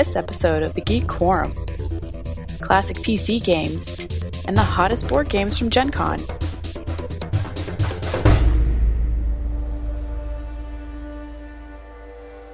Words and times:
on 0.00 0.04
this 0.04 0.16
episode 0.16 0.62
of 0.62 0.72
the 0.72 0.80
Geek 0.80 1.08
Quorum. 1.08 1.52
Classic 2.62 2.96
PC 2.96 3.44
games 3.44 3.86
and 4.46 4.56
the 4.56 4.62
hottest 4.62 5.06
board 5.06 5.28
games 5.28 5.58
from 5.58 5.68
Gen 5.68 5.90
Con. 5.90 6.18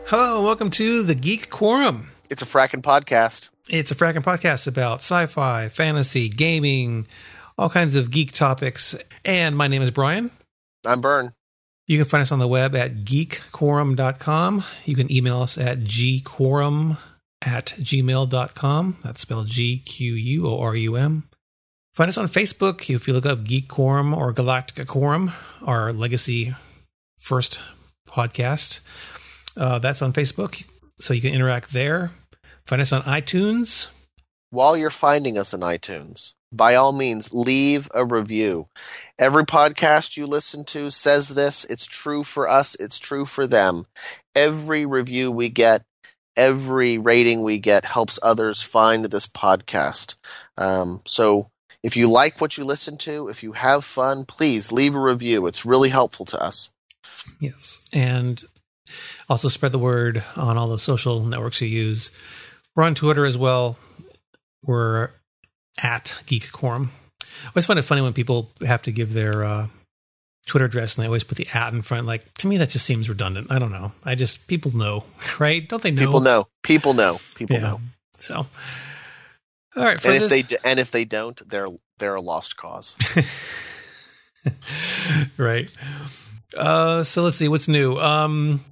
Hello, 0.07 0.39
and 0.39 0.45
welcome 0.45 0.71
to 0.71 1.05
the 1.05 1.15
Geek 1.15 1.49
Quorum. 1.49 2.09
It's 2.29 2.43
a 2.43 2.47
fracking 2.47 2.83
podcast. 2.83 3.51
It's 3.69 3.93
a 3.93 3.95
fracking 3.95 4.25
podcast 4.25 4.67
about 4.67 4.97
sci-fi, 4.97 5.69
fantasy, 5.69 6.29
gaming, 6.29 7.07
all 7.57 7.71
kinds 7.71 7.95
of 7.95 8.11
geek 8.11 8.33
topics. 8.33 8.97
And 9.25 9.57
my 9.57 9.69
name 9.69 9.83
is 9.83 9.93
Brian. 9.93 10.33
I'm 10.85 11.01
Bern. 11.01 11.33
You 11.87 11.99
can 11.99 12.07
find 12.07 12.23
us 12.23 12.33
on 12.33 12.41
the 12.41 12.49
web 12.49 12.75
at 12.75 13.05
geekquorum.com. 13.05 14.65
You 14.85 14.97
can 14.97 15.13
email 15.13 15.43
us 15.43 15.57
at 15.57 15.85
gquorum 15.85 16.99
at 17.47 17.67
gmail.com. 17.79 18.99
That's 19.03 19.21
spelled 19.21 19.47
G 19.47 19.79
Q 19.79 20.15
U 20.15 20.49
O 20.49 20.61
R 20.61 20.75
U 20.75 20.97
M. 20.97 21.29
Find 21.95 22.09
us 22.11 22.19
on 22.19 22.27
Facebook 22.27 22.95
if 22.95 23.09
you 23.09 23.15
look 23.15 23.25
up 23.25 23.45
Geek 23.45 23.69
Quorum 23.69 24.13
or 24.13 24.35
Galactica 24.35 24.87
Quorum, 24.87 25.33
our 25.65 25.93
legacy 25.95 26.55
first 27.19 27.59
podcast. 28.07 28.81
Uh, 29.57 29.79
that's 29.79 30.03
on 30.03 30.13
Facebook, 30.13 30.69
so 31.01 31.15
you 31.15 31.23
can 31.23 31.33
interact 31.33 31.73
there. 31.73 32.11
Find 32.67 32.83
us 32.83 32.93
on 32.93 33.03
iTunes. 33.03 33.89
While 34.51 34.77
you're 34.77 34.91
finding 34.91 35.39
us 35.39 35.55
on 35.55 35.61
iTunes, 35.61 36.35
by 36.53 36.75
all 36.75 36.93
means, 36.93 37.33
leave 37.33 37.89
a 37.95 38.05
review. 38.05 38.69
Every 39.19 39.45
podcast 39.45 40.17
you 40.17 40.27
listen 40.27 40.65
to 40.67 40.91
says 40.91 41.31
this. 41.31 41.65
It's 41.65 41.87
true 41.87 42.23
for 42.25 42.49
us, 42.49 42.75
it's 42.75 42.99
true 42.99 43.25
for 43.25 43.47
them. 43.47 43.87
Every 44.35 44.85
review 44.85 45.33
we 45.33 45.49
get, 45.49 45.85
every 46.37 46.99
rating 46.99 47.43
we 47.43 47.59
get 47.59 47.85
helps 47.85 48.19
others 48.23 48.63
find 48.63 49.05
this 49.07 49.27
podcast. 49.27 50.15
Um, 50.59 51.03
so 51.07 51.51
if 51.83 51.97
you 51.97 52.11
like 52.11 52.41
what 52.41 52.57
you 52.57 52.65
listen 52.65 52.97
to, 52.99 53.29
if 53.29 53.43
you 53.43 53.53
have 53.53 53.85
fun, 53.85 54.25
please 54.25 54.73
leave 54.73 54.95
a 54.95 55.01
review. 55.01 55.47
It's 55.47 55.65
really 55.65 55.89
helpful 55.89 56.27
to 56.27 56.43
us. 56.43 56.73
Yes. 57.41 57.81
And 57.93 58.43
also 59.29 59.49
spread 59.49 59.73
the 59.73 59.79
word 59.79 60.23
on 60.37 60.59
all 60.59 60.69
the 60.69 60.79
social 60.79 61.25
networks 61.25 61.61
you 61.61 61.69
use. 61.69 62.11
We're 62.75 62.85
on 62.85 62.95
Twitter 62.95 63.25
as 63.25 63.39
well. 63.39 63.79
We're 64.65 65.11
at 65.83 66.15
Geek 66.27 66.53
Quorum. 66.53 66.91
I 67.23 67.49
always 67.49 67.67
find 67.67 67.79
it 67.79 67.83
funny 67.83 68.03
when 68.03 68.13
people 68.13 68.51
have 68.65 68.83
to 68.83 68.93
give 68.93 69.13
their 69.13 69.45
uh, 69.45 69.67
Twitter 70.47 70.65
address 70.65 70.97
and 70.97 71.03
they 71.03 71.07
always 71.07 71.25
put 71.25 71.39
the 71.39 71.47
at 71.53 71.73
in 71.73 71.83
front. 71.83 72.07
Like 72.07 72.33
to 72.39 72.47
me, 72.47 72.59
that 72.59 72.71
just 72.71 72.87
seems 72.87 73.09
redundant. 73.09 73.51
I 73.51 73.59
don't 73.59 73.73
know. 73.73 73.93
I 74.05 74.15
just 74.15 74.47
people 74.47 74.77
know, 74.77 75.05
right? 75.39 75.69
Don't 75.69 75.83
they 75.83 75.91
know? 75.91 76.01
People 76.03 76.21
know. 76.21 76.49
People 76.63 76.95
know. 76.95 77.21
People 77.35 77.57
Yeah. 77.57 77.63
know. 77.63 77.81
So, 78.19 78.47
all 79.77 79.85
right. 79.85 80.03
And 80.05 80.15
if 80.15 80.29
this, 80.29 80.47
they 80.47 80.57
and 80.65 80.79
if 80.79 80.91
they 80.91 81.05
don't, 81.05 81.41
they're 81.49 81.69
they're 81.99 82.15
a 82.15 82.23
lost 82.23 82.57
cause. 82.57 82.97
right. 85.37 85.71
Uh, 86.57 87.03
so 87.05 87.23
let's 87.23 87.37
see 87.37 87.49
what's 87.49 87.69
new. 87.69 87.97
Um, 87.99 88.65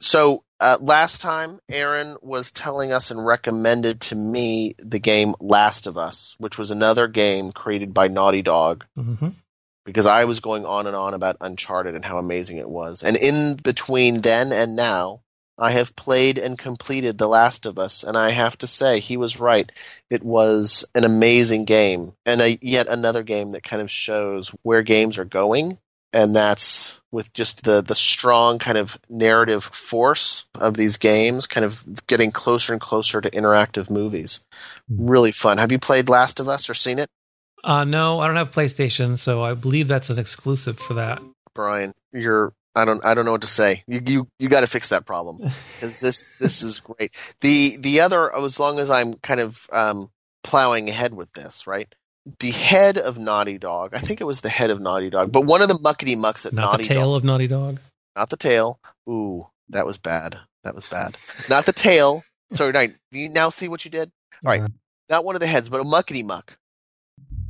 So 0.00 0.44
uh, 0.60 0.78
last 0.80 1.20
time, 1.20 1.58
Aaron 1.70 2.16
was 2.22 2.50
telling 2.50 2.92
us 2.92 3.10
and 3.10 3.24
recommended 3.24 4.00
to 4.02 4.14
me 4.16 4.74
the 4.78 4.98
game 4.98 5.34
Last 5.40 5.86
of 5.86 5.96
Us, 5.96 6.34
which 6.38 6.58
was 6.58 6.70
another 6.70 7.06
game 7.08 7.52
created 7.52 7.94
by 7.94 8.08
Naughty 8.08 8.42
Dog. 8.42 8.84
mhm. 8.98 9.34
Because 9.84 10.06
I 10.06 10.24
was 10.24 10.40
going 10.40 10.64
on 10.64 10.86
and 10.86 10.96
on 10.96 11.14
about 11.14 11.36
Uncharted 11.40 11.94
and 11.94 12.04
how 12.04 12.18
amazing 12.18 12.56
it 12.56 12.68
was, 12.68 13.02
and 13.02 13.16
in 13.16 13.56
between 13.56 14.22
then 14.22 14.52
and 14.52 14.76
now, 14.76 15.20
I 15.58 15.70
have 15.72 15.94
played 15.94 16.38
and 16.38 16.58
completed 16.58 17.18
The 17.18 17.28
Last 17.28 17.64
of 17.64 17.78
Us, 17.78 18.02
and 18.02 18.16
I 18.16 18.30
have 18.30 18.58
to 18.58 18.66
say 18.66 18.98
he 18.98 19.16
was 19.16 19.38
right. 19.38 19.70
It 20.10 20.24
was 20.24 20.84
an 20.94 21.04
amazing 21.04 21.64
game, 21.64 22.12
and 22.26 22.40
a, 22.40 22.58
yet 22.60 22.88
another 22.88 23.22
game 23.22 23.52
that 23.52 23.62
kind 23.62 23.82
of 23.82 23.90
shows 23.90 24.48
where 24.62 24.82
games 24.82 25.18
are 25.18 25.24
going 25.24 25.78
and 26.14 26.34
that's 26.34 27.00
with 27.10 27.32
just 27.32 27.64
the 27.64 27.82
the 27.82 27.94
strong 27.94 28.58
kind 28.58 28.78
of 28.78 28.98
narrative 29.10 29.64
force 29.64 30.44
of 30.54 30.76
these 30.76 30.96
games 30.96 31.46
kind 31.46 31.64
of 31.64 32.06
getting 32.06 32.30
closer 32.30 32.72
and 32.72 32.80
closer 32.80 33.20
to 33.20 33.30
interactive 33.32 33.90
movies. 33.90 34.44
Hmm. 34.88 35.10
Really 35.10 35.32
fun. 35.32 35.58
Have 35.58 35.72
you 35.72 35.78
played 35.78 36.08
last 36.08 36.40
of 36.40 36.48
us 36.48 36.70
or 36.70 36.74
seen 36.74 36.98
it 36.98 37.10
uh, 37.64 37.84
no, 37.84 38.20
I 38.20 38.26
don't 38.26 38.36
have 38.36 38.50
PlayStation, 38.52 39.18
so 39.18 39.42
I 39.42 39.54
believe 39.54 39.88
that's 39.88 40.10
an 40.10 40.18
exclusive 40.18 40.78
for 40.78 40.94
that. 40.94 41.20
brian 41.54 41.92
you're 42.12 42.52
i 42.74 42.84
don't 42.84 43.04
i 43.04 43.14
don't 43.14 43.24
know 43.24 43.30
what 43.30 43.40
to 43.42 43.46
say 43.46 43.84
you 43.86 44.00
you, 44.04 44.28
you 44.40 44.48
got 44.48 44.62
to 44.62 44.66
fix 44.66 44.88
that 44.88 45.06
problem 45.06 45.38
because 45.76 46.00
this 46.00 46.36
this 46.38 46.62
is 46.62 46.80
great 46.80 47.14
the 47.42 47.76
the 47.78 48.00
other 48.00 48.34
as 48.36 48.58
long 48.58 48.80
as 48.80 48.90
i'm 48.90 49.14
kind 49.14 49.38
of 49.38 49.68
um 49.72 50.10
plowing 50.42 50.88
ahead 50.88 51.14
with 51.14 51.32
this 51.34 51.64
right 51.68 51.94
the 52.40 52.50
head 52.50 52.98
of 52.98 53.18
naughty 53.18 53.56
dog 53.56 53.90
i 53.94 54.00
think 54.00 54.20
it 54.20 54.24
was 54.24 54.40
the 54.40 54.48
head 54.48 54.70
of 54.70 54.80
naughty 54.80 55.10
dog 55.10 55.30
but 55.30 55.42
one 55.42 55.62
of 55.62 55.68
the 55.68 55.74
muckety 55.78 56.16
mucks 56.18 56.44
at 56.44 56.52
naughty 56.52 56.62
dog. 56.62 56.64
Not 56.66 56.72
naughty 56.72 56.82
the 56.88 56.94
dog 56.94 56.98
tail 57.00 57.14
of 57.14 57.24
Naughty 57.24 57.46
Dog. 57.46 57.80
not 58.16 58.30
the 58.30 58.36
tail. 58.36 58.80
Ooh, 59.08 59.46
that 59.68 59.86
was 59.86 59.96
bad. 59.98 60.38
That 60.64 60.74
was 60.74 60.88
bad. 60.88 61.16
Not 61.48 61.66
the 61.66 61.72
tail. 61.72 62.24
Sorry, 62.52 62.72
right. 62.72 62.94
You 63.12 63.28
now 63.28 63.50
see 63.50 63.68
what 63.68 63.84
you 63.84 63.90
did? 63.92 64.10
All 64.44 64.50
right. 64.50 64.62
Not 65.08 65.24
one 65.24 65.36
of 65.36 65.40
the 65.40 65.46
heads, 65.46 65.68
but 65.68 65.80
a 65.80 65.84
muckety 65.84 66.24
muck. 66.24 66.56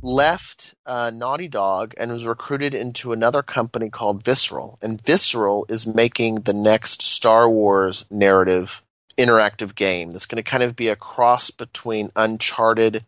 Left 0.01 0.75
uh, 0.85 1.11
Naughty 1.13 1.47
Dog 1.47 1.93
and 1.97 2.11
was 2.11 2.25
recruited 2.25 2.73
into 2.73 3.11
another 3.11 3.41
company 3.41 3.89
called 3.89 4.23
Visceral. 4.23 4.77
And 4.81 5.01
Visceral 5.01 5.65
is 5.69 5.87
making 5.87 6.41
the 6.41 6.53
next 6.53 7.01
Star 7.01 7.49
Wars 7.49 8.05
narrative 8.11 8.81
interactive 9.17 9.75
game 9.75 10.11
that's 10.11 10.25
going 10.25 10.43
to 10.43 10.49
kind 10.49 10.63
of 10.63 10.75
be 10.75 10.89
a 10.89 10.95
cross 10.95 11.49
between 11.49 12.11
Uncharted 12.15 13.05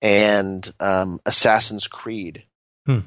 and 0.00 0.72
um, 0.80 1.20
Assassin's 1.24 1.86
Creed. 1.86 2.42
Hmm. 2.86 3.00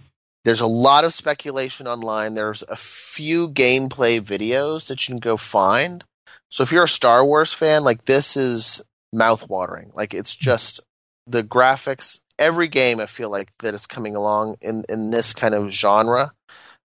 There's 0.46 0.62
a 0.62 0.68
lot 0.68 1.04
of 1.04 1.14
speculation 1.14 1.88
online. 1.88 2.36
There's 2.36 2.64
a 2.70 2.76
few 2.76 3.50
gameplay 3.50 4.22
videos 4.22 4.88
that 4.88 5.08
you 5.08 5.14
can 5.14 5.20
go 5.20 5.38
find. 5.38 6.04
So 6.52 6.64
if 6.64 6.72
you're 6.72 6.84
a 6.84 6.88
Star 6.88 7.26
Wars 7.26 7.52
fan, 7.52 7.84
like 7.84 8.06
this 8.06 8.38
is 8.38 8.88
mouthwatering. 9.14 9.94
Like 9.96 10.14
it's 10.14 10.36
just 10.36 10.80
the 11.26 11.44
graphics. 11.44 12.20
Every 12.38 12.68
game 12.68 13.00
I 13.00 13.06
feel 13.06 13.30
like 13.30 13.58
that 13.60 13.74
is 13.74 13.86
coming 13.86 14.16
along 14.16 14.58
in 14.62 14.84
in 14.90 15.12
this 15.12 15.34
kind 15.34 15.54
of 15.54 15.72
genre. 15.72 16.34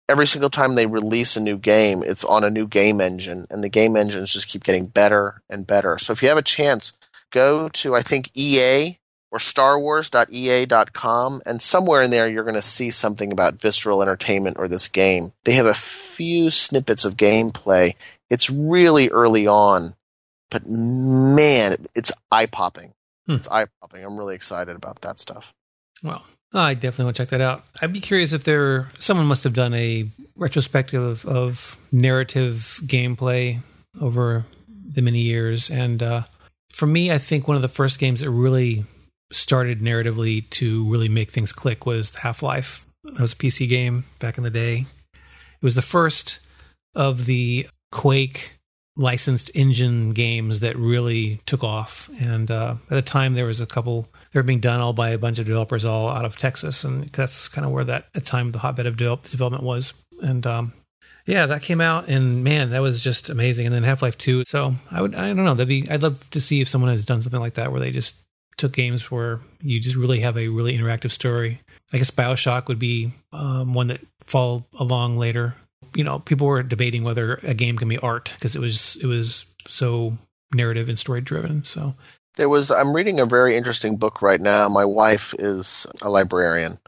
Every 0.08 0.26
single 0.26 0.50
time 0.50 0.75
they 0.75 0.86
release 0.86 1.36
a 1.36 1.41
new 1.41 1.56
game, 1.56 2.03
it's 2.04 2.25
on 2.25 2.44
a 2.44 2.50
new 2.50 2.66
game 2.66 3.00
engine, 3.00 3.47
and 3.50 3.62
the 3.62 3.69
game 3.69 3.97
engines 3.97 4.32
just 4.32 4.48
keep 4.48 4.64
getting 4.64 4.86
better 4.86 5.42
and 5.48 5.66
better. 5.66 5.98
So 5.98 6.12
if 6.12 6.22
you 6.22 6.28
have 6.28 6.38
a 6.38 6.42
chance, 6.42 6.92
go 7.30 7.69
to 7.69 7.94
I 7.94 8.03
think 8.03 8.30
EA 8.34 8.98
or 9.32 9.38
starwars.ea.com 9.38 11.41
and 11.47 11.62
somewhere 11.62 12.03
in 12.03 12.10
there 12.10 12.28
you're 12.28 12.44
going 12.44 12.54
to 12.54 12.62
see 12.62 12.91
something 12.91 13.32
about 13.32 13.60
visceral 13.60 14.03
entertainment 14.03 14.59
or 14.59 14.69
this 14.69 14.86
game 14.86 15.32
they 15.44 15.53
have 15.53 15.66
a 15.66 15.74
few 15.74 16.50
snippets 16.50 17.04
of 17.04 17.16
gameplay 17.16 17.94
it's 18.30 18.50
really 18.50 19.09
early 19.09 19.47
on 19.47 19.97
but 20.50 20.66
man 20.66 21.76
it's 21.94 22.12
eye-popping 22.30 22.92
Hmm. 23.27 23.34
it's 23.34 23.49
eye-popping 23.49 24.05
i'm 24.05 24.16
really 24.16 24.34
excited 24.34 24.75
about 24.77 25.00
that 25.03 25.19
stuff 25.21 25.53
Well, 26.03 26.25
I 26.53 26.75
definitely 26.75 27.05
want 27.06 27.16
to 27.16 27.22
check 27.22 27.31
that 27.31 27.41
out. 27.41 27.65
I'd 27.81 27.93
be 27.93 28.00
curious 28.00 28.33
if 28.33 28.44
there 28.44 28.91
someone 28.99 29.27
must 29.27 29.44
have 29.44 29.55
done 29.55 29.72
a 29.72 30.06
retrospective 30.37 31.00
of, 31.03 31.25
of 31.27 31.77
narrative 31.93 32.81
gameplay 32.84 33.60
over 34.01 34.45
the 34.89 35.01
many 35.01 35.21
years, 35.21 35.71
and 35.71 36.03
uh, 36.03 36.22
for 36.72 36.86
me, 36.86 37.13
I 37.13 37.19
think 37.19 37.47
one 37.47 37.57
of 37.57 37.63
the 37.63 37.69
first 37.69 37.98
games 37.98 38.21
that 38.21 38.30
really 38.30 38.84
started 39.30 39.78
narratively 39.80 40.48
to 40.51 40.91
really 40.91 41.09
make 41.09 41.30
things 41.30 41.53
click 41.53 41.86
was 41.86 42.15
Half 42.16 42.42
Life. 42.42 42.84
That 43.04 43.21
was 43.21 43.33
a 43.33 43.36
PC 43.36 43.68
game 43.68 44.04
back 44.18 44.36
in 44.36 44.45
the 44.45 44.51
day. 44.51 44.84
It 45.15 45.63
was 45.65 45.77
the 45.77 45.83
first 45.83 46.41
of 46.95 47.27
the 47.27 47.68
Quake 47.92 48.59
licensed 48.97 49.50
engine 49.54 50.12
games 50.12 50.60
that 50.60 50.77
really 50.77 51.41
took 51.47 51.65
off. 51.65 52.10
And 52.21 52.50
uh, 52.50 52.77
at 52.91 52.94
the 52.94 53.03
time, 53.03 53.34
there 53.34 53.47
was 53.47 53.60
a 53.60 53.66
couple. 53.66 54.09
They 54.33 54.41
were 54.41 54.44
being 54.44 54.60
done 54.60 54.80
all 54.80 54.92
by 54.92 55.10
a 55.10 55.18
bunch 55.18 55.39
of 55.39 55.47
developers 55.47 55.84
all 55.84 56.09
out 56.09 56.24
of 56.24 56.36
Texas, 56.36 56.84
and 56.84 57.09
that's 57.09 57.48
kind 57.48 57.65
of 57.65 57.72
where 57.72 57.84
that 57.84 58.06
at 58.15 58.24
the 58.24 58.28
time 58.28 58.53
the 58.53 58.59
hotbed 58.59 58.86
of 58.86 58.97
develop, 58.97 59.28
development 59.28 59.65
was. 59.65 59.92
And 60.22 60.47
um, 60.47 60.72
yeah, 61.27 61.47
that 61.47 61.62
came 61.62 61.80
out, 61.80 62.09
and 62.09 62.44
man, 62.44 62.71
that 62.71 62.83
was 62.83 63.00
just 63.00 63.30
amazing. 63.30 63.66
And 63.66 63.74
then 63.74 63.83
Half 63.83 64.03
Life 64.03 64.18
Two. 64.18 64.44
So 64.47 64.74
I 64.91 65.00
would, 65.00 65.15
I 65.15 65.28
don't 65.28 65.44
know, 65.44 65.54
that'd 65.54 65.68
be. 65.68 65.86
I'd 65.89 66.03
love 66.03 66.28
to 66.30 66.41
see 66.41 66.60
if 66.60 66.68
someone 66.68 66.91
has 66.91 67.04
done 67.04 67.22
something 67.22 67.41
like 67.41 67.54
that 67.54 67.72
where 67.72 67.80
they 67.80 67.91
just 67.92 68.16
took 68.59 68.72
games 68.72 69.10
where 69.10 69.41
you 69.62 69.80
just 69.80 69.97
really 69.97 70.21
have 70.21 70.36
a 70.36 70.48
really 70.48 70.77
interactive 70.77 71.10
story. 71.10 71.60
I 71.92 71.98
guess 71.98 72.10
Bioshock 72.10 72.68
would 72.68 72.78
be 72.78 73.12
um, 73.33 73.74
one 73.74 73.89
that 73.89 74.00
followed 74.24 74.65
along 74.78 75.16
later. 75.16 75.54
You 75.94 76.04
know, 76.04 76.18
people 76.20 76.46
were 76.46 76.62
debating 76.62 77.04
whether 77.04 77.34
a 77.42 77.54
game 77.54 77.76
can 77.76 77.88
be 77.88 77.98
art 77.98 78.32
because 78.34 78.56
it 78.56 78.60
was 78.60 78.96
it 79.00 79.06
was 79.06 79.46
so 79.68 80.16
narrative 80.54 80.88
and 80.88 80.98
story 80.98 81.20
driven. 81.20 81.64
So 81.64 81.94
There 82.36 82.48
was 82.48 82.70
I'm 82.70 82.94
reading 82.94 83.20
a 83.20 83.26
very 83.26 83.56
interesting 83.56 83.96
book 83.96 84.22
right 84.22 84.40
now. 84.40 84.68
My 84.68 84.84
wife 84.84 85.34
is 85.38 85.86
a 86.02 86.08
librarian 86.10 86.78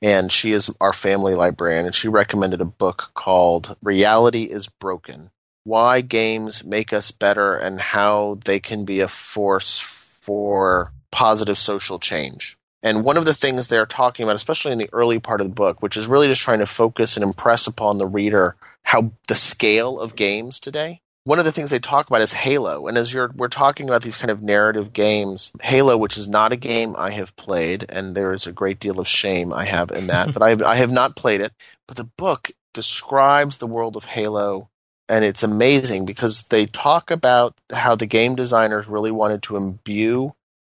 and 0.00 0.32
she 0.32 0.52
is 0.52 0.74
our 0.80 0.92
family 0.92 1.34
librarian 1.34 1.86
and 1.86 1.94
she 1.94 2.08
recommended 2.08 2.60
a 2.60 2.64
book 2.64 3.10
called 3.14 3.76
Reality 3.82 4.44
is 4.44 4.68
Broken. 4.68 5.30
why 5.64 6.00
games 6.00 6.64
make 6.64 6.92
us 6.92 7.12
better 7.12 7.56
and 7.56 7.80
how 7.80 8.38
they 8.44 8.58
can 8.58 8.84
be 8.84 8.98
a 9.00 9.06
force 9.08 9.78
for 9.78 10.92
positive 11.12 11.58
social 11.58 11.98
change. 12.00 12.56
And 12.82 13.04
one 13.04 13.16
of 13.16 13.24
the 13.24 13.34
things 13.34 13.68
they're 13.68 13.86
talking 13.86 14.24
about, 14.24 14.36
especially 14.36 14.72
in 14.72 14.78
the 14.78 14.90
early 14.92 15.18
part 15.18 15.40
of 15.40 15.46
the 15.46 15.54
book, 15.54 15.82
which 15.82 15.96
is 15.96 16.06
really 16.06 16.26
just 16.26 16.40
trying 16.40 16.58
to 16.58 16.66
focus 16.66 17.16
and 17.16 17.22
impress 17.22 17.66
upon 17.66 17.98
the 17.98 18.06
reader 18.06 18.56
how 18.84 19.12
the 19.28 19.34
scale 19.34 20.00
of 20.00 20.16
games 20.16 20.58
today. 20.58 21.00
One 21.24 21.38
of 21.38 21.44
the 21.44 21.52
things 21.52 21.70
they 21.70 21.78
talk 21.78 22.08
about 22.08 22.20
is 22.20 22.32
Halo. 22.32 22.88
And 22.88 22.98
as 22.98 23.14
you're, 23.14 23.30
we're 23.36 23.46
talking 23.46 23.88
about 23.88 24.02
these 24.02 24.16
kind 24.16 24.30
of 24.30 24.42
narrative 24.42 24.92
games, 24.92 25.52
Halo, 25.62 25.96
which 25.96 26.18
is 26.18 26.26
not 26.26 26.50
a 26.50 26.56
game 26.56 26.96
I 26.98 27.12
have 27.12 27.36
played, 27.36 27.86
and 27.88 28.16
there 28.16 28.32
is 28.32 28.46
a 28.46 28.52
great 28.52 28.80
deal 28.80 28.98
of 28.98 29.06
shame 29.06 29.52
I 29.52 29.66
have 29.66 29.92
in 29.92 30.08
that, 30.08 30.32
but 30.34 30.42
I 30.42 30.48
have, 30.48 30.62
I 30.62 30.74
have 30.74 30.90
not 30.90 31.14
played 31.14 31.40
it. 31.40 31.52
But 31.86 31.96
the 31.96 32.10
book 32.18 32.50
describes 32.74 33.58
the 33.58 33.68
world 33.68 33.96
of 33.96 34.06
Halo 34.06 34.70
and 35.08 35.26
it's 35.26 35.42
amazing 35.42 36.06
because 36.06 36.44
they 36.44 36.64
talk 36.64 37.10
about 37.10 37.54
how 37.70 37.94
the 37.94 38.06
game 38.06 38.34
designers 38.34 38.88
really 38.88 39.10
wanted 39.10 39.42
to 39.42 39.56
imbue 39.56 40.32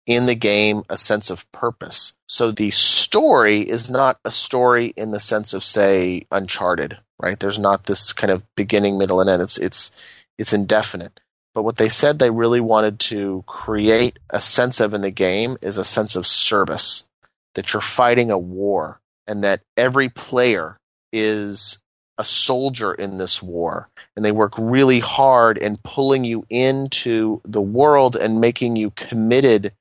in 0.05 0.25
the 0.25 0.35
game 0.35 0.83
a 0.89 0.97
sense 0.97 1.29
of 1.29 1.49
purpose. 1.51 2.13
So 2.27 2.51
the 2.51 2.71
story 2.71 3.61
is 3.61 3.89
not 3.89 4.19
a 4.25 4.31
story 4.31 4.93
in 4.97 5.11
the 5.11 5.19
sense 5.19 5.53
of 5.53 5.63
say 5.63 6.25
Uncharted, 6.31 6.97
right? 7.19 7.39
There's 7.39 7.59
not 7.59 7.85
this 7.85 8.11
kind 8.11 8.31
of 8.31 8.43
beginning, 8.55 8.97
middle, 8.97 9.21
and 9.21 9.29
end. 9.29 9.41
It's 9.41 9.57
it's 9.57 9.91
it's 10.37 10.53
indefinite. 10.53 11.19
But 11.53 11.63
what 11.63 11.77
they 11.77 11.89
said 11.89 12.17
they 12.17 12.31
really 12.31 12.59
wanted 12.59 12.99
to 13.01 13.43
create 13.47 14.19
a 14.29 14.41
sense 14.41 14.79
of 14.79 14.93
in 14.93 15.01
the 15.01 15.11
game 15.11 15.55
is 15.61 15.77
a 15.77 15.83
sense 15.83 16.15
of 16.15 16.25
service, 16.25 17.07
that 17.55 17.73
you're 17.73 17.81
fighting 17.81 18.31
a 18.31 18.37
war, 18.37 18.99
and 19.27 19.43
that 19.43 19.61
every 19.77 20.09
player 20.09 20.77
is 21.11 21.83
a 22.17 22.25
soldier 22.25 22.93
in 22.93 23.17
this 23.17 23.41
war 23.41 23.89
and 24.15 24.23
they 24.23 24.31
work 24.31 24.53
really 24.57 24.99
hard 24.99 25.57
in 25.57 25.77
pulling 25.77 26.23
you 26.23 26.45
into 26.49 27.41
the 27.43 27.61
world 27.61 28.15
and 28.15 28.39
making 28.39 28.75
you 28.75 28.91
committed 28.91 29.73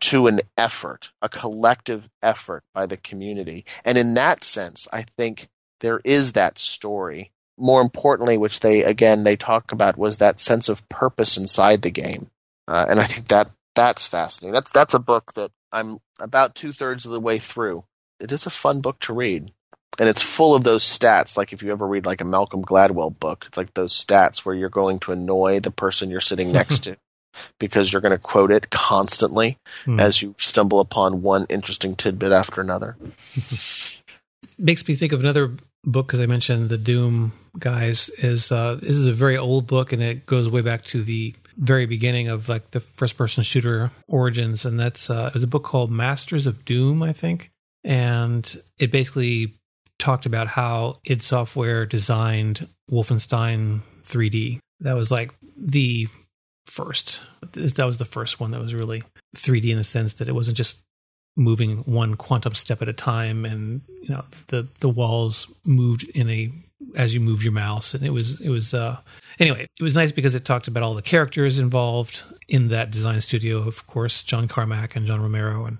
to 0.00 0.26
an 0.26 0.40
effort, 0.56 1.12
a 1.22 1.28
collective 1.28 2.08
effort 2.22 2.64
by 2.74 2.86
the 2.86 2.96
community. 2.96 3.64
And 3.84 3.96
in 3.96 4.14
that 4.14 4.44
sense, 4.44 4.86
I 4.92 5.02
think 5.16 5.48
there 5.80 6.00
is 6.04 6.32
that 6.32 6.58
story. 6.58 7.30
More 7.56 7.80
importantly, 7.80 8.36
which 8.36 8.60
they 8.60 8.82
again 8.82 9.22
they 9.22 9.36
talk 9.36 9.70
about 9.70 9.96
was 9.96 10.18
that 10.18 10.40
sense 10.40 10.68
of 10.68 10.88
purpose 10.88 11.36
inside 11.36 11.82
the 11.82 11.90
game, 11.90 12.30
uh, 12.66 12.86
and 12.88 12.98
I 12.98 13.04
think 13.04 13.28
that 13.28 13.52
that's 13.76 14.06
fascinating. 14.06 14.52
That's 14.52 14.72
that's 14.72 14.92
a 14.92 14.98
book 14.98 15.34
that 15.34 15.52
I'm 15.70 15.98
about 16.18 16.56
two 16.56 16.72
thirds 16.72 17.06
of 17.06 17.12
the 17.12 17.20
way 17.20 17.38
through. 17.38 17.84
It 18.18 18.32
is 18.32 18.44
a 18.44 18.50
fun 18.50 18.80
book 18.80 18.98
to 19.00 19.12
read 19.12 19.52
and 20.00 20.08
it's 20.08 20.22
full 20.22 20.54
of 20.54 20.64
those 20.64 20.84
stats. 20.84 21.36
Like 21.36 21.52
if 21.52 21.62
you 21.62 21.70
ever 21.70 21.86
read 21.86 22.06
like 22.06 22.20
a 22.20 22.24
Malcolm 22.24 22.62
Gladwell 22.62 23.18
book, 23.18 23.44
it's 23.46 23.56
like 23.56 23.74
those 23.74 23.92
stats 23.92 24.44
where 24.44 24.54
you're 24.54 24.68
going 24.68 24.98
to 25.00 25.12
annoy 25.12 25.60
the 25.60 25.70
person 25.70 26.10
you're 26.10 26.20
sitting 26.20 26.52
next 26.52 26.78
to 26.84 26.96
because 27.58 27.92
you're 27.92 28.02
going 28.02 28.12
to 28.12 28.18
quote 28.18 28.50
it 28.50 28.70
constantly 28.70 29.58
mm. 29.84 30.00
as 30.00 30.22
you 30.22 30.34
stumble 30.38 30.80
upon 30.80 31.22
one 31.22 31.46
interesting 31.48 31.94
tidbit 31.94 32.32
after 32.32 32.60
another. 32.60 32.96
Makes 34.58 34.86
me 34.86 34.94
think 34.94 35.12
of 35.12 35.20
another 35.20 35.52
book 35.84 36.06
because 36.06 36.20
I 36.20 36.26
mentioned 36.26 36.68
the 36.68 36.78
Doom 36.78 37.32
guys. 37.58 38.08
Is 38.18 38.52
uh, 38.52 38.76
this 38.76 38.90
is 38.90 39.06
a 39.06 39.12
very 39.12 39.36
old 39.36 39.66
book 39.66 39.92
and 39.92 40.02
it 40.02 40.26
goes 40.26 40.48
way 40.48 40.60
back 40.60 40.84
to 40.86 41.02
the 41.02 41.34
very 41.56 41.86
beginning 41.86 42.28
of 42.28 42.48
like 42.48 42.70
the 42.70 42.80
first 42.80 43.16
person 43.16 43.42
shooter 43.42 43.90
origins, 44.08 44.64
and 44.64 44.78
that's 44.78 45.10
uh, 45.10 45.26
it 45.28 45.34
was 45.34 45.42
a 45.42 45.48
book 45.48 45.64
called 45.64 45.90
Masters 45.90 46.46
of 46.46 46.64
Doom, 46.64 47.02
I 47.02 47.12
think, 47.12 47.50
and 47.82 48.60
it 48.78 48.90
basically 48.90 49.54
talked 49.98 50.26
about 50.26 50.48
how 50.48 50.96
id 51.04 51.22
Software 51.22 51.86
designed 51.86 52.68
Wolfenstein 52.90 53.80
3D. 54.04 54.58
That 54.80 54.94
was 54.94 55.10
like 55.10 55.32
the 55.56 56.08
first. 56.66 57.20
That 57.52 57.86
was 57.86 57.98
the 57.98 58.04
first 58.04 58.40
one 58.40 58.50
that 58.52 58.60
was 58.60 58.74
really 58.74 59.02
3D 59.36 59.70
in 59.70 59.78
the 59.78 59.84
sense 59.84 60.14
that 60.14 60.28
it 60.28 60.34
wasn't 60.34 60.56
just 60.56 60.82
moving 61.36 61.78
one 61.78 62.14
quantum 62.14 62.54
step 62.54 62.82
at 62.82 62.88
a 62.88 62.92
time, 62.92 63.44
and 63.44 63.82
you 64.02 64.14
know 64.14 64.24
the 64.48 64.68
the 64.80 64.88
walls 64.88 65.52
moved 65.64 66.04
in 66.14 66.30
a 66.30 66.52
as 66.96 67.14
you 67.14 67.20
move 67.20 67.42
your 67.42 67.52
mouse, 67.52 67.94
and 67.94 68.04
it 68.04 68.10
was 68.10 68.40
it 68.40 68.50
was 68.50 68.74
uh 68.74 68.96
anyway 69.38 69.66
it 69.78 69.82
was 69.82 69.94
nice 69.94 70.12
because 70.12 70.34
it 70.34 70.44
talked 70.44 70.68
about 70.68 70.82
all 70.82 70.94
the 70.94 71.02
characters 71.02 71.58
involved 71.58 72.22
in 72.48 72.68
that 72.68 72.90
design 72.90 73.20
studio. 73.20 73.66
Of 73.66 73.86
course, 73.86 74.22
John 74.22 74.48
Carmack 74.48 74.96
and 74.96 75.06
John 75.06 75.20
Romero, 75.20 75.64
and 75.64 75.78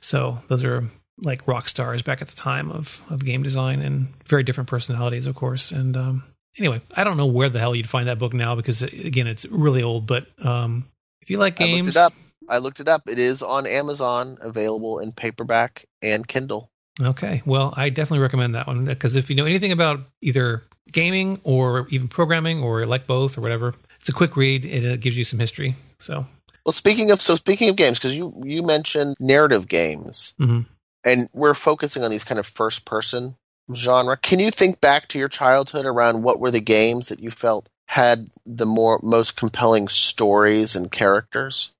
so 0.00 0.38
those 0.48 0.64
are 0.64 0.84
like 1.22 1.46
rock 1.48 1.68
stars 1.68 2.02
back 2.02 2.20
at 2.22 2.28
the 2.28 2.36
time 2.36 2.70
of 2.70 3.00
of 3.10 3.24
game 3.24 3.42
design 3.42 3.80
and 3.80 4.08
very 4.26 4.42
different 4.42 4.68
personalities, 4.68 5.26
of 5.26 5.34
course. 5.34 5.70
And 5.70 5.96
um, 5.96 6.24
anyway, 6.58 6.80
I 6.94 7.04
don't 7.04 7.16
know 7.16 7.26
where 7.26 7.48
the 7.48 7.58
hell 7.58 7.74
you'd 7.74 7.88
find 7.88 8.08
that 8.08 8.18
book 8.18 8.32
now 8.32 8.54
because 8.54 8.82
again, 8.82 9.26
it's 9.26 9.44
really 9.44 9.82
old. 9.82 10.06
But 10.06 10.26
um, 10.44 10.88
if 11.20 11.30
you 11.30 11.38
like 11.38 11.56
games, 11.56 11.74
I 11.74 11.80
looked 11.80 11.88
it 11.88 11.96
up. 11.96 12.12
I 12.48 12.58
looked 12.58 12.80
it 12.80 12.88
up. 12.88 13.02
It 13.08 13.18
is 13.18 13.42
on 13.42 13.66
Amazon, 13.66 14.38
available 14.40 14.98
in 14.98 15.12
paperback 15.12 15.86
and 16.02 16.26
Kindle. 16.26 16.70
Okay, 17.00 17.42
well, 17.44 17.74
I 17.76 17.90
definitely 17.90 18.20
recommend 18.20 18.54
that 18.54 18.66
one 18.66 18.86
because 18.86 19.16
if 19.16 19.28
you 19.28 19.36
know 19.36 19.44
anything 19.44 19.72
about 19.72 20.00
either 20.22 20.62
gaming 20.92 21.40
or 21.42 21.86
even 21.90 22.08
programming 22.08 22.62
or 22.62 22.86
like 22.86 23.06
both 23.06 23.36
or 23.36 23.42
whatever, 23.42 23.74
it's 24.00 24.08
a 24.08 24.12
quick 24.12 24.36
read 24.36 24.64
and 24.64 24.84
it 24.84 25.00
gives 25.00 25.18
you 25.18 25.24
some 25.24 25.38
history. 25.38 25.74
So 25.98 26.26
well, 26.64 26.72
speaking 26.72 27.10
of 27.10 27.20
so 27.20 27.34
speaking 27.34 27.68
of 27.68 27.76
games, 27.76 27.98
because 27.98 28.16
you 28.16 28.40
you 28.44 28.62
mentioned 28.62 29.16
narrative 29.20 29.68
games, 29.68 30.34
mm-hmm 30.40 30.62
and 31.06 31.28
we're 31.32 31.54
focusing 31.54 32.02
on 32.02 32.10
these 32.10 32.24
kind 32.24 32.38
of 32.38 32.46
first 32.46 32.84
person 32.84 33.36
genre. 33.74 34.16
Can 34.16 34.38
you 34.38 34.50
think 34.50 34.80
back 34.80 35.08
to 35.08 35.18
your 35.18 35.28
childhood 35.28 35.86
around 35.86 36.22
what 36.22 36.38
were 36.38 36.50
the 36.50 36.60
games 36.60 37.08
that 37.08 37.20
you 37.20 37.30
felt 37.30 37.68
had 37.88 38.30
the 38.44 38.66
more 38.66 39.00
most 39.02 39.36
compelling 39.36 39.88
stories 39.88 40.76
and 40.76 40.90
characters? 40.90 41.72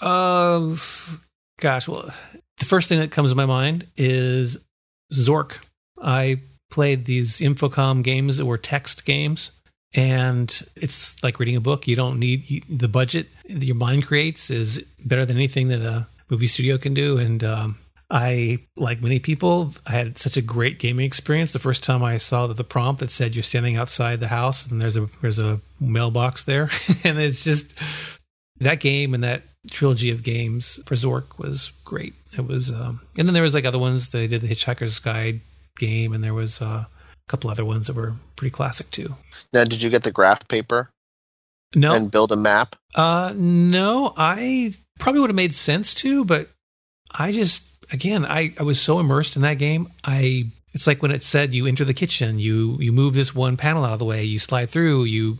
Um, 0.00 0.78
gosh, 1.60 1.86
well, 1.88 2.12
the 2.58 2.64
first 2.64 2.88
thing 2.88 2.98
that 2.98 3.10
comes 3.10 3.30
to 3.30 3.36
my 3.36 3.46
mind 3.46 3.86
is 3.96 4.58
Zork. 5.12 5.58
I 6.00 6.40
played 6.70 7.04
these 7.04 7.38
Infocom 7.38 8.02
games 8.02 8.36
that 8.38 8.46
were 8.46 8.58
text 8.58 9.04
games, 9.04 9.52
and 9.94 10.62
it's 10.74 11.22
like 11.22 11.38
reading 11.38 11.56
a 11.56 11.60
book. 11.60 11.86
You 11.86 11.96
don't 11.96 12.18
need 12.18 12.64
the 12.68 12.88
budget 12.88 13.28
your 13.46 13.76
mind 13.76 14.06
creates 14.06 14.50
is 14.50 14.82
better 15.04 15.24
than 15.24 15.36
anything 15.36 15.68
that 15.68 15.82
a 15.82 16.06
movie 16.30 16.48
studio 16.48 16.78
can 16.78 16.94
do, 16.94 17.18
and 17.18 17.44
um, 17.44 17.78
I, 18.12 18.58
like 18.76 19.00
many 19.00 19.18
people, 19.18 19.72
I 19.86 19.92
had 19.92 20.18
such 20.18 20.36
a 20.36 20.42
great 20.42 20.78
gaming 20.78 21.06
experience. 21.06 21.54
The 21.54 21.58
first 21.58 21.82
time 21.82 22.04
I 22.04 22.18
saw 22.18 22.46
the, 22.46 22.52
the 22.52 22.62
prompt 22.62 23.00
that 23.00 23.10
said 23.10 23.34
you're 23.34 23.42
standing 23.42 23.76
outside 23.76 24.20
the 24.20 24.28
house 24.28 24.70
and 24.70 24.78
there's 24.78 24.98
a 24.98 25.06
there's 25.22 25.38
a 25.38 25.60
mailbox 25.80 26.44
there, 26.44 26.68
and 27.04 27.18
it's 27.18 27.42
just 27.42 27.72
that 28.60 28.80
game 28.80 29.14
and 29.14 29.24
that 29.24 29.44
trilogy 29.70 30.10
of 30.10 30.22
games 30.22 30.78
for 30.84 30.94
Zork 30.94 31.38
was 31.38 31.72
great. 31.86 32.12
It 32.36 32.46
was, 32.46 32.70
um, 32.70 33.00
and 33.16 33.26
then 33.26 33.32
there 33.32 33.42
was 33.42 33.54
like 33.54 33.64
other 33.64 33.78
ones. 33.78 34.10
They 34.10 34.26
did 34.26 34.42
the 34.42 34.48
Hitchhiker's 34.48 34.98
Guide 34.98 35.40
game, 35.78 36.12
and 36.12 36.22
there 36.22 36.34
was 36.34 36.60
uh, 36.60 36.84
a 36.84 36.88
couple 37.28 37.48
other 37.48 37.64
ones 37.64 37.86
that 37.86 37.96
were 37.96 38.12
pretty 38.36 38.52
classic 38.52 38.90
too. 38.90 39.16
Now, 39.54 39.64
did 39.64 39.80
you 39.80 39.88
get 39.88 40.02
the 40.02 40.12
graph 40.12 40.46
paper? 40.48 40.90
No, 41.74 41.94
and 41.94 42.10
build 42.10 42.30
a 42.30 42.36
map. 42.36 42.76
Uh, 42.94 43.32
no, 43.34 44.12
I 44.18 44.74
probably 44.98 45.22
would 45.22 45.30
have 45.30 45.36
made 45.36 45.54
sense 45.54 45.94
to, 45.94 46.26
but 46.26 46.50
I 47.10 47.32
just 47.32 47.71
again, 47.90 48.24
I, 48.24 48.54
I 48.58 48.62
was 48.62 48.80
so 48.80 48.98
immersed 48.98 49.36
in 49.36 49.42
that 49.42 49.58
game. 49.58 49.90
I 50.04 50.46
it's 50.74 50.86
like 50.86 51.02
when 51.02 51.10
it 51.10 51.22
said 51.22 51.52
you 51.54 51.66
enter 51.66 51.84
the 51.84 51.94
kitchen, 51.94 52.38
you 52.38 52.76
you 52.78 52.92
move 52.92 53.14
this 53.14 53.34
one 53.34 53.56
panel 53.56 53.84
out 53.84 53.92
of 53.92 53.98
the 53.98 54.04
way, 54.04 54.24
you 54.24 54.38
slide 54.38 54.70
through, 54.70 55.04
you 55.04 55.38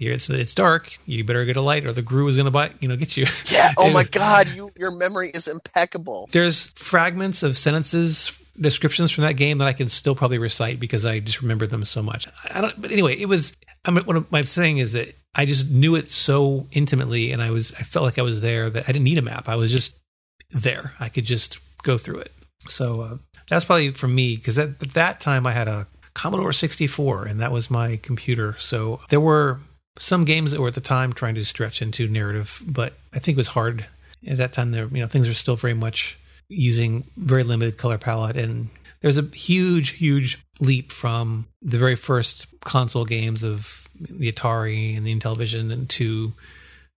it's 0.00 0.30
it's 0.30 0.54
dark. 0.54 0.96
You 1.06 1.24
better 1.24 1.44
get 1.44 1.56
a 1.56 1.60
light, 1.60 1.84
or 1.84 1.92
the 1.92 2.02
Grue 2.02 2.28
is 2.28 2.36
going 2.36 2.44
to 2.44 2.50
bite. 2.50 2.74
You 2.80 2.88
know, 2.88 2.96
get 2.96 3.16
you. 3.16 3.26
Yeah. 3.50 3.72
Oh 3.76 3.92
my 3.92 4.04
God, 4.10 4.48
you 4.48 4.70
your 4.76 4.90
memory 4.90 5.30
is 5.30 5.48
impeccable. 5.48 6.28
There's 6.30 6.66
fragments 6.76 7.42
of 7.42 7.56
sentences, 7.56 8.32
descriptions 8.60 9.10
from 9.10 9.24
that 9.24 9.34
game 9.34 9.58
that 9.58 9.68
I 9.68 9.72
can 9.72 9.88
still 9.88 10.14
probably 10.14 10.38
recite 10.38 10.78
because 10.78 11.04
I 11.04 11.20
just 11.20 11.42
remember 11.42 11.66
them 11.66 11.84
so 11.84 12.02
much. 12.02 12.28
I 12.44 12.60
don't. 12.60 12.80
But 12.80 12.92
anyway, 12.92 13.16
it 13.16 13.26
was. 13.26 13.56
I 13.84 13.90
mean, 13.90 14.04
what 14.04 14.26
I'm 14.32 14.44
saying 14.44 14.78
is 14.78 14.92
that 14.92 15.16
I 15.34 15.46
just 15.46 15.70
knew 15.70 15.94
it 15.94 16.10
so 16.10 16.66
intimately, 16.72 17.32
and 17.32 17.42
I 17.42 17.50
was. 17.50 17.72
I 17.72 17.82
felt 17.82 18.04
like 18.04 18.18
I 18.18 18.22
was 18.22 18.40
there. 18.40 18.70
That 18.70 18.84
I 18.84 18.92
didn't 18.92 19.04
need 19.04 19.18
a 19.18 19.22
map. 19.22 19.48
I 19.48 19.56
was 19.56 19.72
just 19.72 19.96
there. 20.50 20.92
I 21.00 21.08
could 21.08 21.24
just 21.24 21.58
go 21.82 21.98
through 21.98 22.18
it. 22.18 22.32
So 22.68 23.00
uh, 23.00 23.16
that's 23.48 23.64
probably 23.64 23.92
for 23.92 24.08
me 24.08 24.36
because 24.36 24.58
at 24.58 24.80
that 24.94 25.20
time 25.20 25.46
I 25.46 25.52
had 25.52 25.68
a 25.68 25.86
Commodore 26.14 26.52
64 26.52 27.26
and 27.26 27.40
that 27.40 27.52
was 27.52 27.70
my 27.70 27.96
computer. 27.96 28.56
So 28.58 29.00
there 29.08 29.20
were 29.20 29.60
some 29.98 30.24
games 30.24 30.52
that 30.52 30.60
were 30.60 30.68
at 30.68 30.74
the 30.74 30.80
time 30.80 31.12
trying 31.12 31.34
to 31.36 31.44
stretch 31.44 31.82
into 31.82 32.08
narrative, 32.08 32.62
but 32.66 32.94
I 33.12 33.18
think 33.18 33.36
it 33.36 33.40
was 33.40 33.48
hard 33.48 33.86
at 34.26 34.38
that 34.38 34.52
time. 34.52 34.72
There, 34.72 34.86
you 34.86 35.00
know, 35.00 35.06
things 35.06 35.28
are 35.28 35.34
still 35.34 35.56
very 35.56 35.74
much 35.74 36.18
using 36.48 37.04
very 37.16 37.44
limited 37.44 37.78
color 37.78 37.98
palette, 37.98 38.36
and 38.36 38.68
there's 39.00 39.18
a 39.18 39.22
huge, 39.22 39.90
huge 39.90 40.38
leap 40.60 40.92
from 40.92 41.46
the 41.62 41.78
very 41.78 41.96
first 41.96 42.46
console 42.60 43.04
games 43.04 43.42
of 43.42 43.88
the 44.00 44.30
Atari 44.30 44.96
and 44.96 45.06
the 45.06 45.16
Intellivision 45.16 45.60
and 45.60 45.72
into 45.72 46.32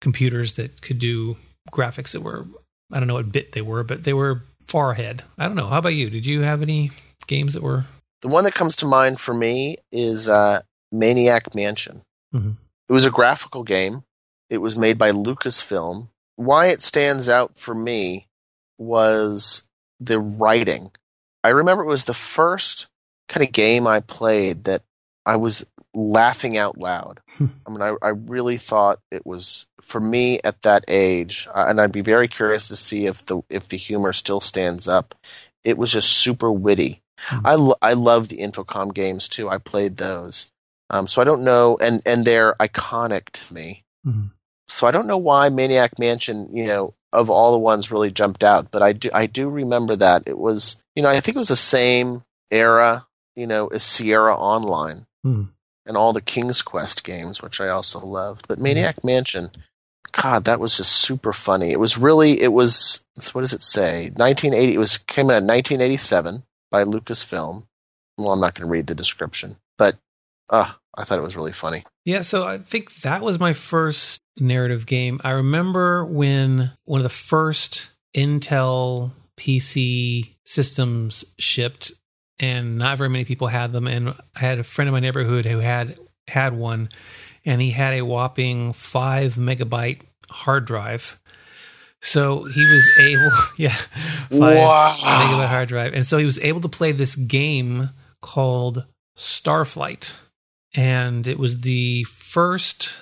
computers 0.01 0.55
that 0.55 0.81
could 0.81 0.99
do 0.99 1.37
graphics 1.71 2.13
that 2.13 2.23
were 2.23 2.47
I 2.93 2.99
don't 2.99 3.07
know 3.07 3.15
what 3.15 3.31
bit 3.31 3.53
they 3.53 3.63
were, 3.63 3.85
but 3.85 4.03
they 4.03 4.13
were 4.13 4.43
far 4.71 4.93
ahead. 4.93 5.25
I 5.37 5.47
don't 5.47 5.57
know. 5.57 5.67
How 5.67 5.79
about 5.79 5.95
you? 5.95 6.11
Did 6.11 6.25
you 6.25 6.43
have 6.43 6.63
any 6.63 6.93
games 7.27 7.55
that 7.55 7.63
were? 7.63 7.85
The 8.23 8.29
one 8.29 8.45
that 8.45 8.55
comes 8.55 8.77
to 8.77 8.87
mind 8.87 9.21
for 9.21 9.35
me 9.35 9.77
is 9.91 10.29
uh, 10.29 10.63
Maniac 10.93 11.55
Mansion. 11.55 12.03
Mm-hmm. 12.35 12.53
It 12.89 12.93
was 12.93 13.07
a 13.07 13.11
graphical 13.11 13.65
game. 13.65 14.05
It 14.49 14.59
was 14.59 14.77
made 14.77 14.97
by 14.97 15.11
Lucasfilm. 15.11 16.09
Why 16.37 16.67
it 16.67 16.83
stands 16.83 17.29
out 17.29 17.59
for 17.59 17.75
me 17.75 18.29
was 18.79 19.69
the 19.99 20.19
writing. 20.19 20.91
I 21.43 21.49
remember 21.49 21.83
it 21.83 21.89
was 21.89 22.05
the 22.05 22.15
first 22.15 22.87
kind 23.29 23.45
of 23.45 23.53
game 23.53 23.87
I 23.87 24.01
played 24.01 24.65
that 24.65 24.83
I 25.27 25.37
was 25.37 25.67
laughing 25.95 26.57
out 26.57 26.79
loud. 26.79 27.21
I 27.41 27.71
mean, 27.71 27.83
I, 27.83 27.95
I 28.03 28.09
really 28.11 28.57
thought 28.57 29.01
it 29.11 29.27
was 29.27 29.67
for 29.81 30.01
me 30.01 30.41
at 30.45 30.63
that 30.63 30.85
age, 30.89 31.49
uh, 31.55 31.67
and 31.69 31.81
I'd 31.81 31.93
be 31.93 32.01
very 32.03 32.29
curious 32.29 32.69
to 32.69 32.77
see 32.77 33.07
if 33.07 33.25
the 33.27 33.43
if 33.51 33.69
the 33.69 33.77
humor 33.77 34.13
still 34.13 34.41
stands 34.41 34.87
up. 34.89 35.15
It 35.65 35.77
was 35.79 35.93
just 35.93 36.11
super 36.11 36.51
witty. 36.51 37.03
Hmm. 37.19 37.47
I 37.47 37.55
lo- 37.55 37.77
I 37.83 37.93
love 37.93 38.29
the 38.29 38.39
Infocom 38.39 38.95
games 38.95 39.29
too. 39.29 39.49
I 39.51 39.59
played 39.59 39.97
those, 39.99 40.51
um, 40.89 41.07
so 41.09 41.21
I 41.21 41.25
don't 41.25 41.45
know, 41.45 41.77
and 41.81 42.01
and 42.07 42.25
they're 42.25 42.55
iconic 42.61 43.31
to 43.31 43.53
me. 43.55 43.85
Mhm. 44.07 44.31
So 44.69 44.87
I 44.87 44.91
don't 44.93 45.07
know 45.09 45.19
why 45.19 45.49
Maniac 45.49 45.99
Mansion, 45.99 46.49
you 46.55 46.65
know, 46.67 46.95
of 47.13 47.29
all 47.29 47.53
the 47.53 47.59
ones 47.59 47.91
really 47.91 48.11
jumped 48.13 48.45
out, 48.45 48.71
but 48.71 48.83
I 48.83 48.93
do 48.93 49.11
I 49.13 49.27
do 49.27 49.49
remember 49.51 49.97
that 49.97 50.23
it 50.27 50.39
was, 50.39 50.83
you 50.95 51.03
know, 51.03 51.11
I 51.11 51.21
think 51.21 51.35
it 51.35 51.39
was 51.39 51.49
the 51.49 51.57
same 51.57 52.23
era, 52.53 53.07
you 53.37 53.47
know, 53.49 53.67
as 53.69 53.83
Sierra 53.83 54.37
Online 54.37 55.07
Hmm. 55.25 55.43
And 55.91 55.97
all 55.97 56.13
the 56.13 56.21
King's 56.21 56.63
Quest 56.63 57.03
games, 57.03 57.43
which 57.43 57.61
I 57.61 57.69
also 57.69 57.99
loved. 57.99 58.47
But 58.47 58.61
Maniac 58.61 59.03
Mansion, 59.03 59.51
God, 60.13 60.45
that 60.45 60.61
was 60.61 60.77
just 60.77 60.93
super 60.93 61.33
funny. 61.33 61.73
It 61.73 61.81
was 61.81 61.99
really, 61.99 62.41
it 62.41 62.53
was, 62.53 63.05
what 63.33 63.41
does 63.41 63.53
it 63.53 63.61
say? 63.61 64.03
1980, 64.15 64.75
it 64.75 64.79
was, 64.79 64.99
came 64.99 65.27
out 65.27 65.43
in 65.43 65.49
1987 65.49 66.45
by 66.71 66.85
Lucasfilm. 66.85 67.67
Well, 68.17 68.31
I'm 68.31 68.41
not 68.41 68.55
going 68.55 68.69
to 68.69 68.71
read 68.71 68.87
the 68.87 68.95
description, 68.95 69.57
but, 69.79 69.97
uh, 70.49 70.71
I 70.95 71.03
thought 71.03 71.19
it 71.19 71.23
was 71.23 71.37
really 71.37 71.53
funny. 71.53 71.85
Yeah, 72.05 72.21
so 72.21 72.47
I 72.47 72.59
think 72.59 72.95
that 73.01 73.23
was 73.23 73.41
my 73.41 73.53
first 73.53 74.21
narrative 74.39 74.87
game. 74.87 75.21
I 75.25 75.31
remember 75.31 76.05
when 76.05 76.71
one 76.85 77.01
of 77.01 77.05
the 77.05 77.09
first 77.09 77.91
Intel 78.17 79.11
PC 79.37 80.37
systems 80.45 81.25
shipped, 81.41 81.91
and 82.41 82.79
not 82.79 82.99
very 82.99 83.11
many 83.11 83.25
people 83.25 83.47
had 83.47 83.73
them. 83.73 83.87
And 83.87 84.11
I 84.11 84.41
had 84.41 84.59
a 84.59 84.65
friend 84.65 84.89
in 84.89 84.93
my 84.93 85.01
neighborhood 85.01 85.45
who 85.47 85.59
had 85.59 85.99
had 86.27 86.55
one, 86.55 86.89
and 87.45 87.61
he 87.61 87.71
had 87.71 87.95
a 87.95 88.03
whopping 88.03 88.73
five 88.73 89.35
megabyte 89.35 90.03
hard 90.31 90.65
drive. 90.65 91.19
So 92.03 92.45
he 92.45 92.65
was 92.73 92.89
able, 92.99 93.31
yeah, 93.59 93.75
five 93.75 94.31
Wow. 94.31 94.97
megabyte 94.97 95.49
hard 95.49 95.69
drive, 95.69 95.93
and 95.95 96.07
so 96.07 96.17
he 96.19 96.25
was 96.25 96.39
able 96.39 96.61
to 96.63 96.69
play 96.69 96.93
this 96.93 97.15
game 97.15 97.91
called 98.23 98.85
Starflight, 99.19 100.13
and 100.75 101.27
it 101.29 101.39
was 101.39 101.61
the 101.61 102.05
first 102.05 102.95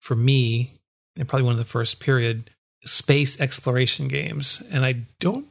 for 0.00 0.14
me, 0.14 0.78
and 1.18 1.26
probably 1.26 1.44
one 1.46 1.54
of 1.54 1.58
the 1.58 1.64
first 1.64 2.00
period 2.00 2.50
space 2.84 3.40
exploration 3.40 4.08
games. 4.08 4.62
And 4.70 4.84
I 4.84 5.06
don't, 5.20 5.46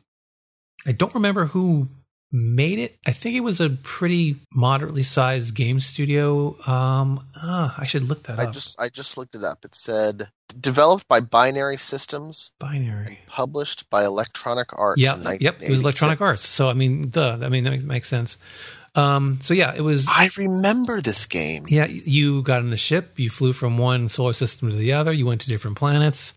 I 0.85 0.91
don't 0.91 1.15
remember 1.15 1.45
who 1.47 1.87
made 2.33 2.79
it. 2.79 2.97
I 3.05 3.11
think 3.11 3.35
it 3.35 3.41
was 3.41 3.61
a 3.61 3.69
pretty 3.69 4.37
moderately 4.53 5.03
sized 5.03 5.53
game 5.53 5.79
studio. 5.79 6.57
Um, 6.67 7.25
ah, 7.37 7.75
I 7.77 7.85
should 7.85 8.03
look 8.09 8.23
that 8.23 8.39
I 8.39 8.45
up. 8.45 8.53
just, 8.53 8.79
I 8.81 8.89
just 8.89 9.15
looked 9.17 9.35
it 9.35 9.43
up. 9.43 9.63
It 9.63 9.75
said, 9.75 10.29
developed 10.59 11.07
by 11.07 11.19
Binary 11.19 11.77
Systems 11.77 12.51
Binary. 12.59 13.05
and 13.07 13.17
published 13.27 13.89
by 13.89 14.03
Electronic 14.03 14.69
Arts. 14.73 14.99
Yeah, 14.99 15.37
yep. 15.39 15.61
It 15.61 15.69
was 15.69 15.81
Electronic 15.81 16.19
Arts. 16.19 16.41
So 16.47 16.69
I 16.69 16.73
mean, 16.73 17.09
duh. 17.09 17.37
I 17.41 17.49
mean, 17.49 17.63
that 17.63 17.71
makes- 17.71 17.83
makes 17.83 18.07
sense. 18.09 18.37
Um, 18.95 19.39
so 19.41 19.53
yeah, 19.53 19.73
it 19.75 19.81
was. 19.81 20.07
I 20.07 20.29
remember 20.37 21.01
this 21.01 21.25
game. 21.25 21.63
Yeah, 21.67 21.85
you 21.85 22.43
got 22.43 22.61
on 22.61 22.71
a 22.73 22.77
ship, 22.77 23.17
you 23.17 23.29
flew 23.31 23.51
from 23.53 23.77
one 23.77 24.07
solar 24.09 24.33
system 24.33 24.69
to 24.69 24.75
the 24.75 24.93
other, 24.93 25.11
you 25.11 25.25
went 25.25 25.41
to 25.41 25.47
different 25.47 25.77
planets. 25.77 26.33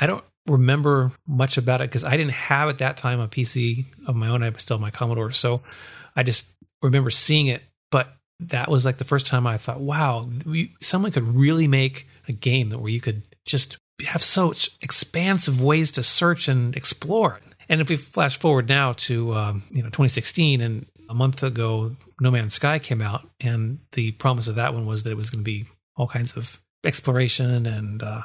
I 0.00 0.06
don't 0.06 0.24
remember 0.48 1.12
much 1.26 1.58
about 1.58 1.80
it 1.80 1.90
because 1.90 2.04
I 2.04 2.16
didn't 2.16 2.32
have 2.32 2.68
at 2.68 2.78
that 2.78 2.96
time 2.96 3.20
a 3.20 3.28
PC 3.28 3.86
of 4.06 4.16
my 4.16 4.28
own. 4.28 4.42
I 4.42 4.50
was 4.50 4.62
still 4.62 4.78
my 4.78 4.90
Commodore. 4.90 5.32
So 5.32 5.62
I 6.16 6.22
just 6.22 6.46
remember 6.82 7.10
seeing 7.10 7.46
it. 7.46 7.62
But 7.90 8.12
that 8.40 8.70
was 8.70 8.84
like 8.84 8.98
the 8.98 9.04
first 9.04 9.26
time 9.26 9.46
I 9.46 9.58
thought, 9.58 9.80
wow, 9.80 10.28
we, 10.44 10.74
someone 10.80 11.12
could 11.12 11.34
really 11.34 11.68
make 11.68 12.06
a 12.28 12.32
game 12.32 12.70
that 12.70 12.78
where 12.78 12.90
you 12.90 13.00
could 13.00 13.22
just 13.44 13.78
have 14.06 14.22
such 14.22 14.70
expansive 14.80 15.62
ways 15.62 15.90
to 15.92 16.02
search 16.02 16.48
and 16.48 16.76
explore. 16.76 17.40
And 17.68 17.80
if 17.80 17.88
we 17.88 17.96
flash 17.96 18.38
forward 18.38 18.68
now 18.68 18.94
to 18.94 19.34
um, 19.34 19.62
you 19.70 19.82
know 19.82 19.88
2016 19.88 20.60
and 20.60 20.86
a 21.08 21.14
month 21.14 21.42
ago, 21.42 21.96
No 22.20 22.30
Man's 22.30 22.54
Sky 22.54 22.78
came 22.78 23.00
out, 23.00 23.26
and 23.40 23.78
the 23.92 24.12
promise 24.12 24.46
of 24.46 24.56
that 24.56 24.74
one 24.74 24.86
was 24.86 25.02
that 25.02 25.10
it 25.10 25.16
was 25.16 25.30
going 25.30 25.40
to 25.40 25.50
be 25.50 25.64
all 25.96 26.06
kinds 26.06 26.36
of 26.36 26.58
exploration 26.84 27.66
and 27.66 28.02
uh, 28.02 28.22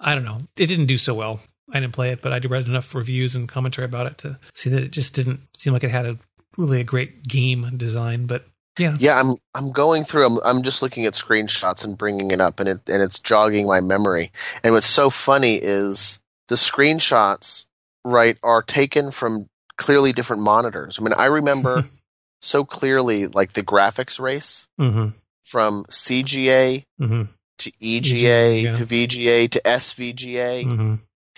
I 0.00 0.14
don't 0.14 0.24
know. 0.24 0.42
It 0.56 0.66
didn't 0.66 0.86
do 0.86 0.98
so 0.98 1.14
well. 1.14 1.40
I 1.72 1.80
didn't 1.80 1.94
play 1.94 2.10
it, 2.10 2.22
but 2.22 2.32
I 2.32 2.38
did 2.38 2.50
read 2.50 2.66
enough 2.66 2.94
reviews 2.94 3.34
and 3.34 3.48
commentary 3.48 3.84
about 3.84 4.06
it 4.06 4.18
to 4.18 4.38
see 4.54 4.70
that 4.70 4.82
it 4.82 4.90
just 4.90 5.14
didn't 5.14 5.40
seem 5.56 5.72
like 5.72 5.84
it 5.84 5.90
had 5.90 6.06
a 6.06 6.18
really 6.56 6.80
a 6.80 6.84
great 6.84 7.26
game 7.26 7.76
design. 7.76 8.26
But 8.26 8.46
yeah, 8.78 8.96
Yeah, 8.98 9.18
I'm 9.20 9.36
I'm 9.54 9.72
going 9.72 10.04
through. 10.04 10.26
I'm 10.26 10.38
I'm 10.44 10.62
just 10.62 10.82
looking 10.82 11.06
at 11.06 11.14
screenshots 11.14 11.84
and 11.84 11.96
bringing 11.96 12.30
it 12.30 12.40
up, 12.40 12.60
and 12.60 12.68
it 12.68 12.80
and 12.88 13.02
it's 13.02 13.18
jogging 13.18 13.66
my 13.66 13.80
memory. 13.80 14.32
And 14.62 14.74
what's 14.74 14.86
so 14.86 15.10
funny 15.10 15.56
is 15.56 16.20
the 16.48 16.54
screenshots, 16.54 17.66
right, 18.04 18.38
are 18.42 18.62
taken 18.62 19.10
from 19.10 19.48
clearly 19.76 20.12
different 20.12 20.42
monitors. 20.42 20.98
I 20.98 21.02
mean, 21.02 21.14
I 21.14 21.26
remember 21.26 21.88
so 22.40 22.64
clearly 22.64 23.26
like 23.26 23.52
the 23.52 23.62
graphics 23.62 24.20
race 24.20 24.68
hmm 24.78 25.08
from 25.42 25.84
CGA 25.84 26.84
hmm 26.98 27.22
to 27.58 27.72
EGA 27.80 28.16
EGA, 28.16 28.60
yeah. 28.60 28.74
to 28.76 28.86
VGA 28.86 29.50
to 29.50 29.60
SVGA, 29.64 30.64
hmm 30.64 30.94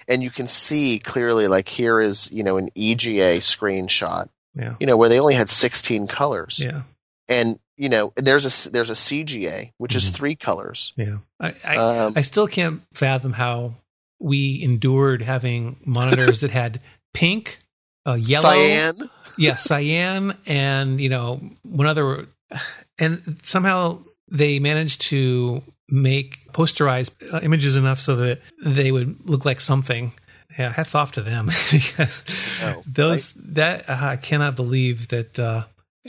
and 0.08 0.22
you 0.22 0.30
can 0.30 0.46
see 0.48 0.98
clearly 0.98 1.48
like 1.48 1.68
here 1.68 2.00
is 2.00 2.30
you 2.32 2.42
know 2.42 2.56
an 2.56 2.68
EGA 2.74 3.38
screenshot, 3.40 4.28
yeah, 4.54 4.74
you 4.80 4.86
know 4.86 4.96
where 4.96 5.08
they 5.08 5.18
only 5.20 5.34
had 5.34 5.50
16 5.50 6.06
colors 6.06 6.60
yeah, 6.64 6.82
and 7.28 7.58
you 7.76 7.88
know 7.88 8.12
there's 8.16 8.44
a 8.66 8.70
there's 8.70 8.90
a 8.90 8.94
CGA 8.94 9.72
which 9.78 9.94
is 9.96 10.10
Mhm. 10.10 10.14
three 10.14 10.34
colors. 10.36 10.92
yeah. 10.96 11.18
I 11.40 11.54
I, 11.64 11.76
Um, 11.76 12.12
I 12.16 12.20
still 12.22 12.46
can't 12.46 12.82
fathom 12.94 13.32
how 13.32 13.74
we 14.20 14.60
endured 14.62 15.22
having 15.22 15.76
monitors 15.84 16.40
that 16.40 16.50
had 16.50 16.80
pink, 17.12 17.58
uh, 18.06 18.14
yellow, 18.14 18.48
cyan. 18.50 18.94
yeah, 19.36 19.56
cyan, 19.56 20.36
and 20.46 21.00
you 21.00 21.08
know 21.08 21.40
one 21.62 21.86
other, 21.88 22.28
and 22.98 23.38
somehow 23.42 23.98
they 24.30 24.58
managed 24.60 25.00
to 25.02 25.62
make 25.88 26.38
posterized 26.52 27.10
uh, 27.32 27.40
images 27.42 27.76
enough 27.76 27.98
so 28.00 28.16
that 28.16 28.40
they 28.64 28.90
would 28.92 29.28
look 29.28 29.44
like 29.44 29.60
something. 29.60 30.12
Yeah, 30.58 30.72
hats 30.72 30.94
off 30.94 31.12
to 31.12 31.22
them 31.22 31.46
because 31.72 32.22
know, 32.60 32.82
those 32.86 33.32
that 33.34 33.88
uh, 33.88 33.98
I 34.00 34.16
cannot 34.16 34.54
believe 34.56 35.08
that. 35.08 35.38
Uh, 35.38 35.64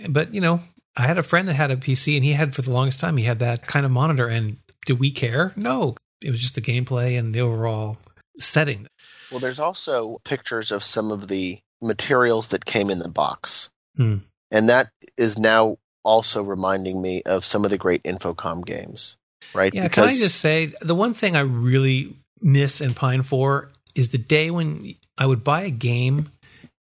but 0.10 0.34
you 0.36 0.42
know, 0.42 0.62
I 0.96 1.08
had 1.08 1.18
a 1.18 1.24
friend 1.24 1.48
that 1.48 1.56
had 1.56 1.72
a 1.72 1.78
PC, 1.78 2.16
and 2.16 2.24
he 2.24 2.34
had 2.34 2.54
for 2.54 2.62
the 2.62 2.72
longest 2.72 3.00
time 3.00 3.18
he 3.18 3.24
had 3.24 3.40
that 3.40 3.66
kind 3.66 3.86
of 3.86 3.92
monitor. 3.92 4.28
And 4.28 4.58
do 4.86 4.96
we 4.96 5.10
care? 5.12 5.54
No, 5.56 5.96
it 6.22 6.30
was 6.30 6.40
just 6.40 6.56
the 6.56 6.62
gameplay 6.62 7.18
and 7.18 7.34
the 7.34 7.42
overall 7.42 7.98
setting. 8.40 8.88
Well, 9.32 9.40
there's 9.40 9.60
also 9.60 10.18
pictures 10.26 10.72
of 10.72 10.84
some 10.84 11.12
of 11.12 11.28
the 11.28 11.60
materials 11.82 12.50
that 12.50 12.66
came 12.66 12.90
in 12.90 13.00
the 13.00 13.10
box, 13.10 13.70
Hmm. 13.98 14.18
and 14.52 14.70
that 14.70 14.90
is 15.18 15.40
now 15.40 15.78
also 16.04 16.44
reminding 16.44 17.02
me 17.02 17.24
of 17.24 17.44
some 17.44 17.64
of 17.66 17.72
the 17.72 17.78
great 17.78 18.04
Infocom 18.04 18.64
games, 18.66 19.16
right? 19.54 19.74
Yeah, 19.74 19.88
can 19.88 20.04
I 20.06 20.12
just 20.12 20.40
say 20.40 20.74
the 20.82 20.96
one 20.96 21.14
thing 21.14 21.36
I 21.36 21.42
really 21.42 22.16
miss 22.42 22.82
and 22.82 22.96
pine 22.96 23.24
for 23.24 23.70
is 23.96 24.10
the 24.10 24.18
day 24.18 24.52
when 24.52 24.96
I 25.18 25.26
would 25.26 25.44
buy 25.44 25.62
a 25.62 25.70
game 25.70 26.30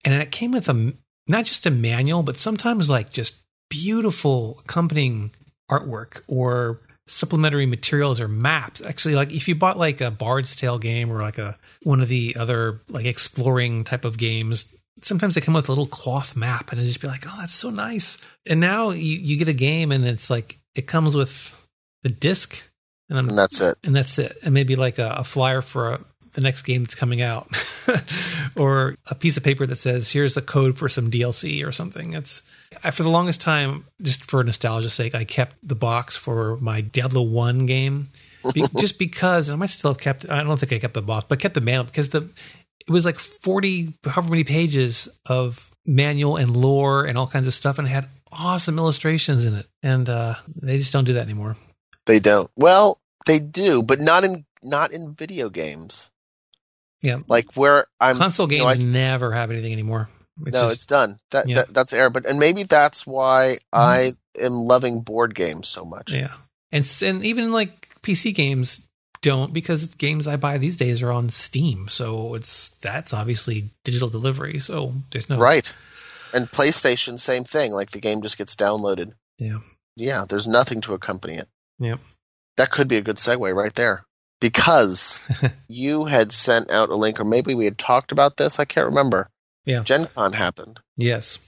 and 0.04 0.14
it 0.14 0.32
came 0.32 0.52
with 0.52 0.70
a 0.70 0.94
not 1.28 1.46
just 1.46 1.66
a 1.66 1.72
manual, 1.72 2.24
but 2.24 2.38
sometimes 2.38 2.90
like 2.90 3.12
just 3.12 3.36
beautiful 3.70 4.62
accompanying 4.64 5.32
artwork 5.70 6.22
or 6.28 6.80
supplementary 7.08 7.66
materials 7.66 8.20
or 8.20 8.28
maps. 8.28 8.82
Actually, 8.86 9.16
like 9.16 9.32
if 9.32 9.48
you 9.48 9.56
bought 9.56 9.78
like 9.78 10.02
a 10.02 10.12
Bard's 10.12 10.56
Tale 10.56 10.80
game 10.80 11.12
or 11.12 11.22
like 11.22 11.38
a 11.38 11.58
one 11.84 12.02
of 12.02 12.10
the 12.10 12.36
other 12.40 12.82
like 12.90 13.06
exploring 13.06 13.84
type 13.84 14.06
of 14.06 14.18
games, 14.18 14.74
sometimes 15.02 15.36
they 15.36 15.42
come 15.42 15.54
with 15.54 15.70
a 15.70 15.72
little 15.72 15.88
cloth 15.88 16.36
map 16.36 16.72
and 16.72 16.82
it 16.82 16.88
just 16.88 17.02
be 17.02 17.08
like, 17.08 17.26
oh, 17.28 17.36
that's 17.40 17.54
so 17.54 17.70
nice. 17.70 18.18
And 18.48 18.60
now 18.60 18.92
you, 18.92 19.20
you 19.20 19.38
get 19.38 19.50
a 19.50 19.54
game 19.54 19.92
and 19.92 20.06
it's 20.06 20.30
like 20.30 20.60
it 20.76 20.88
comes 20.88 21.16
with 21.16 21.54
the 22.04 22.10
disc 22.10 22.64
and 23.10 23.18
I'm 23.18 23.30
and 23.30 23.38
that's 23.38 23.62
it. 23.62 23.78
and 23.84 23.96
that's 23.96 24.20
it. 24.20 24.38
And 24.44 24.54
maybe 24.54 24.76
like 24.76 25.00
a, 25.00 25.10
a 25.20 25.24
flyer 25.24 25.62
for 25.62 25.94
a, 25.94 26.00
the 26.34 26.42
next 26.42 26.64
game 26.64 26.84
that's 26.84 26.96
coming 26.96 27.22
out, 27.22 27.50
or 28.56 28.96
a 29.08 29.16
piece 29.16 29.38
of 29.38 29.44
paper 29.44 29.66
that 29.66 29.78
says, 29.78 30.12
"Here's 30.12 30.38
a 30.38 30.42
code 30.42 30.78
for 30.78 30.90
some 30.90 31.10
DLC" 31.10 31.66
or 31.66 31.72
something. 31.72 32.14
It's 32.14 32.42
I, 32.84 32.92
for 32.92 33.04
the 33.04 33.10
longest 33.10 33.42
time, 33.42 33.86
just 34.02 34.26
for 34.26 34.44
nostalgia's 34.44 34.94
sake, 34.94 35.16
I 35.16 35.24
kept 35.24 35.56
the 35.64 35.76
box 35.76 36.16
for 36.16 36.58
my 36.58 36.82
Diablo 36.82 37.22
One 37.22 37.66
game, 37.66 38.10
be, 38.54 38.64
just 38.78 39.00
because. 39.00 39.48
And 39.48 39.56
I 39.56 39.58
might 39.58 39.70
still 39.70 39.92
have 39.92 40.02
kept. 40.02 40.30
I 40.30 40.44
don't 40.44 40.60
think 40.60 40.74
I 40.74 40.80
kept 40.80 40.94
the 40.94 41.02
box, 41.02 41.26
but 41.30 41.40
I 41.40 41.42
kept 41.42 41.56
the 41.56 41.62
manual 41.62 41.86
because 41.86 42.10
the 42.10 42.30
it 42.88 42.92
was 42.92 43.06
like 43.06 43.20
forty, 43.20 43.98
however 44.04 44.30
many 44.30 44.44
pages 44.44 45.08
of 45.26 45.72
manual 45.86 46.36
and 46.36 46.56
lore 46.56 47.06
and 47.06 47.18
all 47.18 47.28
kinds 47.28 47.48
of 47.48 47.54
stuff, 47.54 47.80
and 47.80 47.88
it 47.88 47.92
had 47.92 48.10
awesome 48.34 48.78
illustrations 48.78 49.46
in 49.46 49.56
it. 49.56 49.66
And 49.82 50.10
uh, 50.10 50.36
they 50.62 50.78
just 50.78 50.92
don't 50.92 51.06
do 51.06 51.14
that 51.14 51.24
anymore. 51.24 51.56
They 52.08 52.20
don't. 52.20 52.50
Well, 52.56 53.00
They 53.28 53.40
do, 53.40 53.84
but 53.84 54.02
not 54.02 54.24
in 54.24 54.46
not 54.64 54.92
in 54.92 55.14
video 55.14 55.50
games. 55.50 56.10
Yeah. 57.02 57.20
Like 57.28 57.56
where 57.56 57.88
I'm 58.00 58.18
Console 58.18 58.52
you 58.52 58.60
games 58.60 58.80
know, 58.80 58.86
I- 58.86 58.92
never 58.92 59.32
have 59.34 59.52
anything 59.52 59.74
anymore. 59.74 60.10
It's 60.46 60.54
no, 60.54 60.64
just- 60.64 60.76
it's 60.76 60.86
done. 60.86 61.20
That, 61.32 61.48
Yeah. 61.48 61.56
that 61.56 61.74
that's 61.74 61.94
air, 61.94 62.10
but 62.10 62.26
and 62.26 62.40
maybe 62.40 62.64
that's 62.64 63.06
why 63.06 63.58
mm-hmm. 63.74 63.78
I 63.78 64.12
am 64.40 64.54
loving 64.54 65.02
board 65.02 65.36
games 65.36 65.68
so 65.68 65.84
much. 65.84 66.12
yeah, 66.14 66.34
and 66.72 66.90
and 67.02 67.26
even 67.26 67.52
like 67.52 67.90
PC 68.02 68.34
games 68.34 68.88
don't 69.22 69.52
because 69.52 69.88
games 69.96 70.28
I 70.28 70.38
buy 70.38 70.58
these 70.58 70.78
days 70.78 71.02
are 71.02 71.12
on 71.12 71.30
Steam, 71.30 71.90
so 71.90 72.36
it's 72.36 72.70
that's 72.82 73.14
obviously 73.14 73.72
digital 73.84 74.10
delivery. 74.10 74.60
So 74.60 74.94
there's 75.12 75.30
no 75.30 75.38
Right. 75.38 75.74
And 76.34 76.50
PlayStation, 76.52 77.20
same 77.20 77.44
thing. 77.44 77.72
Like 77.74 77.92
the 77.92 78.00
game 78.00 78.22
just 78.22 78.38
gets 78.38 78.56
downloaded. 78.56 79.14
Yeah. 79.40 79.60
Yeah, 79.96 80.26
there's 80.30 80.46
nothing 80.48 80.82
to 80.82 80.94
accompany 80.94 81.36
it. 81.36 81.48
Yep. 81.80 82.00
That 82.58 82.72
could 82.72 82.88
be 82.88 82.98
a 82.98 83.02
good 83.02 83.18
segue 83.18 83.56
right 83.56 83.74
there. 83.74 84.04
Because 84.40 85.22
you 85.68 86.06
had 86.06 86.32
sent 86.32 86.72
out 86.72 86.90
a 86.90 86.96
link, 86.96 87.20
or 87.20 87.26
maybe 87.26 87.56
we 87.56 87.66
had 87.66 87.78
talked 87.78 88.12
about 88.12 88.38
this. 88.38 88.60
I 88.60 88.66
can't 88.66 88.86
remember. 88.88 89.30
Yeah. 89.66 89.84
Gen 89.84 90.08
Con 90.16 90.34
happened. 90.34 90.80
Yes. 90.96 91.40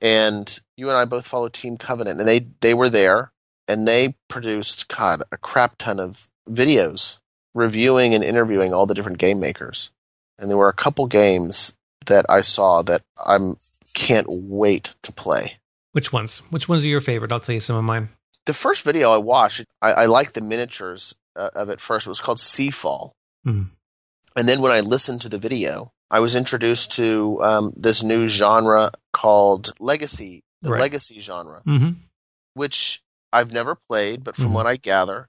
And 0.00 0.58
you 0.76 0.88
and 0.88 0.96
I 0.96 1.04
both 1.04 1.26
follow 1.26 1.48
Team 1.48 1.76
Covenant, 1.76 2.18
and 2.18 2.28
they, 2.28 2.46
they 2.60 2.72
were 2.72 2.88
there, 2.88 3.32
and 3.68 3.86
they 3.86 4.16
produced, 4.28 4.88
God, 4.88 5.22
a 5.30 5.36
crap 5.36 5.76
ton 5.78 6.00
of 6.00 6.28
videos 6.48 7.18
reviewing 7.54 8.14
and 8.14 8.24
interviewing 8.24 8.72
all 8.72 8.86
the 8.86 8.94
different 8.94 9.18
game 9.18 9.40
makers. 9.40 9.90
And 10.38 10.50
there 10.50 10.56
were 10.56 10.68
a 10.68 10.74
couple 10.74 11.06
games 11.06 11.76
that 12.06 12.24
I 12.28 12.40
saw 12.40 12.82
that 12.82 13.02
I'm 13.24 13.56
can't 13.92 14.26
wait 14.28 14.94
to 15.02 15.12
play. 15.12 15.56
Which 15.92 16.12
ones? 16.12 16.38
Which 16.50 16.68
ones 16.68 16.84
are 16.84 16.88
your 16.88 17.00
favorite? 17.00 17.32
I'll 17.32 17.40
tell 17.40 17.54
you 17.54 17.60
some 17.60 17.76
of 17.76 17.84
mine. 17.84 18.08
The 18.50 18.54
first 18.54 18.82
video 18.82 19.12
I 19.12 19.18
watched, 19.18 19.64
I, 19.80 19.92
I 19.92 20.06
liked 20.06 20.34
the 20.34 20.40
miniatures 20.40 21.14
uh, 21.36 21.50
of 21.54 21.68
it 21.68 21.80
first. 21.80 22.06
It 22.08 22.10
was 22.10 22.20
called 22.20 22.38
Seafall. 22.38 23.12
Mhm. 23.46 23.70
And 24.34 24.48
then 24.48 24.60
when 24.60 24.72
I 24.72 24.80
listened 24.80 25.20
to 25.22 25.28
the 25.28 25.38
video, 25.38 25.92
I 26.10 26.18
was 26.18 26.34
introduced 26.34 26.90
to 26.94 27.38
um, 27.44 27.72
this 27.76 28.02
new 28.02 28.26
genre 28.26 28.90
called 29.12 29.72
Legacy, 29.78 30.42
the 30.62 30.70
Right. 30.72 30.80
Legacy 30.80 31.20
genre, 31.20 31.62
Mm-hmm. 31.64 31.90
which 32.54 33.02
I've 33.32 33.52
never 33.52 33.76
played, 33.88 34.24
but 34.24 34.34
from 34.34 34.48
Mhm. 34.48 34.54
what 34.54 34.66
I 34.66 34.74
gather, 34.74 35.28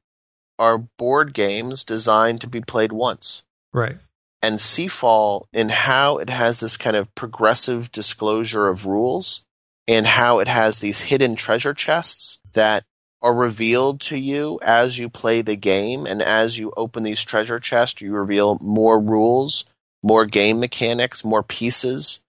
are 0.58 0.80
board 0.80 1.36
games 1.36 1.84
designed 1.84 2.42
to 2.42 2.48
be 2.48 2.62
played 2.62 2.92
once. 2.92 3.44
Right. 3.72 4.00
and 4.44 4.58
Seafall 4.58 5.46
in 5.54 5.70
how 5.70 6.18
it 6.18 6.32
has 6.32 6.60
this 6.60 6.76
kind 6.76 6.96
of 6.96 7.14
progressive 7.14 7.92
disclosure 7.92 8.68
of 8.68 8.88
rules 8.88 9.46
and 9.88 10.08
how 10.08 10.40
it 10.40 10.48
has 10.48 10.80
these 10.80 11.02
hidden 11.02 11.36
treasure 11.36 11.76
chests 11.76 12.42
that 12.54 12.84
are 13.22 13.34
revealed 13.34 14.02
to 14.02 14.18
you 14.18 14.60
as 14.64 14.98
you 14.98 15.10
play 15.10 15.42
the 15.42 15.56
game 15.56 16.06
and 16.06 16.22
as 16.22 16.58
you 16.58 16.74
open 16.78 17.04
these 17.04 17.22
treasure 17.22 17.60
chests 17.60 18.02
you 18.02 18.12
reveal 18.14 18.58
more 18.62 19.00
rules 19.00 19.66
more 20.04 20.26
game 20.26 20.60
mechanics 20.60 21.24
more 21.24 21.44
pieces 21.44 22.24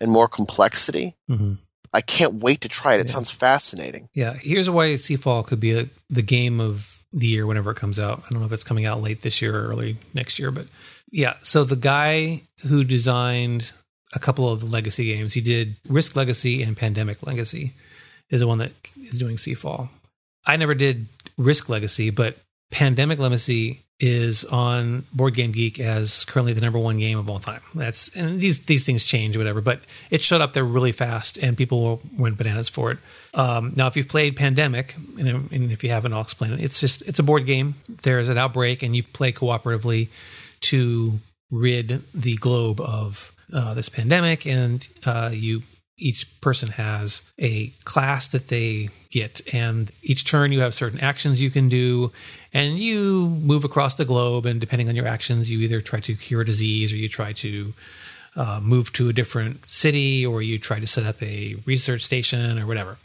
and 0.00 0.10
more 0.10 0.28
complexity 0.28 1.14
Mm-hmm. 1.30 1.54
i 1.92 2.00
can't 2.00 2.34
wait 2.34 2.62
to 2.62 2.68
try 2.68 2.94
it 2.94 3.00
it 3.00 3.06
Yeah. 3.06 3.12
sounds 3.12 3.30
fascinating 3.30 4.08
Yeah. 4.14 4.34
Here's 4.34 4.70
why 4.70 4.88
Seafall 4.94 5.46
could 5.46 5.60
be 5.60 5.78
a, 5.78 5.88
the 6.10 6.22
game 6.22 6.60
of 6.60 6.94
the 7.12 7.26
year 7.26 7.46
whenever 7.46 7.70
it 7.70 7.76
comes 7.78 7.98
out. 7.98 8.22
I 8.26 8.30
don't 8.30 8.40
know 8.40 8.46
if 8.46 8.52
it's 8.52 8.64
coming 8.64 8.84
out 8.84 9.00
late 9.02 9.22
this 9.22 9.40
year 9.40 9.56
or 9.56 9.68
early 9.68 9.96
next 10.12 10.38
year, 10.38 10.50
but 10.50 10.66
yeah. 11.10 11.34
So 11.42 11.64
the 11.64 11.74
guy 11.74 12.42
who 12.66 12.84
designed 12.84 13.72
a 14.14 14.18
couple 14.18 14.46
of 14.52 14.60
the 14.60 14.66
legacy 14.66 15.06
games, 15.06 15.32
he 15.32 15.40
did 15.40 15.76
Risk 15.88 16.16
Legacy 16.16 16.62
and 16.62 16.76
Pandemic 16.76 17.26
Legacy, 17.26 17.72
is 18.28 18.40
the 18.40 18.46
one 18.46 18.58
that 18.58 18.72
is 19.02 19.18
doing 19.18 19.36
Seafall. 19.36 19.88
I 20.48 20.56
never 20.56 20.74
did 20.74 21.06
Risk 21.36 21.68
Legacy, 21.68 22.10
but 22.10 22.38
Pandemic 22.70 23.18
Legacy 23.18 23.84
is 24.00 24.44
on 24.44 25.04
Board 25.12 25.34
Game 25.34 25.50
Geek 25.52 25.80
as 25.80 26.24
currently 26.24 26.52
the 26.52 26.60
number 26.60 26.78
one 26.78 26.98
game 26.98 27.18
of 27.18 27.28
all 27.28 27.40
time. 27.40 27.60
That's 27.74 28.08
and 28.14 28.40
these 28.40 28.60
these 28.60 28.86
things 28.86 29.04
change, 29.04 29.36
whatever. 29.36 29.60
But 29.60 29.80
it 30.10 30.22
showed 30.22 30.40
up 30.40 30.52
there 30.52 30.64
really 30.64 30.92
fast, 30.92 31.36
and 31.36 31.56
people 31.56 32.00
went 32.16 32.38
bananas 32.38 32.68
for 32.68 32.92
it. 32.92 32.98
Um, 33.34 33.72
now, 33.76 33.88
if 33.88 33.96
you've 33.96 34.08
played 34.08 34.36
Pandemic, 34.36 34.94
and, 35.18 35.50
and 35.50 35.72
if 35.72 35.84
you 35.84 35.90
haven't, 35.90 36.12
I'll 36.12 36.22
explain 36.22 36.52
it. 36.52 36.60
It's 36.60 36.80
just 36.80 37.02
it's 37.02 37.18
a 37.18 37.22
board 37.22 37.44
game. 37.44 37.74
There's 38.02 38.28
an 38.28 38.38
outbreak, 38.38 38.82
and 38.82 38.94
you 38.94 39.02
play 39.02 39.32
cooperatively 39.32 40.08
to 40.60 41.18
rid 41.50 42.02
the 42.14 42.36
globe 42.36 42.80
of 42.80 43.34
uh, 43.52 43.74
this 43.74 43.88
pandemic, 43.88 44.46
and 44.46 44.86
uh, 45.04 45.30
you 45.32 45.62
each 45.98 46.40
person 46.40 46.68
has 46.68 47.22
a 47.38 47.68
class 47.84 48.28
that 48.28 48.48
they 48.48 48.88
get, 49.10 49.40
and 49.52 49.90
each 50.02 50.24
turn 50.24 50.52
you 50.52 50.60
have 50.60 50.74
certain 50.74 51.00
actions 51.00 51.42
you 51.42 51.50
can 51.50 51.68
do, 51.68 52.12
and 52.52 52.78
you 52.78 53.28
move 53.28 53.64
across 53.64 53.96
the 53.96 54.04
globe, 54.04 54.46
and 54.46 54.60
depending 54.60 54.88
on 54.88 54.96
your 54.96 55.06
actions, 55.06 55.50
you 55.50 55.58
either 55.60 55.80
try 55.80 56.00
to 56.00 56.14
cure 56.14 56.42
a 56.42 56.46
disease 56.46 56.92
or 56.92 56.96
you 56.96 57.08
try 57.08 57.32
to 57.32 57.74
uh, 58.36 58.60
move 58.62 58.92
to 58.92 59.08
a 59.08 59.12
different 59.12 59.68
city 59.68 60.24
or 60.24 60.40
you 60.40 60.58
try 60.58 60.78
to 60.78 60.86
set 60.86 61.04
up 61.04 61.20
a 61.22 61.56
research 61.66 62.04
station 62.04 62.58
or 62.58 62.66
whatever. 62.66 62.96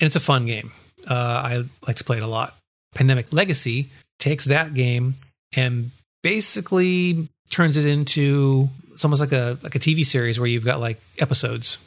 And 0.00 0.06
it's 0.06 0.16
a 0.16 0.20
fun 0.20 0.46
game. 0.46 0.72
Uh, 1.08 1.14
I 1.14 1.64
like 1.86 1.96
to 1.96 2.04
play 2.04 2.16
it 2.16 2.22
a 2.22 2.26
lot. 2.26 2.56
Pandemic 2.94 3.32
Legacy 3.32 3.90
takes 4.18 4.46
that 4.46 4.72
game 4.72 5.16
and 5.54 5.90
basically 6.22 7.28
turns 7.50 7.76
it 7.76 7.84
into 7.86 8.70
it's 8.94 9.04
almost 9.04 9.20
like 9.20 9.32
a 9.32 9.58
like 9.62 9.74
a 9.74 9.78
TV 9.78 10.06
series 10.06 10.38
where 10.38 10.46
you've 10.46 10.64
got 10.64 10.80
like 10.80 11.00
episodes. 11.18 11.78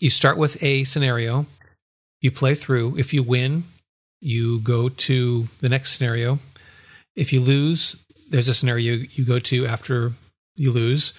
You 0.00 0.10
start 0.10 0.36
with 0.36 0.62
a 0.62 0.84
scenario, 0.84 1.46
you 2.20 2.30
play 2.30 2.54
through. 2.54 2.98
If 2.98 3.12
you 3.12 3.22
win, 3.22 3.64
you 4.20 4.60
go 4.60 4.88
to 4.88 5.48
the 5.60 5.68
next 5.68 5.96
scenario. 5.96 6.38
If 7.16 7.32
you 7.32 7.40
lose, 7.40 7.96
there's 8.30 8.48
a 8.48 8.54
scenario 8.54 8.94
you 9.10 9.24
go 9.24 9.38
to 9.38 9.66
after 9.66 10.12
you 10.56 10.72
lose. 10.72 11.14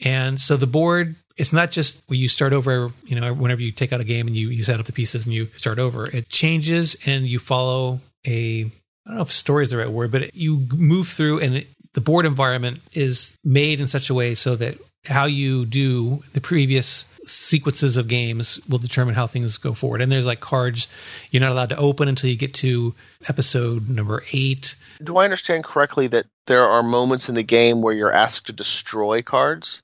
And 0.00 0.40
so 0.40 0.56
the 0.56 0.66
board, 0.66 1.16
it's 1.36 1.52
not 1.52 1.70
just 1.70 2.02
where 2.06 2.16
you 2.16 2.28
start 2.28 2.52
over, 2.52 2.90
you 3.04 3.18
know, 3.18 3.32
whenever 3.32 3.62
you 3.62 3.72
take 3.72 3.92
out 3.92 4.00
a 4.00 4.04
game 4.04 4.26
and 4.26 4.36
you, 4.36 4.48
you 4.48 4.64
set 4.64 4.80
up 4.80 4.86
the 4.86 4.92
pieces 4.92 5.26
and 5.26 5.34
you 5.34 5.48
start 5.56 5.78
over. 5.78 6.08
It 6.10 6.28
changes 6.28 6.96
and 7.06 7.26
you 7.26 7.38
follow 7.38 8.00
a, 8.26 8.64
I 8.64 8.70
don't 9.06 9.16
know 9.16 9.22
if 9.22 9.32
story 9.32 9.64
is 9.64 9.70
the 9.70 9.78
right 9.78 9.90
word, 9.90 10.10
but 10.10 10.34
you 10.34 10.66
move 10.74 11.08
through 11.08 11.40
and 11.40 11.56
it, 11.56 11.68
the 11.94 12.00
board 12.00 12.26
environment 12.26 12.80
is 12.92 13.36
made 13.44 13.80
in 13.80 13.86
such 13.86 14.10
a 14.10 14.14
way 14.14 14.34
so 14.34 14.56
that 14.56 14.78
how 15.06 15.26
you 15.26 15.64
do 15.64 16.22
the 16.32 16.40
previous 16.40 17.04
sequences 17.28 17.96
of 17.96 18.08
games 18.08 18.58
will 18.68 18.78
determine 18.78 19.14
how 19.14 19.26
things 19.26 19.56
go 19.58 19.74
forward. 19.74 20.00
And 20.00 20.10
there's 20.10 20.26
like 20.26 20.40
cards 20.40 20.88
you're 21.30 21.40
not 21.40 21.52
allowed 21.52 21.68
to 21.68 21.76
open 21.76 22.08
until 22.08 22.30
you 22.30 22.36
get 22.36 22.54
to 22.54 22.94
episode 23.28 23.88
number 23.88 24.24
eight. 24.32 24.74
do 25.02 25.16
i 25.16 25.24
understand 25.24 25.64
correctly 25.64 26.06
that 26.08 26.26
there 26.46 26.66
are 26.66 26.82
moments 26.82 27.28
in 27.28 27.34
the 27.34 27.42
game 27.42 27.82
where 27.82 27.94
you're 27.94 28.12
asked 28.12 28.46
to 28.46 28.52
destroy 28.52 29.22
cards 29.22 29.82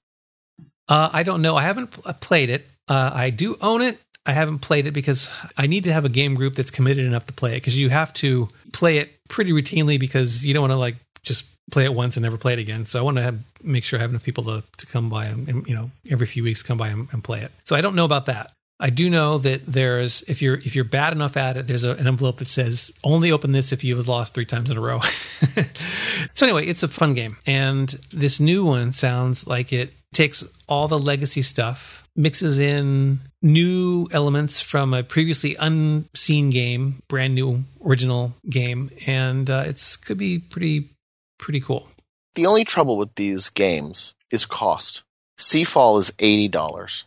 Uh, 0.89 1.09
I 1.13 1.23
don't 1.23 1.41
know. 1.43 1.57
I 1.57 1.63
haven't 1.63 1.91
played 2.21 2.51
it. 2.51 2.67
Uh, 2.89 3.11
I 3.15 3.31
do 3.31 3.57
own 3.61 3.81
it. 3.83 3.99
I 4.27 4.33
haven't 4.33 4.59
played 4.61 4.87
it 4.87 4.93
because 4.93 5.31
I 5.57 5.67
need 5.67 5.85
to 5.85 5.93
have 5.93 6.05
a 6.05 6.09
game 6.11 6.35
group 6.35 6.55
that's 6.55 6.71
committed 6.71 7.05
enough 7.07 7.27
to 7.27 7.33
play 7.33 7.53
it 7.53 7.57
because 7.57 7.77
you 7.79 7.89
have 7.91 8.13
to 8.15 8.49
play 8.73 8.99
it 8.99 9.11
pretty 9.29 9.53
routinely 9.53 9.99
because 9.99 10.45
you 10.45 10.53
don't 10.55 10.63
want 10.63 10.73
to 10.73 10.77
like 10.79 10.97
just 11.25 11.47
play 11.71 11.85
it 11.85 11.95
once 11.95 12.17
and 12.17 12.23
never 12.23 12.37
play 12.37 12.53
it 12.53 12.59
again. 12.59 12.85
So 12.85 12.99
I 12.99 13.03
want 13.03 13.17
to 13.17 13.23
have, 13.23 13.39
make 13.63 13.85
sure 13.85 13.99
I 13.99 14.03
have 14.03 14.11
enough 14.11 14.23
people 14.23 14.45
to, 14.45 14.63
to 14.77 14.87
come 14.87 15.11
by 15.11 15.27
and, 15.27 15.49
and, 15.49 15.67
you 15.67 15.75
know, 15.75 15.91
every 16.11 16.27
few 16.27 16.45
weeks 16.45 16.63
come 16.63 16.79
by 16.79 16.89
and, 16.89 17.09
and 17.13 17.25
play 17.25 17.41
it. 17.41 17.53
So 17.65 17.75
I 17.75 17.81
don't 17.81 17.95
know 17.95 18.05
about 18.05 18.27
that. 18.27 18.53
I 18.81 18.91
do 18.91 19.09
know 19.09 19.39
that 19.39 19.65
there's 19.67 20.23
if 20.23 20.43
you're 20.43 20.57
if 20.57 20.75
you're 20.75 20.85
bad 20.85 21.13
enough 21.13 21.37
at 21.37 21.57
it, 21.57 21.67
there's 21.67 21.85
a, 21.85 21.93
an 21.93 22.09
envelope 22.09 22.39
that 22.39 22.49
says 22.49 22.91
only 23.05 23.31
open 23.31 23.53
this 23.53 23.73
if 23.73 23.85
you've 23.85 24.09
lost 24.09 24.35
three 24.35 24.47
times 24.47 24.71
in 24.71 24.77
a 24.77 24.81
row. 24.81 24.99
so 26.35 26.45
anyway, 26.47 26.67
it's 26.67 26.83
a 26.83 26.89
fun 26.89 27.15
game, 27.15 27.37
and 27.47 27.89
this 28.11 28.41
new 28.41 28.65
one 28.65 28.93
sounds 28.93 29.47
like 29.47 29.73
it 29.73 29.95
takes 30.13 30.45
all 30.69 30.89
the 30.89 30.99
legacy 30.99 31.43
stuff, 31.43 32.09
mixes 32.17 32.59
in 32.59 33.21
new 33.43 34.09
elements 34.11 34.61
from 34.61 34.93
a 34.93 35.05
previously 35.05 35.55
unseen 35.55 36.51
game, 36.51 37.01
brand 37.07 37.35
new 37.37 37.63
original 37.85 38.35
game, 38.51 38.91
and 39.07 39.49
uh, 39.51 39.63
it's 39.67 39.95
could 39.95 40.19
be 40.19 40.41
pretty 40.41 40.91
pretty 41.39 41.61
cool. 41.61 41.89
The 42.35 42.47
only 42.47 42.65
trouble 42.65 42.97
with 42.97 43.15
these 43.15 43.49
games 43.49 44.15
is 44.31 44.47
cost. 44.47 45.03
Seafall 45.39 45.99
is 46.01 46.13
eighty 46.19 46.49
dollars, 46.49 47.05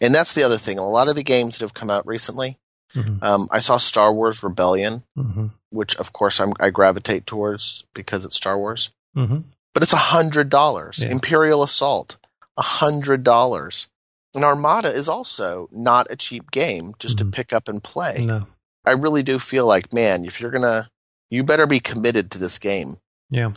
and 0.00 0.14
that's 0.14 0.32
the 0.34 0.42
other 0.42 0.58
thing. 0.58 0.78
A 0.78 0.88
lot 0.88 1.08
of 1.08 1.14
the 1.16 1.22
games 1.22 1.54
that 1.58 1.64
have 1.64 1.74
come 1.74 1.90
out 1.90 2.06
recently, 2.06 2.58
Mhm. 2.94 3.22
um, 3.22 3.48
I 3.50 3.60
saw 3.60 3.76
Star 3.76 4.12
Wars 4.12 4.42
Rebellion, 4.42 5.02
Mm-hmm. 5.18 5.46
which 5.70 5.96
of 5.96 6.12
course 6.12 6.40
I'm, 6.40 6.52
I 6.60 6.70
gravitate 6.70 7.26
towards 7.26 7.84
because 7.94 8.24
it's 8.24 8.36
Star 8.36 8.56
Wars. 8.58 8.90
Mm-hmm. 9.16 9.38
But 9.74 9.82
it's 9.82 9.92
a 9.92 9.96
hundred 9.96 10.48
dollars. 10.48 10.98
Yeah. 11.00 11.08
Imperial 11.10 11.62
Assault, 11.62 12.16
a 12.56 12.62
hundred 12.62 13.22
dollars. 13.24 13.88
And 14.34 14.44
Armada 14.44 14.92
is 14.94 15.08
also 15.08 15.68
not 15.72 16.06
a 16.10 16.16
cheap 16.16 16.50
game 16.50 16.94
just 16.98 17.18
to 17.18 17.24
pick 17.24 17.52
up 17.52 17.68
and 17.68 17.82
play. 17.82 18.24
No. 18.26 18.46
I 18.84 18.90
really 18.92 19.22
do 19.22 19.38
feel 19.38 19.66
like, 19.66 19.92
man, 19.92 20.24
if 20.24 20.40
you're 20.40 20.50
gonna, 20.50 20.90
you 21.30 21.42
better 21.42 21.66
be 21.66 21.80
committed 21.80 22.30
to 22.30 22.38
this 22.38 22.58
game 22.58 22.96
Yeah. 23.30 23.52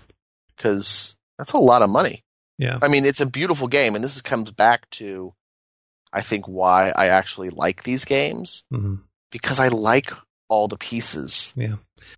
because 0.55 1.15
that's 1.38 1.53
a 1.53 1.58
lot 1.58 1.82
of 1.82 1.89
money. 1.89 2.23
Yeah. 2.58 2.79
I 2.82 2.88
mean, 2.89 3.05
it's 3.05 3.21
a 3.21 3.25
beautiful 3.25 3.67
game, 3.67 3.95
and 3.95 4.03
this 4.03 4.19
comes 4.21 4.51
back 4.51 4.89
to, 4.91 5.34
I 6.12 6.21
think, 6.21 6.45
why 6.47 6.89
I 6.89 7.08
actually 7.08 7.49
like 7.49 7.84
these 7.84 8.05
games 8.05 8.65
Mm-hmm. 8.73 8.95
because 9.32 9.60
I 9.60 9.67
like 9.69 10.12
all 10.49 10.67
the 10.67 10.77
pieces. 10.77 11.53
Yeah. 11.55 11.75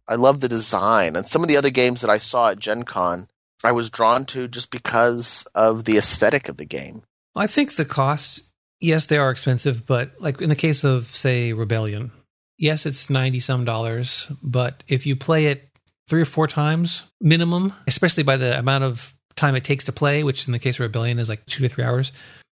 I 0.08 0.16
love 0.16 0.40
the 0.40 0.48
design. 0.48 1.16
And 1.16 1.28
some 1.28 1.44
of 1.44 1.50
the 1.50 1.58
other 1.58 1.70
games 1.70 2.02
that 2.02 2.10
I 2.10 2.18
saw 2.18 2.50
at 2.50 2.60
Gen 2.60 2.84
Con, 2.84 3.28
I 3.64 3.74
was 3.74 3.90
drawn 3.90 4.26
to 4.28 4.48
just 4.48 4.72
because 4.72 5.46
of 5.54 5.84
the 5.84 5.98
aesthetic 5.98 6.48
of 6.50 6.58
the 6.58 6.66
game. 6.66 7.04
I 7.36 7.48
think 7.48 7.76
the 7.76 7.86
costs, 7.86 8.42
yes, 8.80 9.06
they 9.06 9.18
are 9.18 9.30
expensive, 9.32 9.86
but 9.86 10.14
like 10.20 10.42
in 10.42 10.50
the 10.50 10.56
case 10.56 10.84
of, 10.84 11.14
say, 11.14 11.52
Rebellion, 11.54 12.12
yes, 12.58 12.86
it's 12.86 13.10
90 13.10 13.40
some 13.42 13.66
dollars, 13.66 14.32
but 14.42 14.84
if 14.88 15.06
you 15.06 15.16
play 15.16 15.48
it 15.48 15.68
three 16.12 16.22
or 16.22 16.26
four 16.26 16.46
times 16.46 17.04
minimum, 17.22 17.72
especially 17.88 18.24
by 18.24 18.36
the 18.36 18.60
amount 18.60 18.84
of 18.84 19.16
time 19.38 19.56
it 19.56 19.64
takes 19.64 19.86
to 19.86 19.94
play, 19.94 20.26
which 20.26 20.46
in 20.46 20.52
the 20.52 20.60
case 20.60 20.76
of 20.76 20.82
Rebellion 20.82 21.20
is 21.20 21.30
like 21.30 21.46
two 21.46 21.64
to 21.64 21.70
three 21.70 21.86
hours, 21.86 22.12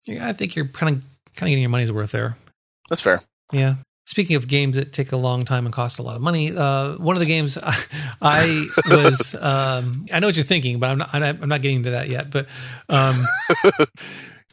I 0.07 0.33
think 0.33 0.55
you're 0.55 0.67
kind 0.67 0.97
of 0.97 1.01
kind 1.35 1.47
of 1.47 1.49
getting 1.49 1.63
your 1.63 1.71
money's 1.71 1.91
worth 1.91 2.11
there. 2.11 2.37
That's 2.87 3.01
fair. 3.01 3.19
Yeah. 3.51 3.77
Speaking 4.05 4.35
of 4.35 4.47
games 4.47 4.75
that 4.75 4.93
take 4.93 5.11
a 5.11 5.17
long 5.17 5.43
time 5.43 5.65
and 5.65 5.73
cost 5.73 5.97
a 5.97 6.03
lot 6.03 6.15
of 6.15 6.21
money, 6.21 6.55
uh, 6.55 6.97
one 6.97 7.15
of 7.15 7.19
the 7.19 7.25
games 7.25 7.57
I, 7.57 7.75
I 8.21 8.67
was, 8.87 9.33
um, 9.33 10.05
I 10.13 10.19
know 10.19 10.27
what 10.27 10.35
you're 10.35 10.45
thinking, 10.45 10.77
but 10.79 10.91
I'm 10.91 10.99
not, 10.99 11.15
I'm 11.15 11.49
not 11.49 11.63
getting 11.63 11.81
to 11.83 11.91
that 11.91 12.09
yet. 12.09 12.29
But 12.29 12.45
um, 12.89 13.19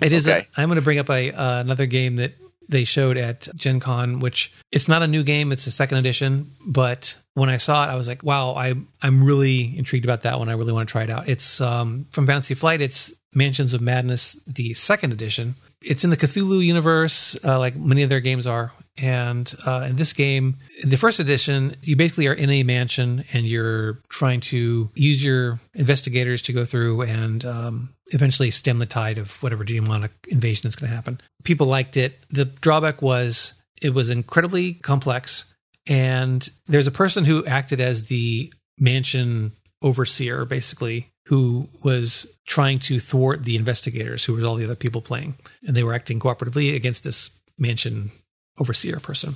it 0.01 0.13
is. 0.13 0.27
Okay. 0.27 0.49
A, 0.57 0.61
I'm 0.61 0.71
going 0.71 0.79
to 0.79 0.83
bring 0.83 0.99
up 0.99 1.11
a 1.11 1.31
uh, 1.31 1.61
another 1.61 1.85
game 1.85 2.17
that 2.17 2.33
they 2.69 2.85
showed 2.85 3.17
at 3.17 3.49
Gen 3.57 3.81
Con, 3.81 4.21
which 4.21 4.53
it's 4.73 4.89
not 4.89 5.03
a 5.03 5.07
new 5.07 5.23
game; 5.23 5.53
it's 5.53 5.67
a 5.67 5.71
second 5.71 5.99
edition. 5.99 6.53
But 6.65 7.17
when 7.35 7.49
I 7.49 7.57
saw 7.57 7.85
it, 7.85 7.93
I 7.93 7.97
was 7.97 8.09
like, 8.09 8.23
"Wow, 8.23 8.55
I 8.55 8.75
I'm 9.03 9.25
really 9.25 9.77
intrigued 9.77 10.05
about 10.05 10.23
that 10.23 10.39
one. 10.39 10.49
I 10.49 10.53
really 10.53 10.73
want 10.73 10.89
to 10.89 10.93
try 10.93 11.03
it 11.03 11.11
out." 11.11 11.29
It's 11.29 11.61
um, 11.61 12.07
from 12.11 12.27
Fantasy 12.27 12.55
Flight. 12.55 12.81
It's 12.81 13.13
Mansions 13.35 13.75
of 13.75 13.81
Madness, 13.81 14.39
the 14.47 14.75
second 14.75 15.13
edition. 15.13 15.57
It's 15.83 16.05
in 16.05 16.11
the 16.11 16.17
Cthulhu 16.17 16.65
universe, 16.65 17.37
uh, 17.45 17.59
like 17.59 17.77
many 17.77 18.03
of 18.03 18.11
their 18.11 18.21
games 18.21 18.47
are. 18.47 18.73
And 18.97 19.53
uh, 19.67 19.87
in 19.89 19.97
this 19.97 20.13
game, 20.13 20.59
in 20.81 20.89
the 20.89 20.97
first 20.97 21.19
edition, 21.19 21.77
you 21.83 21.97
basically 21.97 22.29
are 22.29 22.35
in 22.35 22.49
a 22.51 22.63
mansion 22.63 23.25
and 23.33 23.45
you're 23.45 24.01
trying 24.09 24.41
to 24.43 24.91
use 24.95 25.25
your 25.25 25.59
investigators 25.75 26.43
to 26.43 26.53
go 26.53 26.65
through 26.65 27.03
and 27.03 27.45
um, 27.45 27.95
eventually 28.13 28.53
stem 28.53 28.79
the 28.79 28.87
tide 28.87 29.19
of 29.19 29.43
whatever 29.43 29.65
demonic 29.65 30.13
invasion 30.29 30.69
is 30.69 30.77
going 30.77 30.89
to 30.89 30.95
happen. 30.95 31.21
People 31.43 31.67
liked 31.67 31.97
it. 31.97 32.25
The 32.31 32.45
drawback 32.45 33.03
was 33.03 33.55
it 33.83 33.95
was 33.95 34.11
incredibly 34.11 34.75
complex. 34.75 35.45
And 35.87 36.49
there's 36.67 36.87
a 36.87 36.93
person 36.93 37.25
who 37.25 37.45
acted 37.45 37.81
as 37.81 38.05
the 38.05 38.53
mansion 38.79 39.53
overseer, 39.83 40.45
basically, 40.45 41.11
who 41.27 41.69
was 41.83 42.27
trying 42.47 42.79
to 42.79 43.01
thwart 43.01 43.45
the 43.45 43.57
investigators, 43.57 44.25
who 44.25 44.35
was 44.35 44.45
all 44.45 44.55
the 44.55 44.65
other 44.65 44.77
people 44.77 45.03
playing. 45.03 45.35
And 45.67 45.75
they 45.75 45.83
were 45.83 45.95
acting 45.95 46.21
cooperatively 46.21 46.75
against 46.75 47.05
this 47.05 47.31
mansion 47.59 48.11
overseer 48.59 49.01
person. 49.01 49.35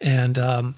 And 0.00 0.38
um, 0.38 0.74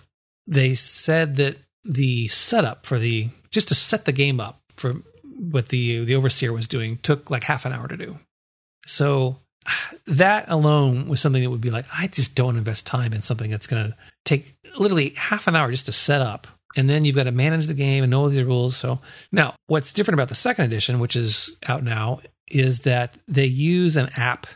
they 0.47 0.75
said 0.75 1.37
that 1.37 1.57
the 1.85 2.29
setup 2.29 2.87
for 2.87 2.99
the 2.99 3.29
just 3.51 3.69
to 3.69 3.75
set 3.75 4.05
the 4.05 4.13
game 4.13 4.41
up 4.41 4.61
for 4.77 4.95
what 5.39 5.69
the 5.69 6.05
the 6.05 6.15
overseer 6.15 6.53
was 6.53 6.69
doing 6.69 6.99
took 6.99 7.31
like 7.31 7.45
half 7.45 7.65
an 7.65 7.73
hour 7.73 7.89
to 7.89 7.97
do. 7.97 8.19
So 8.87 9.39
that 10.07 10.51
alone 10.51 11.09
was 11.09 11.21
something 11.21 11.43
that 11.43 11.51
would 11.51 11.61
be 11.61 11.71
like, 11.71 11.87
I 11.97 12.07
just 12.07 12.35
don't 12.35 12.57
invest 12.57 12.87
time 12.87 13.13
in 13.13 13.23
something 13.23 13.51
that's 13.51 13.67
going 13.67 13.91
to 13.91 13.97
take 14.25 14.57
literally 14.77 15.11
half 15.11 15.47
an 15.47 15.57
hour 15.57 15.71
just 15.71 15.87
to 15.87 15.93
set 15.93 16.21
up. 16.21 16.47
And 16.77 16.89
then 16.89 17.05
you've 17.05 17.17
got 17.17 17.25
to 17.25 17.33
manage 17.33 17.67
the 17.67 17.75
game 17.75 18.05
and 18.05 18.11
know 18.13 18.29
the 18.29 18.45
rules. 18.45 18.77
So 18.77 19.01
now, 19.33 19.55
what's 19.67 19.93
different 19.93 20.15
about 20.15 20.29
the 20.29 20.37
second 20.37 20.67
edition, 20.67 21.01
which 21.01 21.17
is 21.17 21.51
out 21.69 21.83
now, 21.83 22.21
is 22.49 22.81
that 22.81 23.17
they 23.27 23.47
use 23.47 23.97
an 23.97 24.11
app 24.17 24.47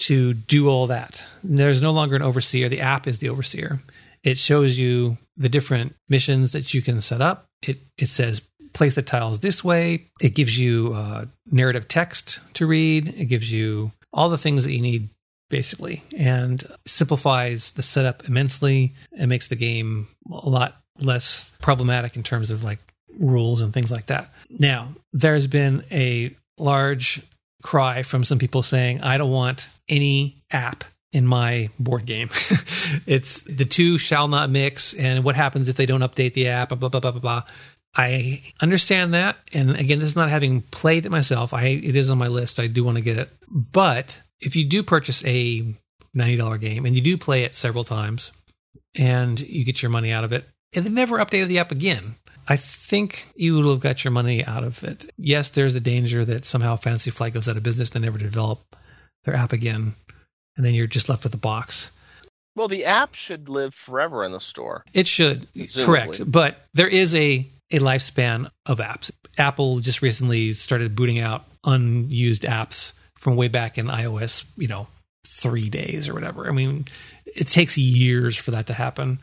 to 0.00 0.34
do 0.34 0.68
all 0.68 0.88
that. 0.88 1.22
There's 1.42 1.82
no 1.82 1.92
longer 1.92 2.16
an 2.16 2.22
overseer. 2.22 2.68
The 2.68 2.80
app 2.80 3.06
is 3.06 3.18
the 3.18 3.28
overseer. 3.28 3.80
It 4.22 4.38
shows 4.38 4.78
you 4.78 5.18
the 5.36 5.48
different 5.48 5.94
missions 6.08 6.52
that 6.52 6.74
you 6.74 6.82
can 6.82 7.00
set 7.02 7.22
up. 7.22 7.46
It 7.66 7.78
it 7.96 8.08
says 8.08 8.42
place 8.72 8.94
the 8.94 9.02
tiles 9.02 9.40
this 9.40 9.64
way. 9.64 10.10
It 10.20 10.34
gives 10.34 10.58
you 10.58 10.92
uh, 10.94 11.24
narrative 11.50 11.88
text 11.88 12.40
to 12.54 12.66
read. 12.66 13.08
It 13.08 13.26
gives 13.26 13.50
you 13.50 13.92
all 14.12 14.28
the 14.28 14.38
things 14.38 14.64
that 14.64 14.72
you 14.72 14.82
need 14.82 15.10
basically, 15.48 16.02
and 16.16 16.64
simplifies 16.86 17.72
the 17.72 17.82
setup 17.82 18.28
immensely. 18.28 18.94
It 19.12 19.26
makes 19.26 19.48
the 19.48 19.56
game 19.56 20.06
a 20.30 20.48
lot 20.48 20.80
less 21.00 21.50
problematic 21.60 22.16
in 22.16 22.22
terms 22.22 22.50
of 22.50 22.62
like 22.62 22.78
rules 23.18 23.60
and 23.60 23.74
things 23.74 23.90
like 23.90 24.06
that. 24.06 24.32
Now, 24.48 24.94
there's 25.12 25.48
been 25.48 25.84
a 25.90 26.36
large 26.58 27.20
cry 27.62 28.02
from 28.02 28.24
some 28.24 28.38
people 28.38 28.62
saying, 28.62 29.02
I 29.02 29.18
don't 29.18 29.30
want 29.30 29.66
any 29.88 30.42
app 30.50 30.84
in 31.12 31.26
my 31.26 31.70
board 31.78 32.06
game. 32.06 32.30
it's 33.06 33.40
the 33.42 33.64
two 33.64 33.98
shall 33.98 34.28
not 34.28 34.50
mix. 34.50 34.94
And 34.94 35.24
what 35.24 35.36
happens 35.36 35.68
if 35.68 35.76
they 35.76 35.86
don't 35.86 36.02
update 36.02 36.34
the 36.34 36.48
app? 36.48 36.70
Blah, 36.70 36.88
blah, 36.88 37.00
blah, 37.00 37.12
blah, 37.12 37.20
blah. 37.20 37.42
I 37.94 38.42
understand 38.60 39.14
that. 39.14 39.36
And 39.52 39.70
again, 39.70 39.98
this 39.98 40.10
is 40.10 40.16
not 40.16 40.30
having 40.30 40.62
played 40.62 41.06
it 41.06 41.10
myself. 41.10 41.52
I, 41.52 41.64
it 41.64 41.96
is 41.96 42.08
on 42.08 42.18
my 42.18 42.28
list. 42.28 42.60
I 42.60 42.68
do 42.68 42.84
want 42.84 42.96
to 42.96 43.02
get 43.02 43.18
it. 43.18 43.30
But 43.48 44.16
if 44.40 44.54
you 44.54 44.64
do 44.68 44.82
purchase 44.82 45.24
a 45.24 45.74
$90 46.16 46.60
game 46.60 46.86
and 46.86 46.94
you 46.94 47.02
do 47.02 47.18
play 47.18 47.42
it 47.42 47.54
several 47.54 47.84
times 47.84 48.30
and 48.96 49.38
you 49.40 49.64
get 49.64 49.82
your 49.82 49.90
money 49.90 50.12
out 50.12 50.24
of 50.24 50.32
it, 50.32 50.44
and 50.74 50.86
they 50.86 50.90
never 50.90 51.18
updated 51.18 51.48
the 51.48 51.58
app 51.58 51.72
again, 51.72 52.14
I 52.48 52.56
think 52.56 53.28
you 53.36 53.54
will 53.54 53.70
have 53.70 53.80
got 53.80 54.04
your 54.04 54.10
money 54.10 54.44
out 54.44 54.64
of 54.64 54.82
it. 54.84 55.10
Yes, 55.16 55.50
there's 55.50 55.74
a 55.74 55.80
danger 55.80 56.24
that 56.24 56.44
somehow 56.44 56.76
Fantasy 56.76 57.10
Flight 57.10 57.34
goes 57.34 57.48
out 57.48 57.56
of 57.56 57.62
business, 57.62 57.90
they 57.90 58.00
never 58.00 58.18
develop 58.18 58.60
their 59.24 59.34
app 59.34 59.52
again, 59.52 59.94
and 60.56 60.66
then 60.66 60.74
you're 60.74 60.86
just 60.86 61.08
left 61.08 61.24
with 61.24 61.34
a 61.34 61.38
box. 61.38 61.90
Well, 62.56 62.68
the 62.68 62.84
app 62.86 63.14
should 63.14 63.48
live 63.48 63.74
forever 63.74 64.24
in 64.24 64.32
the 64.32 64.40
store. 64.40 64.84
It 64.92 65.06
should, 65.06 65.46
Presumably. 65.52 65.86
correct. 65.86 66.30
But 66.30 66.64
there 66.74 66.88
is 66.88 67.14
a, 67.14 67.48
a 67.70 67.78
lifespan 67.78 68.50
of 68.66 68.78
apps. 68.78 69.10
Apple 69.38 69.80
just 69.80 70.02
recently 70.02 70.52
started 70.52 70.96
booting 70.96 71.20
out 71.20 71.44
unused 71.64 72.42
apps 72.42 72.92
from 73.18 73.36
way 73.36 73.48
back 73.48 73.78
in 73.78 73.86
iOS, 73.86 74.44
you 74.56 74.66
know, 74.66 74.88
three 75.26 75.68
days 75.68 76.08
or 76.08 76.14
whatever. 76.14 76.48
I 76.48 76.52
mean, 76.52 76.86
it 77.26 77.46
takes 77.46 77.78
years 77.78 78.36
for 78.36 78.50
that 78.52 78.66
to 78.66 78.74
happen. 78.74 79.20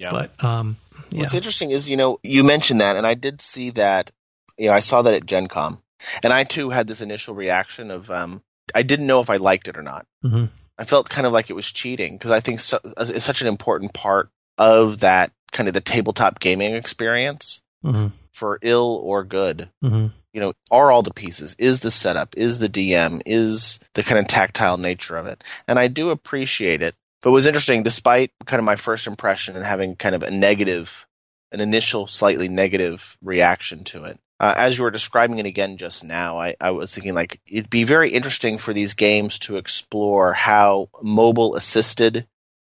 Yeah. 0.00 0.10
But 0.10 0.42
um, 0.42 0.76
yeah. 1.10 1.20
What's 1.20 1.34
interesting 1.34 1.70
is, 1.70 1.88
you 1.88 1.96
know, 1.96 2.18
you 2.22 2.42
mentioned 2.42 2.80
that, 2.80 2.96
and 2.96 3.06
I 3.06 3.14
did 3.14 3.40
see 3.40 3.70
that. 3.70 4.10
You 4.58 4.68
know, 4.68 4.72
I 4.74 4.80
saw 4.80 5.02
that 5.02 5.14
at 5.14 5.26
Gen 5.26 5.46
Con, 5.48 5.78
and 6.22 6.32
I 6.32 6.44
too 6.44 6.70
had 6.70 6.86
this 6.86 7.00
initial 7.00 7.34
reaction 7.34 7.90
of, 7.90 8.10
um, 8.10 8.42
I 8.74 8.82
didn't 8.82 9.06
know 9.06 9.20
if 9.20 9.30
I 9.30 9.36
liked 9.36 9.68
it 9.68 9.76
or 9.76 9.82
not. 9.82 10.06
Mhm. 10.24 10.48
I 10.78 10.84
felt 10.84 11.08
kind 11.08 11.26
of 11.26 11.32
like 11.32 11.48
it 11.50 11.54
was 11.54 11.70
cheating 11.70 12.16
because 12.18 12.30
I 12.30 12.40
think 12.40 12.60
so, 12.60 12.78
it's 12.98 13.24
such 13.24 13.40
an 13.42 13.46
important 13.48 13.92
part 13.94 14.30
of 14.58 15.00
that 15.00 15.32
kind 15.52 15.66
of 15.68 15.74
the 15.74 15.80
tabletop 15.80 16.40
gaming 16.40 16.74
experience 16.74 17.62
Mhm. 17.84 18.12
for 18.32 18.58
ill 18.62 19.00
or 19.02 19.24
good. 19.24 19.70
Mhm. 19.82 20.12
You 20.32 20.40
know, 20.40 20.52
are 20.70 20.90
all 20.92 21.02
the 21.02 21.12
pieces? 21.12 21.56
Is 21.58 21.80
the 21.80 21.90
setup? 21.90 22.34
Is 22.36 22.58
the 22.60 22.68
DM? 22.68 23.20
Is 23.26 23.80
the 23.94 24.02
kind 24.02 24.18
of 24.18 24.26
tactile 24.28 24.76
nature 24.76 25.16
of 25.16 25.26
it? 25.26 25.42
And 25.66 25.78
I 25.78 25.88
do 25.88 26.10
appreciate 26.10 26.82
it. 26.82 26.94
But 27.22 27.30
it 27.30 27.32
was 27.32 27.46
interesting, 27.46 27.82
despite 27.82 28.32
kind 28.46 28.58
of 28.58 28.64
my 28.64 28.76
first 28.76 29.06
impression 29.06 29.56
and 29.56 29.64
having 29.64 29.96
kind 29.96 30.14
of 30.14 30.22
a 30.22 30.30
negative, 30.30 31.06
an 31.52 31.60
initial 31.60 32.06
slightly 32.06 32.48
negative 32.48 33.18
reaction 33.22 33.84
to 33.84 34.04
it. 34.04 34.18
Uh, 34.38 34.54
as 34.56 34.78
you 34.78 34.84
were 34.84 34.90
describing 34.90 35.38
it 35.38 35.44
again 35.44 35.76
just 35.76 36.02
now, 36.02 36.38
I, 36.38 36.56
I 36.62 36.70
was 36.70 36.94
thinking 36.94 37.12
like 37.14 37.40
it'd 37.46 37.68
be 37.68 37.84
very 37.84 38.10
interesting 38.10 38.56
for 38.56 38.72
these 38.72 38.94
games 38.94 39.38
to 39.40 39.58
explore 39.58 40.32
how 40.32 40.88
mobile 41.02 41.54
assisted 41.56 42.26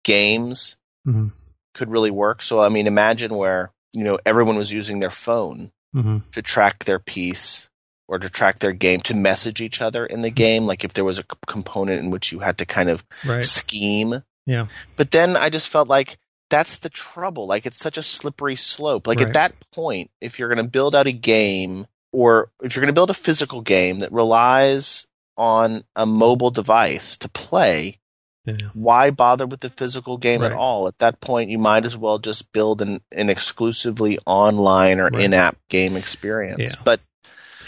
games 0.03 0.77
Mhm. 1.07 1.31
could 1.73 1.89
really 1.89 2.11
work. 2.11 2.41
So, 2.43 2.61
I 2.61 2.69
mean, 2.69 2.87
imagine 2.87 3.35
where, 3.35 3.71
you 3.93 4.03
know, 4.03 4.19
everyone 4.25 4.55
was 4.57 4.71
using 4.71 4.99
their 4.99 5.09
phone 5.09 5.71
Mhm. 5.95 6.21
to 6.33 6.41
track 6.41 6.85
their 6.85 6.99
piece 6.99 7.69
or 8.07 8.19
to 8.19 8.29
track 8.29 8.59
their 8.59 8.71
game, 8.71 8.99
to 9.01 9.15
message 9.15 9.61
each 9.61 9.81
other 9.81 10.05
in 10.05 10.21
the 10.21 10.29
game. 10.29 10.65
Like 10.65 10.83
if 10.83 10.93
there 10.93 11.03
was 11.05 11.17
a 11.17 11.23
c- 11.23 11.37
component 11.47 11.99
in 11.99 12.11
which 12.11 12.31
you 12.31 12.39
had 12.39 12.57
to 12.59 12.65
kind 12.65 12.89
of 12.89 13.03
Right. 13.25 13.43
scheme. 13.43 14.21
Yeah. 14.45 14.67
But 14.95 15.11
then 15.11 15.35
I 15.35 15.49
just 15.49 15.67
felt 15.69 15.87
like 15.87 16.17
that's 16.49 16.77
the 16.77 16.89
trouble. 16.89 17.47
Like 17.47 17.65
it's 17.65 17.79
such 17.79 17.97
a 17.97 18.03
slippery 18.03 18.55
slope. 18.55 19.07
Like 19.07 19.19
Right. 19.19 19.27
at 19.27 19.33
that 19.33 19.53
point, 19.71 20.11
if 20.21 20.37
you're 20.37 20.49
going 20.53 20.63
to 20.63 20.69
build 20.71 20.93
out 20.95 21.07
a 21.07 21.11
game 21.11 21.87
or 22.11 22.49
if 22.61 22.75
you're 22.75 22.81
going 22.81 22.93
to 22.93 22.97
build 22.97 23.09
a 23.09 23.13
physical 23.15 23.61
game 23.61 23.99
that 23.99 24.11
relies 24.11 25.07
on 25.37 25.83
a 25.95 26.05
mobile 26.05 26.51
device 26.51 27.17
to 27.17 27.27
play, 27.29 27.99
Yeah. 28.45 28.57
why 28.75 29.09
bother 29.09 29.47
with 29.47 29.61
the 29.61 29.69
physical 29.71 30.17
game 30.17 30.43
at 30.43 30.51
all? 30.51 30.87
At 30.87 30.99
that 30.99 31.19
point, 31.19 31.49
you 31.49 31.57
might 31.57 31.83
as 31.85 31.97
well 31.97 32.19
just 32.19 32.51
build 32.53 32.81
an, 32.81 33.01
an 33.11 33.29
exclusively 33.31 34.19
online 34.27 34.99
or 34.99 35.07
Right. 35.07 35.23
in-app 35.23 35.57
game 35.69 35.97
experience. 35.97 36.75
Yeah. 36.75 36.81
But 36.85 37.01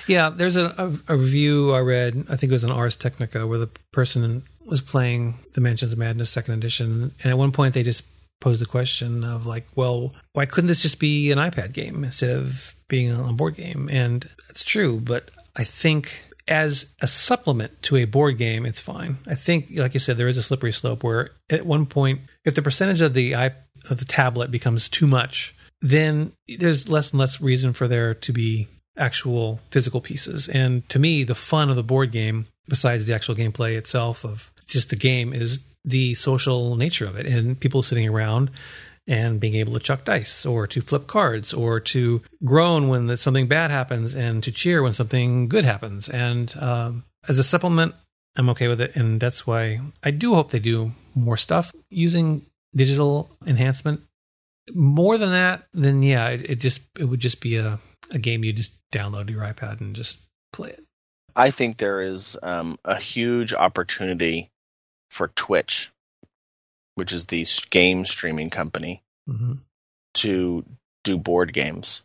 Yeah, 0.06 0.30
there's 0.30 0.56
a, 0.56 0.68
a, 0.78 1.14
a 1.16 1.18
review 1.18 1.74
I 1.74 1.80
read. 1.80 2.28
I 2.30 2.38
think 2.38 2.52
it 2.52 2.56
was 2.56 2.64
on 2.64 2.72
Ars 2.72 2.96
Technica, 2.96 3.46
where 3.48 3.60
the 3.60 3.70
person 3.92 4.44
was 4.68 4.82
playing 4.82 5.36
the 5.54 5.62
Mansions 5.62 5.92
of 5.92 5.98
Madness 5.98 6.30
Second 6.30 6.56
Edition, 6.56 7.14
and 7.24 7.32
at 7.32 7.38
one 7.38 7.52
point 7.52 7.74
they 7.74 7.84
just 7.84 8.04
posed 8.40 8.62
the 8.62 8.66
question 8.66 9.24
of 9.24 9.46
like, 9.46 9.66
well, 9.76 10.14
why 10.34 10.46
couldn't 10.46 10.68
this 10.68 10.82
just 10.82 11.00
be 11.00 11.32
an 11.32 11.40
iPad 11.40 11.74
game 11.74 12.04
instead 12.04 12.38
of 12.38 12.76
being 12.88 13.12
a 13.12 13.34
board 13.34 13.56
game? 13.56 13.90
And 13.92 14.30
it's 14.50 14.64
true, 14.64 15.00
but 15.00 15.32
I 15.56 15.64
think 15.64 16.24
as 16.48 16.94
a 17.02 17.08
supplement 17.08 17.82
to 17.84 17.98
a 17.98 18.06
board 18.06 18.38
game, 18.38 18.66
it's 18.66 18.80
fine. 18.80 19.18
I 19.28 19.36
think, 19.36 19.70
like 19.76 19.94
you 19.94 20.00
said, 20.00 20.18
there 20.18 20.28
is 20.28 20.38
a 20.38 20.44
slippery 20.44 20.72
slope 20.72 21.04
where 21.04 21.32
at 21.50 21.66
one 21.66 21.86
point, 21.86 22.22
if 22.46 22.56
the 22.56 22.62
percentage 22.62 23.02
of 23.02 23.14
the 23.14 23.36
i 23.36 23.52
of 23.90 24.00
the 24.00 24.06
tablet 24.06 24.52
becomes 24.52 24.90
too 24.90 25.08
much, 25.08 25.56
then 25.82 26.34
there's 26.60 26.90
less 26.90 27.12
and 27.12 27.20
less 27.20 27.40
reason 27.40 27.74
for 27.74 27.88
there 27.88 28.14
to 28.14 28.34
be 28.34 28.68
actual 28.98 29.60
physical 29.72 30.02
pieces. 30.02 30.48
And 30.48 30.88
to 30.90 31.00
me, 31.00 31.24
the 31.24 31.36
fun 31.36 31.70
of 31.70 31.76
the 31.76 31.84
board 31.84 32.12
game, 32.12 32.48
besides 32.68 33.06
the 33.06 33.14
actual 33.14 33.36
gameplay 33.36 33.78
itself 33.78 34.26
of 34.26 34.52
just 34.66 34.90
the 34.90 34.96
game, 34.96 35.34
is 35.34 35.62
the 35.86 36.14
social 36.16 36.76
nature 36.76 37.06
of 37.06 37.16
it 37.16 37.26
and 37.26 37.60
people 37.60 37.82
sitting 37.82 38.10
around 38.10 38.52
and 39.08 39.40
being 39.40 39.56
able 39.56 39.74
to 39.74 39.80
chuck 39.80 40.04
dice 40.04 40.46
or 40.46 40.68
to 40.68 40.82
flip 40.82 41.08
cards 41.08 41.54
or 41.54 41.80
to 41.80 42.22
groan 42.44 42.90
when 42.90 43.16
something 43.16 43.48
bad 43.48 43.72
happens 43.72 44.14
and 44.14 44.44
to 44.44 44.52
cheer 44.52 44.84
when 44.84 44.92
something 44.92 45.48
good 45.48 45.64
happens. 45.64 46.10
And 46.10 46.54
um, 46.60 47.06
as 47.30 47.40
a 47.40 47.44
supplement, 47.44 47.96
I'm 48.36 48.50
okay 48.50 48.68
with 48.68 48.82
it. 48.82 48.96
And 48.96 49.20
that's 49.20 49.48
why 49.48 49.80
I 50.04 50.12
do 50.12 50.36
hope 50.36 50.52
they 50.52 50.60
do 50.60 50.92
more 51.16 51.38
stuff 51.38 51.72
using 51.90 52.46
digital 52.76 53.30
enhancement. 53.46 54.02
More 54.74 55.18
than 55.18 55.32
that, 55.32 55.64
then 55.74 56.04
yeah, 56.04 56.28
it, 56.30 56.50
it 56.50 56.56
just 56.56 56.82
it 57.00 57.06
would 57.06 57.22
just 57.22 57.40
be 57.40 57.56
a, 57.56 57.80
a 58.12 58.18
game 58.18 58.44
you 58.44 58.54
just 58.54 58.74
download 58.92 59.28
to 59.28 59.34
your 59.34 59.44
iPad 59.44 59.82
and 59.82 59.96
just 59.96 60.20
play 60.54 60.70
it. 60.70 60.84
I 61.36 61.52
think 61.52 61.78
there 61.78 62.02
is 62.02 62.38
um, 62.42 62.80
a 62.84 62.96
huge 62.96 63.54
opportunity 63.54 64.50
for 65.10 65.30
Twitch 65.30 65.92
which 66.98 67.14
is 67.14 67.26
the 67.26 67.46
game 67.70 68.08
streaming 68.08 68.50
company, 68.50 69.04
mm-hmm. 69.30 69.54
to 70.16 70.66
do 71.04 71.16
board 71.16 71.54
games. 71.54 72.02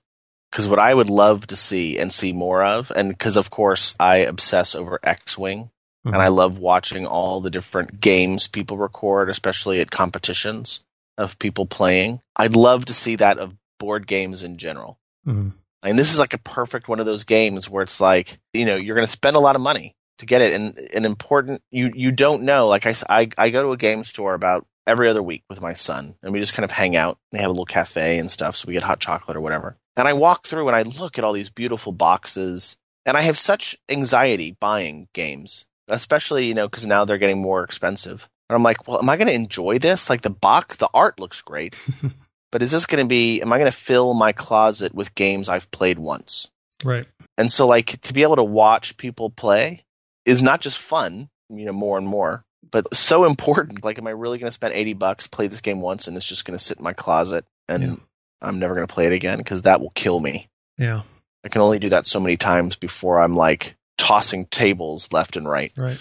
Because 0.51 0.69
what 0.69 0.79
I 0.79 0.93
would 0.93 1.09
love 1.09 1.47
to 1.47 1.57
see 1.57 1.99
and 1.99 2.13
see 2.13 2.31
more 2.31 2.63
of, 2.63 2.93
and 2.95 3.09
because 3.09 3.39
of 3.39 3.49
course 3.49 3.97
I 3.99 4.19
obsess 4.19 4.75
over 4.75 5.01
X 5.03 5.39
Wing, 5.39 5.71
mm-hmm. 6.07 6.13
and 6.13 6.23
I 6.23 6.29
love 6.29 6.59
watching 6.59 7.07
all 7.07 7.41
the 7.41 7.49
different 7.49 8.03
games 8.03 8.47
people 8.47 8.77
record, 8.77 9.31
especially 9.31 9.81
at 9.81 9.91
competitions 9.91 10.85
of 11.17 11.39
people 11.39 11.65
playing. 11.65 12.21
I'd 12.37 12.55
love 12.55 12.85
to 12.85 12.93
see 12.93 13.17
that 13.17 13.39
of 13.39 13.57
board 13.79 14.07
games 14.07 14.43
in 14.43 14.59
general. 14.59 14.99
Mm-hmm. 15.27 15.57
And 15.83 15.99
this 15.99 16.13
is 16.13 16.19
like 16.19 16.35
a 16.35 16.39
perfect 16.39 16.89
one 16.89 17.01
of 17.01 17.07
those 17.07 17.25
games 17.25 17.69
where 17.69 17.83
it's 17.83 18.01
like, 18.01 18.39
you 18.53 18.65
know, 18.65 18.77
you're 18.77 18.95
going 18.95 19.07
to 19.07 19.13
spend 19.13 19.37
a 19.37 19.41
lot 19.41 19.57
of 19.57 19.63
money 19.63 19.97
to 20.19 20.27
get 20.27 20.43
it. 20.43 20.53
And 20.53 20.79
an 20.95 21.05
important, 21.05 21.63
you, 21.71 21.91
you 21.95 22.13
don't 22.13 22.43
know. 22.43 22.69
Like 22.69 22.87
I, 22.87 22.95
I, 23.09 23.29
I 23.37 23.51
go 23.51 23.63
to 23.63 23.73
a 23.73 23.77
game 23.77 24.05
store 24.05 24.35
about 24.35 24.67
every 24.87 25.09
other 25.09 25.23
week 25.23 25.45
with 25.49 25.61
my 25.61 25.73
son, 25.73 26.15
and 26.23 26.33
we 26.33 26.41
just 26.41 26.55
kind 26.55 26.65
of 26.65 26.71
hang 26.71 26.97
out. 26.97 27.19
They 27.31 27.39
have 27.39 27.49
a 27.49 27.53
little 27.53 27.67
cafe 27.67 28.19
and 28.19 28.31
stuff, 28.31 28.57
so 28.57 28.67
we 28.67 28.75
get 28.75 28.83
hot 28.83 29.01
chocolate 29.01 29.37
or 29.37 29.41
whatever. 29.41 29.77
And 29.97 30.09
I 30.09 30.13
walk 30.13 30.47
through 30.47 30.69
and 30.69 30.77
I 30.77 30.83
look 30.83 31.19
at 31.19 31.25
all 31.25 31.33
these 31.33 31.51
beautiful 31.51 31.93
boxes, 31.93 32.77
and 33.05 33.17
I 33.17 33.23
have 33.23 33.39
such 33.39 33.77
anxiety 33.89 34.57
buying 34.61 35.09
games, 35.13 35.67
especially 35.89 36.47
you 36.47 36.55
know 36.55 36.69
because 36.69 36.87
now 36.87 37.05
they're 37.05 37.19
getting 37.19 37.41
more 37.41 37.63
expensive. 37.63 38.29
And 38.49 38.57
I'm 38.57 38.63
like, 38.63 38.87
well, 38.87 38.99
am 38.99 39.09
I 39.09 39.17
going 39.17 39.29
to 39.29 39.35
enjoy 39.35 39.79
this? 39.79 40.11
Like 40.11 40.23
the 40.23 40.31
box, 40.31 40.77
the 40.77 40.89
art 40.93 41.19
looks 41.19 41.41
great, 41.41 41.79
but 42.53 42.63
is 42.63 42.71
this 42.71 42.87
going 42.87 43.03
to 43.03 43.09
be? 43.09 43.43
Am 43.43 43.53
I 43.53 43.59
going 43.59 43.71
to 43.71 43.77
fill 43.77 44.15
my 44.15 44.31
closet 44.31 44.95
with 44.95 45.17
games 45.17 45.49
I've 45.49 45.71
played 45.73 45.99
once? 45.99 46.51
Right. 46.85 47.07
And 47.37 47.51
so, 47.51 47.67
like, 47.67 48.01
to 48.03 48.13
be 48.13 48.23
able 48.23 48.37
to 48.37 48.45
watch 48.45 48.97
people 48.99 49.31
play 49.31 49.85
is 50.25 50.43
not 50.43 50.61
just 50.61 50.79
fun, 50.79 51.31
you 51.49 51.65
know, 51.65 51.73
more 51.73 51.99
and 51.99 52.07
more, 52.07 52.45
but 52.71 52.95
so 52.95 53.25
important. 53.25 53.83
Like, 53.83 53.99
am 53.99 54.07
I 54.07 54.11
really 54.11 54.39
going 54.39 54.49
to 54.49 54.55
spend 54.55 54.75
80 54.75 54.93
bucks, 54.93 55.27
play 55.27 55.47
this 55.49 55.63
game 55.63 55.81
once, 55.81 56.07
and 56.07 56.17
it's 56.17 56.29
just 56.29 56.45
going 56.45 56.57
to 56.57 56.63
sit 56.63 56.79
in 56.79 56.85
my 56.85 56.93
closet 56.93 57.47
and 57.69 57.83
yeah. 57.83 57.95
I'm 58.43 58.59
never 58.59 58.75
going 58.75 58.87
to 58.87 58.95
play 58.95 59.07
it 59.07 59.13
again? 59.13 59.39
Because 59.39 59.63
that 59.63 59.81
will 59.81 59.93
kill 59.95 60.21
me. 60.21 60.49
Yeah. 60.77 61.03
I 61.45 61.49
can 61.49 61.63
only 61.63 61.79
do 61.79 61.89
that 61.89 62.07
so 62.07 62.21
many 62.21 62.37
times 62.37 62.77
before 62.77 63.21
I'm 63.21 63.35
like 63.35 63.77
tossing 63.99 64.47
tables 64.47 65.13
left 65.13 65.37
and 65.37 65.49
right. 65.49 65.73
Right. 65.77 65.99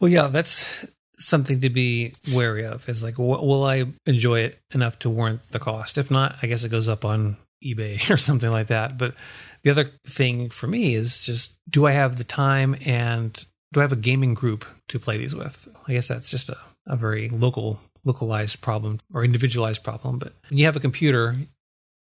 Well, 0.00 0.10
yeah, 0.10 0.28
that's 0.28 0.86
something 1.18 1.60
to 1.60 1.70
be 1.70 2.12
wary 2.32 2.64
of 2.64 2.88
is 2.88 3.02
like, 3.02 3.18
will 3.18 3.64
I 3.64 3.86
enjoy 4.06 4.40
it 4.40 4.58
enough 4.72 4.98
to 5.00 5.10
warrant 5.10 5.40
the 5.50 5.58
cost? 5.58 5.98
If 5.98 6.10
not, 6.10 6.36
I 6.42 6.46
guess 6.46 6.64
it 6.64 6.70
goes 6.70 6.88
up 6.88 7.04
on 7.04 7.36
eBay 7.64 8.10
or 8.14 8.16
something 8.16 8.50
like 8.50 8.68
that. 8.68 8.98
But 8.98 9.14
the 9.62 9.70
other 9.70 9.90
thing 10.06 10.50
for 10.50 10.66
me 10.66 10.94
is 10.94 11.22
just 11.22 11.56
do 11.68 11.86
I 11.86 11.92
have 11.92 12.16
the 12.16 12.24
time 12.24 12.76
and 12.84 13.44
do 13.72 13.80
I 13.80 13.82
have 13.82 13.92
a 13.92 13.96
gaming 13.96 14.34
group 14.34 14.64
to 14.88 14.98
play 14.98 15.18
these 15.18 15.34
with? 15.34 15.68
I 15.86 15.92
guess 15.92 16.08
that's 16.08 16.30
just 16.30 16.48
a, 16.48 16.56
a 16.86 16.96
very 16.96 17.28
local, 17.28 17.80
localized 18.04 18.60
problem 18.60 18.98
or 19.12 19.24
individualized 19.24 19.82
problem. 19.82 20.18
But 20.18 20.32
when 20.48 20.58
you 20.58 20.64
have 20.64 20.76
a 20.76 20.80
computer, 20.80 21.36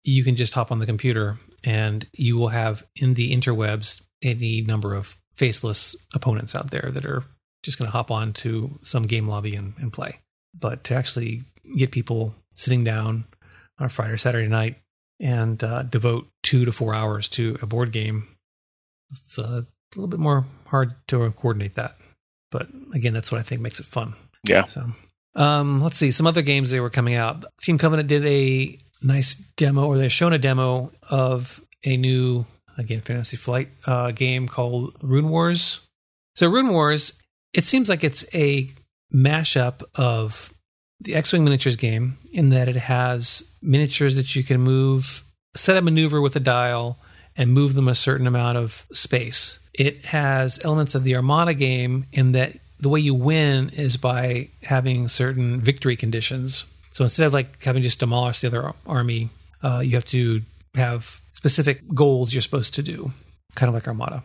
you 0.04 0.22
can 0.22 0.36
just 0.36 0.54
hop 0.54 0.70
on 0.70 0.78
the 0.78 0.86
computer 0.86 1.38
and 1.64 2.06
you 2.12 2.36
will 2.36 2.48
have 2.48 2.86
in 2.94 3.14
the 3.14 3.34
interwebs 3.34 4.02
any 4.22 4.62
number 4.62 4.94
of 4.94 5.16
faceless 5.34 5.96
opponents 6.14 6.54
out 6.54 6.70
there 6.70 6.90
that 6.92 7.04
are 7.04 7.24
just 7.62 7.78
going 7.78 7.86
to 7.86 7.92
hop 7.92 8.10
on 8.10 8.32
to 8.32 8.78
some 8.82 9.02
game 9.02 9.28
lobby 9.28 9.56
and, 9.56 9.74
and 9.78 9.92
play. 9.92 10.20
But 10.58 10.84
to 10.84 10.94
actually 10.94 11.42
get 11.76 11.90
people 11.90 12.34
sitting 12.54 12.84
down 12.84 13.24
on 13.78 13.86
a 13.86 13.88
Friday 13.88 14.12
or 14.12 14.16
Saturday 14.16 14.48
night 14.48 14.76
and 15.20 15.62
uh, 15.62 15.82
devote 15.82 16.28
two 16.42 16.64
to 16.64 16.72
four 16.72 16.94
hours 16.94 17.28
to 17.28 17.58
a 17.60 17.66
board 17.66 17.92
game, 17.92 18.28
it's 19.10 19.38
uh, 19.38 19.62
a 19.62 19.66
little 19.94 20.08
bit 20.08 20.20
more 20.20 20.46
hard 20.66 20.94
to 21.08 21.30
coordinate 21.32 21.74
that. 21.74 21.96
But 22.50 22.68
again, 22.94 23.12
that's 23.12 23.32
what 23.32 23.40
I 23.40 23.42
think 23.42 23.60
makes 23.60 23.80
it 23.80 23.86
fun. 23.86 24.14
Yeah. 24.48 24.64
So, 24.64 24.86
um, 25.34 25.82
let's 25.82 25.96
see 25.96 26.10
some 26.10 26.26
other 26.26 26.42
games 26.42 26.70
they 26.70 26.80
were 26.80 26.90
coming 26.90 27.14
out. 27.14 27.44
Team 27.60 27.78
Covenant 27.78 28.08
did 28.08 28.24
a 28.24 28.78
nice 29.02 29.34
demo, 29.34 29.86
or 29.86 29.98
they're 29.98 30.08
shown 30.08 30.32
a 30.32 30.38
demo 30.38 30.92
of 31.10 31.62
a 31.84 31.96
new, 31.96 32.46
again, 32.78 33.00
Fantasy 33.00 33.36
Flight 33.36 33.68
uh, 33.86 34.12
game 34.12 34.48
called 34.48 34.96
Rune 35.02 35.28
Wars. 35.28 35.80
So, 36.36 36.48
Rune 36.48 36.68
Wars, 36.68 37.12
it 37.56 37.64
seems 37.64 37.88
like 37.88 38.04
it's 38.04 38.24
a 38.34 38.70
mashup 39.12 39.82
of 39.94 40.52
the 41.00 41.14
X 41.14 41.32
Wing 41.32 41.42
miniatures 41.42 41.76
game 41.76 42.18
in 42.30 42.50
that 42.50 42.68
it 42.68 42.76
has 42.76 43.42
miniatures 43.62 44.16
that 44.16 44.36
you 44.36 44.44
can 44.44 44.60
move, 44.60 45.24
set 45.54 45.76
a 45.76 45.82
maneuver 45.82 46.20
with 46.20 46.36
a 46.36 46.40
dial, 46.40 46.98
and 47.34 47.52
move 47.52 47.74
them 47.74 47.88
a 47.88 47.94
certain 47.94 48.26
amount 48.26 48.58
of 48.58 48.84
space. 48.92 49.58
It 49.72 50.04
has 50.04 50.60
elements 50.64 50.94
of 50.94 51.02
the 51.02 51.16
Armada 51.16 51.54
game 51.54 52.06
in 52.12 52.32
that 52.32 52.58
the 52.78 52.90
way 52.90 53.00
you 53.00 53.14
win 53.14 53.70
is 53.70 53.96
by 53.96 54.50
having 54.62 55.08
certain 55.08 55.60
victory 55.60 55.96
conditions. 55.96 56.66
So 56.92 57.04
instead 57.04 57.26
of 57.26 57.32
like 57.32 57.62
having 57.62 57.82
just 57.82 58.00
demolished 58.00 58.42
the 58.42 58.48
other 58.48 58.72
army, 58.86 59.30
uh, 59.62 59.80
you 59.80 59.92
have 59.96 60.04
to 60.06 60.42
have 60.74 61.20
specific 61.32 61.82
goals 61.94 62.34
you're 62.34 62.42
supposed 62.42 62.74
to 62.74 62.82
do, 62.82 63.12
kind 63.54 63.68
of 63.68 63.74
like 63.74 63.88
Armada. 63.88 64.22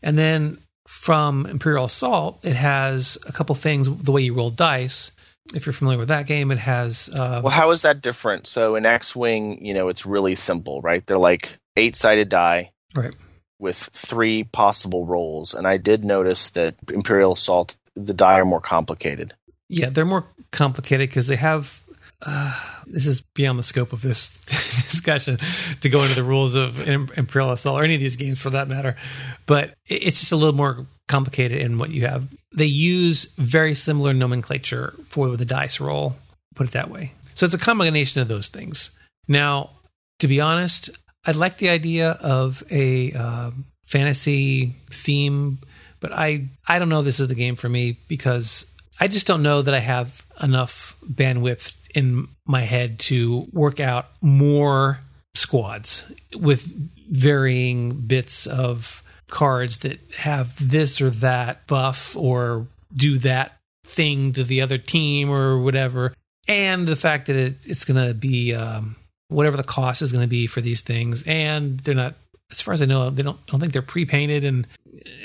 And 0.00 0.16
then 0.16 0.58
from 0.92 1.46
Imperial 1.46 1.86
Assault, 1.86 2.44
it 2.44 2.56
has 2.56 3.18
a 3.26 3.32
couple 3.32 3.54
things 3.54 3.88
the 3.88 4.12
way 4.12 4.22
you 4.22 4.34
roll 4.34 4.50
dice. 4.50 5.10
If 5.54 5.66
you're 5.66 5.72
familiar 5.72 5.98
with 5.98 6.08
that 6.08 6.26
game, 6.26 6.50
it 6.50 6.58
has. 6.58 7.08
Uh, 7.08 7.40
well, 7.42 7.50
how 7.50 7.70
is 7.72 7.82
that 7.82 8.00
different? 8.00 8.46
So 8.46 8.76
in 8.76 8.86
X 8.86 9.16
Wing, 9.16 9.64
you 9.64 9.74
know, 9.74 9.88
it's 9.88 10.06
really 10.06 10.34
simple, 10.34 10.80
right? 10.80 11.04
They're 11.04 11.18
like 11.18 11.58
eight 11.76 11.96
sided 11.96 12.28
die. 12.28 12.70
Right 12.94 13.14
with 13.62 13.76
three 13.76 14.42
possible 14.42 15.06
rolls, 15.06 15.54
and 15.54 15.68
I 15.68 15.76
did 15.76 16.04
notice 16.04 16.50
that 16.50 16.74
Imperial 16.92 17.32
Assault 17.34 17.76
the 17.94 18.12
die 18.12 18.40
are 18.40 18.44
more 18.44 18.60
complicated. 18.60 19.34
Yeah, 19.68 19.88
they're 19.88 20.04
more 20.04 20.26
complicated 20.50 21.08
because 21.08 21.28
they 21.28 21.36
have. 21.36 21.81
Uh, 22.24 22.54
this 22.86 23.06
is 23.06 23.20
beyond 23.34 23.58
the 23.58 23.62
scope 23.62 23.92
of 23.92 24.02
this 24.02 24.36
discussion 24.46 25.38
to 25.80 25.88
go 25.88 26.02
into 26.02 26.14
the 26.14 26.24
rules 26.24 26.54
of 26.54 26.88
Imperial 26.88 27.52
Assault 27.52 27.80
or 27.80 27.84
any 27.84 27.94
of 27.94 28.00
these 28.00 28.16
games 28.16 28.40
for 28.40 28.50
that 28.50 28.68
matter, 28.68 28.96
but 29.46 29.74
it's 29.86 30.20
just 30.20 30.32
a 30.32 30.36
little 30.36 30.54
more 30.54 30.86
complicated 31.08 31.60
in 31.60 31.78
what 31.78 31.90
you 31.90 32.06
have. 32.06 32.26
They 32.54 32.66
use 32.66 33.32
very 33.36 33.74
similar 33.74 34.12
nomenclature 34.12 34.94
for 35.08 35.36
the 35.36 35.44
dice 35.44 35.80
roll, 35.80 36.16
put 36.54 36.68
it 36.68 36.72
that 36.72 36.90
way. 36.90 37.12
So 37.34 37.46
it's 37.46 37.54
a 37.54 37.58
combination 37.58 38.20
of 38.20 38.28
those 38.28 38.48
things. 38.48 38.90
Now, 39.28 39.70
to 40.18 40.28
be 40.28 40.40
honest, 40.40 40.90
I 41.24 41.32
like 41.32 41.58
the 41.58 41.68
idea 41.68 42.10
of 42.10 42.62
a 42.70 43.12
uh, 43.12 43.50
fantasy 43.84 44.74
theme, 44.90 45.58
but 46.00 46.12
I 46.12 46.48
I 46.66 46.78
don't 46.78 46.88
know 46.88 47.02
this 47.02 47.20
is 47.20 47.28
the 47.28 47.34
game 47.34 47.56
for 47.56 47.68
me 47.68 47.98
because 48.08 48.66
I 49.00 49.08
just 49.08 49.26
don't 49.26 49.42
know 49.42 49.62
that 49.62 49.74
I 49.74 49.78
have 49.78 50.24
enough 50.42 50.96
bandwidth 51.04 51.74
in 51.94 52.28
my 52.46 52.62
head 52.62 52.98
to 52.98 53.48
work 53.52 53.80
out 53.80 54.06
more 54.20 55.00
squads 55.34 56.04
with 56.34 56.66
varying 57.10 57.92
bits 57.92 58.46
of 58.46 59.02
cards 59.28 59.80
that 59.80 59.98
have 60.16 60.54
this 60.60 61.00
or 61.00 61.10
that 61.10 61.66
buff 61.66 62.16
or 62.16 62.66
do 62.94 63.18
that 63.18 63.56
thing 63.86 64.32
to 64.34 64.44
the 64.44 64.60
other 64.60 64.78
team 64.78 65.30
or 65.30 65.58
whatever 65.58 66.14
and 66.48 66.86
the 66.86 66.96
fact 66.96 67.26
that 67.26 67.36
it, 67.36 67.66
it's 67.66 67.84
going 67.84 68.04
to 68.06 68.14
be 68.14 68.54
um, 68.54 68.96
whatever 69.28 69.56
the 69.56 69.62
cost 69.62 70.02
is 70.02 70.12
going 70.12 70.22
to 70.24 70.28
be 70.28 70.46
for 70.46 70.60
these 70.60 70.82
things, 70.82 71.22
and 71.26 71.80
they're 71.80 71.94
not. 71.94 72.14
As 72.52 72.60
far 72.60 72.74
as 72.74 72.82
I 72.82 72.84
know, 72.84 73.10
they 73.10 73.22
don't. 73.22 73.38
I 73.48 73.50
don't 73.50 73.60
think 73.60 73.72
they're 73.72 73.82
pre-painted, 73.82 74.44
and 74.44 74.66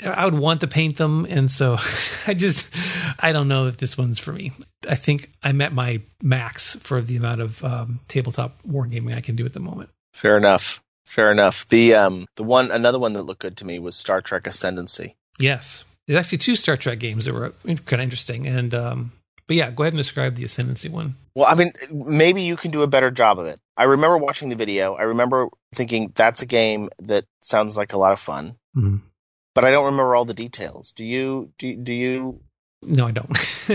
I 0.04 0.24
would 0.24 0.34
want 0.34 0.62
to 0.62 0.66
paint 0.66 0.96
them, 0.96 1.26
and 1.28 1.50
so 1.50 1.76
I 2.26 2.34
just 2.34 2.74
I 3.18 3.32
don't 3.32 3.48
know 3.48 3.66
that 3.66 3.78
this 3.78 3.96
one's 3.96 4.18
for 4.18 4.32
me. 4.32 4.52
I 4.88 4.94
think 4.94 5.30
I 5.42 5.52
met 5.52 5.72
my 5.72 6.00
max 6.22 6.74
for 6.76 7.02
the 7.02 7.16
amount 7.16 7.42
of 7.42 7.62
um, 7.62 8.00
tabletop 8.08 8.62
wargaming 8.62 9.14
I 9.14 9.20
can 9.20 9.36
do 9.36 9.44
at 9.44 9.52
the 9.52 9.60
moment. 9.60 9.90
Fair 10.14 10.36
enough. 10.36 10.82
Fair 11.04 11.30
enough. 11.30 11.68
The 11.68 11.94
um 11.94 12.26
the 12.36 12.44
one 12.44 12.70
another 12.70 12.98
one 12.98 13.12
that 13.12 13.22
looked 13.22 13.40
good 13.40 13.56
to 13.58 13.66
me 13.66 13.78
was 13.78 13.94
Star 13.94 14.20
Trek 14.20 14.46
Ascendancy. 14.46 15.14
Yes, 15.38 15.84
there's 16.06 16.18
actually 16.18 16.38
two 16.38 16.56
Star 16.56 16.76
Trek 16.76 16.98
games 16.98 17.26
that 17.26 17.34
were 17.34 17.52
kind 17.64 17.78
of 17.92 18.00
interesting, 18.00 18.46
and 18.46 18.74
um, 18.74 19.12
but 19.46 19.56
yeah, 19.56 19.70
go 19.70 19.82
ahead 19.82 19.92
and 19.92 20.00
describe 20.00 20.36
the 20.36 20.44
Ascendancy 20.44 20.88
one. 20.88 21.14
Well, 21.38 21.46
I 21.48 21.54
mean, 21.54 21.70
maybe 21.92 22.42
you 22.42 22.56
can 22.56 22.72
do 22.72 22.82
a 22.82 22.88
better 22.88 23.12
job 23.12 23.38
of 23.38 23.46
it. 23.46 23.60
I 23.76 23.84
remember 23.84 24.18
watching 24.18 24.48
the 24.48 24.56
video. 24.56 24.94
I 24.94 25.02
remember 25.02 25.46
thinking 25.72 26.10
that's 26.16 26.42
a 26.42 26.46
game 26.46 26.88
that 26.98 27.26
sounds 27.42 27.76
like 27.76 27.92
a 27.92 27.96
lot 27.98 28.12
of 28.12 28.18
fun, 28.18 28.56
Mhm. 28.76 29.02
but 29.54 29.64
I 29.64 29.70
don't 29.70 29.84
remember 29.84 30.16
all 30.16 30.24
the 30.24 30.34
details. 30.34 30.90
Do 30.90 31.04
you? 31.04 31.52
Do, 31.56 31.76
do 31.76 31.92
you? 31.92 32.40
No, 32.82 33.06
I 33.06 33.12
don't. 33.12 33.30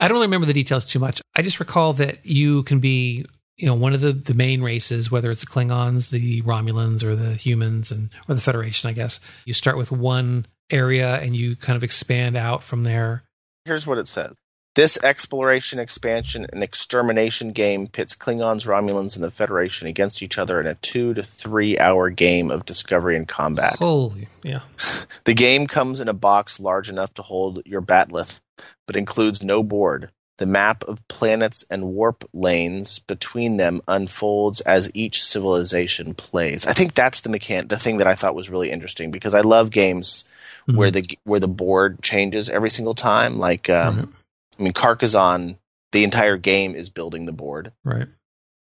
I 0.00 0.08
don't 0.08 0.16
really 0.16 0.26
remember 0.26 0.48
the 0.48 0.52
details 0.52 0.86
too 0.86 0.98
much. 0.98 1.22
I 1.36 1.42
just 1.42 1.60
recall 1.60 1.92
that 1.94 2.26
you 2.26 2.64
can 2.64 2.80
be, 2.80 3.24
you 3.58 3.66
know, 3.66 3.76
one 3.76 3.92
of 3.92 4.00
the, 4.00 4.12
the 4.12 4.34
main 4.34 4.60
races, 4.60 5.08
whether 5.08 5.30
it's 5.30 5.42
the 5.42 5.46
Klingons, 5.46 6.10
the 6.10 6.42
Romulans, 6.42 7.04
or 7.04 7.14
the 7.14 7.34
humans, 7.34 7.92
and 7.92 8.10
or 8.28 8.34
the 8.34 8.40
Federation. 8.40 8.90
I 8.90 8.92
guess 8.92 9.20
you 9.44 9.54
start 9.54 9.76
with 9.76 9.92
one 9.92 10.46
area 10.68 11.14
and 11.14 11.36
you 11.36 11.54
kind 11.54 11.76
of 11.76 11.84
expand 11.84 12.36
out 12.36 12.64
from 12.64 12.82
there. 12.82 13.22
Here's 13.64 13.86
what 13.86 13.98
it 13.98 14.08
says. 14.08 14.36
This 14.78 14.96
exploration, 15.02 15.80
expansion, 15.80 16.46
and 16.52 16.62
extermination 16.62 17.50
game 17.50 17.88
pits 17.88 18.14
Klingons, 18.14 18.64
Romulans, 18.64 19.16
and 19.16 19.24
the 19.24 19.30
Federation 19.32 19.88
against 19.88 20.22
each 20.22 20.38
other 20.38 20.60
in 20.60 20.68
a 20.68 20.76
two 20.76 21.14
to 21.14 21.24
three 21.24 21.76
hour 21.76 22.10
game 22.10 22.52
of 22.52 22.64
discovery 22.64 23.16
and 23.16 23.26
combat. 23.26 23.74
Holy, 23.80 24.28
yeah, 24.44 24.60
The 25.24 25.34
game 25.34 25.66
comes 25.66 25.98
in 25.98 26.06
a 26.06 26.12
box 26.12 26.60
large 26.60 26.88
enough 26.88 27.12
to 27.14 27.22
hold 27.22 27.60
your 27.66 27.82
bat'leth, 27.82 28.38
but 28.86 28.94
includes 28.94 29.42
no 29.42 29.64
board. 29.64 30.12
The 30.36 30.46
map 30.46 30.84
of 30.84 31.02
planets 31.08 31.64
and 31.68 31.92
warp 31.92 32.22
lanes 32.32 33.00
between 33.00 33.56
them 33.56 33.80
unfolds 33.88 34.60
as 34.60 34.92
each 34.94 35.24
civilization 35.24 36.14
plays. 36.14 36.68
I 36.68 36.72
think 36.72 36.94
that's 36.94 37.22
the 37.22 37.30
mechan- 37.30 37.68
the 37.68 37.80
thing 37.80 37.96
that 37.96 38.06
I 38.06 38.14
thought 38.14 38.36
was 38.36 38.48
really 38.48 38.70
interesting 38.70 39.10
because 39.10 39.34
I 39.34 39.40
love 39.40 39.70
games 39.70 40.22
where 40.66 40.92
the 40.92 41.18
where 41.24 41.40
the 41.40 41.48
board 41.48 42.00
changes 42.00 42.48
every 42.48 42.70
single 42.70 42.94
time. 42.94 43.40
Like, 43.40 43.68
um. 43.68 44.14
I 44.58 44.62
mean, 44.62 44.72
Carcassonne, 44.72 45.58
the 45.92 46.04
entire 46.04 46.36
game 46.36 46.74
is 46.74 46.90
building 46.90 47.26
the 47.26 47.32
board, 47.32 47.72
right. 47.84 48.08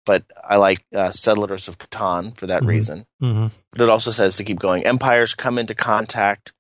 but 0.05 0.25
I 0.45 0.57
like 0.57 0.85
uh, 0.95 1.11
Settlers 1.11 1.69
of 1.69 1.79
Catan 1.79 2.37
for 2.37 2.47
that 2.47 2.63
Mhm. 2.63 2.67
reason. 2.67 3.07
hmm 3.21 3.47
But 3.73 3.83
it 3.83 3.89
also 3.89 4.11
says 4.11 4.37
to 4.37 4.45
keep 4.45 4.59
going. 4.59 4.85
Empires 4.85 5.35
come 5.35 5.59
into 5.59 5.75
contact, 5.75 6.53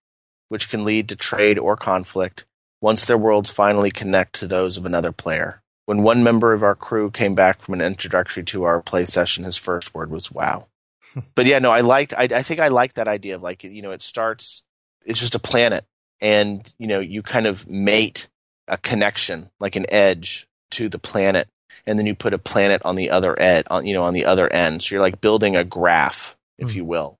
which 0.48 0.70
can 0.70 0.84
lead 0.84 1.08
to 1.08 1.16
trade 1.16 1.58
or 1.58 1.76
conflict 1.76 2.44
once 2.80 3.04
their 3.04 3.18
worlds 3.18 3.50
finally 3.50 3.90
connect 3.90 4.34
to 4.36 4.46
those 4.46 4.76
of 4.76 4.86
another 4.86 5.12
player. 5.12 5.62
When 5.86 6.02
one 6.02 6.22
member 6.22 6.52
of 6.52 6.62
our 6.62 6.74
crew 6.74 7.10
came 7.10 7.34
back 7.34 7.60
from 7.60 7.74
an 7.74 7.80
introductory 7.80 8.42
to 8.44 8.64
our 8.64 8.80
play 8.82 9.04
session, 9.04 9.44
his 9.44 9.56
first 9.56 9.94
word 9.94 10.10
was 10.10 10.32
"wow." 10.32 10.66
but 11.34 11.46
yeah, 11.46 11.58
no, 11.58 11.70
I 11.70 11.80
liked. 11.80 12.12
I, 12.14 12.24
I 12.24 12.42
think 12.42 12.60
I 12.60 12.68
like 12.68 12.94
that 12.94 13.08
idea 13.08 13.34
of 13.36 13.42
like 13.42 13.62
you 13.64 13.82
know, 13.82 13.90
it 13.92 14.02
starts. 14.02 14.64
It's 15.04 15.20
just 15.20 15.34
a 15.36 15.38
planet, 15.40 15.84
and 16.20 16.72
you 16.78 16.86
know, 16.88 16.98
you 17.00 17.22
kind 17.22 17.46
of 17.46 17.68
mate 17.68 18.28
a 18.68 18.78
connection, 18.78 19.50
like 19.60 19.76
an 19.76 19.86
edge 19.90 20.46
to 20.72 20.88
the 20.88 20.98
planet, 20.98 21.48
and 21.86 21.98
then 21.98 22.06
you 22.06 22.14
put 22.14 22.34
a 22.34 22.38
planet 22.38 22.82
on 22.84 22.96
the 22.96 23.10
other 23.10 23.38
end, 23.38 23.64
on 23.70 23.86
you 23.86 23.94
know, 23.94 24.02
on 24.02 24.14
the 24.14 24.24
other 24.26 24.52
end. 24.52 24.82
So 24.82 24.94
you're 24.94 25.02
like 25.02 25.20
building 25.20 25.56
a 25.56 25.64
graph, 25.64 26.36
if 26.58 26.70
Hmm. 26.72 26.76
you 26.76 26.84
will. 26.84 27.18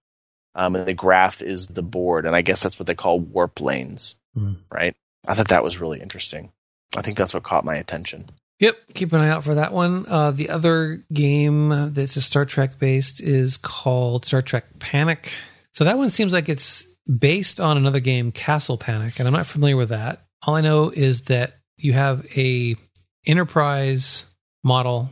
Um, 0.54 0.74
and 0.74 0.86
the 0.86 0.94
graph 0.94 1.42
is 1.42 1.68
the 1.68 1.82
board, 1.82 2.24
and 2.26 2.34
I 2.34 2.40
guess 2.42 2.62
that's 2.62 2.78
what 2.78 2.86
they 2.86 2.94
call 2.94 3.20
warp 3.20 3.60
lanes, 3.60 4.16
Hmm. 4.34 4.54
right? 4.72 4.94
I 5.28 5.34
thought 5.34 5.48
that 5.48 5.64
was 5.64 5.80
really 5.80 6.00
interesting. 6.00 6.52
I 6.96 7.02
think 7.02 7.18
that's 7.18 7.34
what 7.34 7.42
caught 7.42 7.64
my 7.64 7.74
attention. 7.76 8.30
Yep, 8.58 8.76
keep 8.94 9.12
an 9.12 9.20
eye 9.20 9.28
out 9.28 9.44
for 9.44 9.56
that 9.56 9.72
one. 9.72 10.06
Uh, 10.08 10.30
the 10.30 10.48
other 10.48 11.04
game 11.12 11.92
that's 11.92 12.16
a 12.16 12.22
Star 12.22 12.46
Trek 12.46 12.78
based 12.78 13.20
is 13.20 13.58
called 13.58 14.24
Star 14.24 14.40
Trek 14.40 14.78
Panic. 14.78 15.30
So 15.72 15.84
that 15.84 15.98
one 15.98 16.08
seems 16.08 16.32
like 16.32 16.48
it's 16.48 16.86
based 17.06 17.60
on 17.60 17.76
another 17.76 18.00
game, 18.00 18.32
Castle 18.32 18.78
Panic, 18.78 19.18
and 19.18 19.28
I'm 19.28 19.34
not 19.34 19.46
familiar 19.46 19.76
with 19.76 19.90
that. 19.90 20.25
All 20.44 20.54
I 20.54 20.60
know 20.60 20.90
is 20.90 21.22
that 21.22 21.54
you 21.76 21.92
have 21.92 22.26
a 22.36 22.76
Enterprise 23.26 24.24
model 24.62 25.10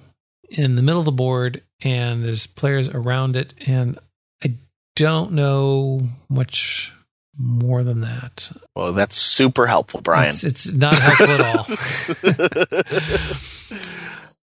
in 0.49 0.77
the 0.77 0.83
middle 0.83 1.01
of 1.01 1.05
the 1.05 1.13
board, 1.13 1.63
and 1.83 2.25
there's 2.25 2.47
players 2.47 2.89
around 2.89 3.35
it, 3.37 3.55
and 3.67 3.99
I 4.45 4.55
don't 4.95 5.33
know 5.33 6.01
much 6.29 6.93
more 7.37 7.83
than 7.83 8.03
that. 8.03 8.53
Well, 8.77 8.93
that's 8.93 9.17
super 9.17 9.67
helpful, 9.67 10.01
Brian. 10.01 10.31
It's, 10.31 10.45
it's 10.45 10.73
not 10.73 10.95
helpful 10.95 11.27
at 11.31 11.41
all. 11.41 11.65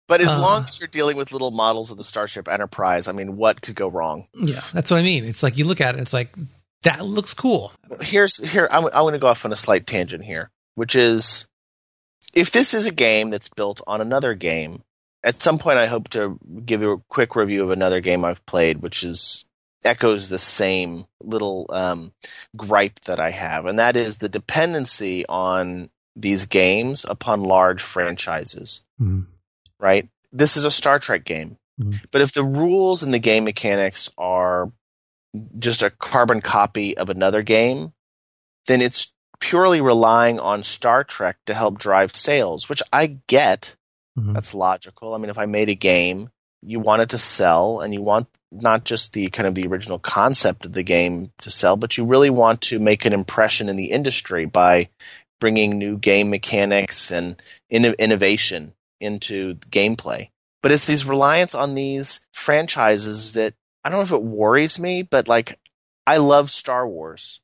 but 0.09 0.21
as 0.23 0.29
Uh. 0.29 0.41
long 0.41 0.65
as 0.65 0.81
you're 0.81 0.89
dealing 0.89 1.17
with 1.17 1.33
little 1.33 1.51
models 1.51 1.91
of 1.91 1.97
the 1.99 2.05
Starship 2.05 2.49
Enterprise, 2.49 3.09
I 3.09 3.13
mean, 3.13 3.37
what 3.37 3.61
could 3.61 3.75
go 3.75 3.89
wrong? 3.89 4.27
Yeah, 4.35 4.63
that's 4.73 4.91
what 4.91 4.99
I 4.99 5.03
mean. 5.03 5.25
It's 5.25 5.43
like 5.43 5.59
you 5.59 5.67
look 5.67 5.81
at 5.81 5.95
it, 5.97 6.01
it's 6.01 6.13
like 6.15 6.35
that 6.85 7.05
looks 7.05 7.35
cool. 7.35 7.73
Here's 8.01 8.37
here. 8.51 8.69
I'm, 8.71 8.87
I'm 8.87 8.91
going 9.03 9.13
to 9.13 9.19
go 9.19 9.27
off 9.27 9.45
on 9.45 9.53
a 9.53 9.57
slight 9.57 9.87
tangent 9.87 10.25
here, 10.25 10.51
which 10.79 10.95
is 10.95 11.47
if 12.35 12.51
this 12.51 12.73
is 12.73 12.87
a 12.87 12.91
game 12.93 13.31
that's 13.31 13.49
built 13.49 13.81
on 13.87 14.01
another 14.01 14.35
game. 14.35 14.83
At 15.25 15.43
some 15.43 15.59
point, 15.59 15.79
I 15.79 15.87
hope 15.87 16.09
to 16.11 16.39
give 16.65 16.81
you 16.81 16.93
a 16.93 16.99
quick 17.09 17.35
review 17.35 17.65
of 17.65 17.71
another 17.73 18.01
game 18.01 18.25
I've 18.25 18.45
played, 18.47 18.81
which 18.81 19.03
is 19.03 19.45
echoes 19.85 20.29
the 20.29 20.39
same 20.39 21.07
little 21.21 21.67
um, 21.71 22.13
gripe 22.57 23.01
that 23.01 23.19
I 23.19 23.31
have, 23.31 23.67
and 23.67 23.79
that 23.81 23.97
is 23.97 24.19
the 24.19 24.29
dependency 24.29 25.27
on 25.27 25.91
these 26.15 26.47
games 26.47 27.05
upon 27.09 27.43
large 27.43 27.83
franchises. 27.83 28.85
right? 29.81 30.09
This 30.33 30.57
is 30.57 30.65
a 30.65 30.71
Star 30.71 30.99
Trek 31.01 31.25
game. 31.25 31.57
Mhm. 31.81 32.01
But 32.13 32.21
if 32.21 32.33
the 32.33 32.45
rules 32.45 33.03
and 33.03 33.13
the 33.15 33.19
game 33.21 33.45
mechanics 33.45 34.11
are 34.19 34.73
just 35.59 35.83
a 35.83 35.91
carbon 35.91 36.41
copy 36.41 36.97
of 36.97 37.11
another 37.11 37.43
game, 37.43 37.93
then 38.67 38.81
it's 38.83 39.15
purely 39.41 39.81
relying 39.81 40.39
on 40.41 40.65
Star 40.65 41.05
Trek 41.05 41.37
to 41.47 41.55
help 41.55 41.79
drive 41.79 42.15
sales, 42.15 42.69
which 42.69 42.83
I 42.93 43.19
get. 43.27 43.75
Mhm. 44.19 44.35
That's 44.35 44.55
logical. 44.55 45.15
I 45.15 45.19
mean, 45.19 45.31
if 45.31 45.39
I 45.39 45.45
made 45.47 45.69
a 45.69 45.75
game, 45.75 46.31
you 46.63 46.81
want 46.81 47.03
it 47.03 47.11
to 47.11 47.19
sell 47.19 47.81
and 47.81 47.95
you 47.95 48.03
want 48.03 48.27
not 48.51 48.85
just 48.85 49.13
the 49.13 49.29
kind 49.29 49.47
of 49.47 49.55
the 49.55 49.67
original 49.67 49.99
concept 49.99 50.65
of 50.65 50.73
the 50.73 50.83
game 50.83 51.33
to 51.39 51.51
sell, 51.51 51.77
but 51.77 51.97
you 51.97 52.05
really 52.05 52.31
want 52.31 52.61
to 52.63 52.79
make 52.79 53.05
an 53.05 53.13
impression 53.13 53.69
in 53.69 53.77
the 53.77 53.91
industry 53.91 54.45
by 54.47 54.89
bringing 55.41 55.79
new 55.79 55.97
game 55.99 56.31
mechanics 56.31 57.13
and 57.13 57.41
inno- 57.73 57.97
innovation 57.99 58.73
into 59.01 59.55
gameplay. 59.71 60.31
But 60.63 60.73
it's 60.73 60.87
these 60.87 61.05
reliance 61.05 61.55
on 61.55 61.75
these 61.77 62.21
franchises 62.33 63.33
that 63.33 63.55
I 63.85 63.91
don't 63.91 63.99
know 64.01 64.17
if 64.17 64.21
it 64.21 64.27
worries 64.27 64.79
me, 64.79 65.03
but 65.03 65.29
like 65.29 65.59
I 66.07 66.17
love 66.17 66.51
Star 66.51 66.89
Wars. 66.89 67.41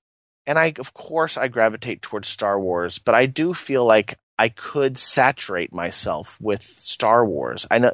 And 0.47 0.59
I 0.59 0.75
of 0.79 0.95
course 0.95 1.37
I 1.37 1.49
gravitate 1.49 2.03
towards 2.03 2.29
Star 2.29 2.59
Wars, 2.61 2.99
but 2.99 3.15
I 3.15 3.27
do 3.27 3.55
feel 3.55 3.85
like 3.85 4.19
I 4.39 4.49
could 4.49 4.99
saturate 4.99 5.73
myself 5.73 6.39
with 6.41 6.63
Star 6.63 7.25
Wars. 7.25 7.67
I 7.71 7.79
know 7.79 7.93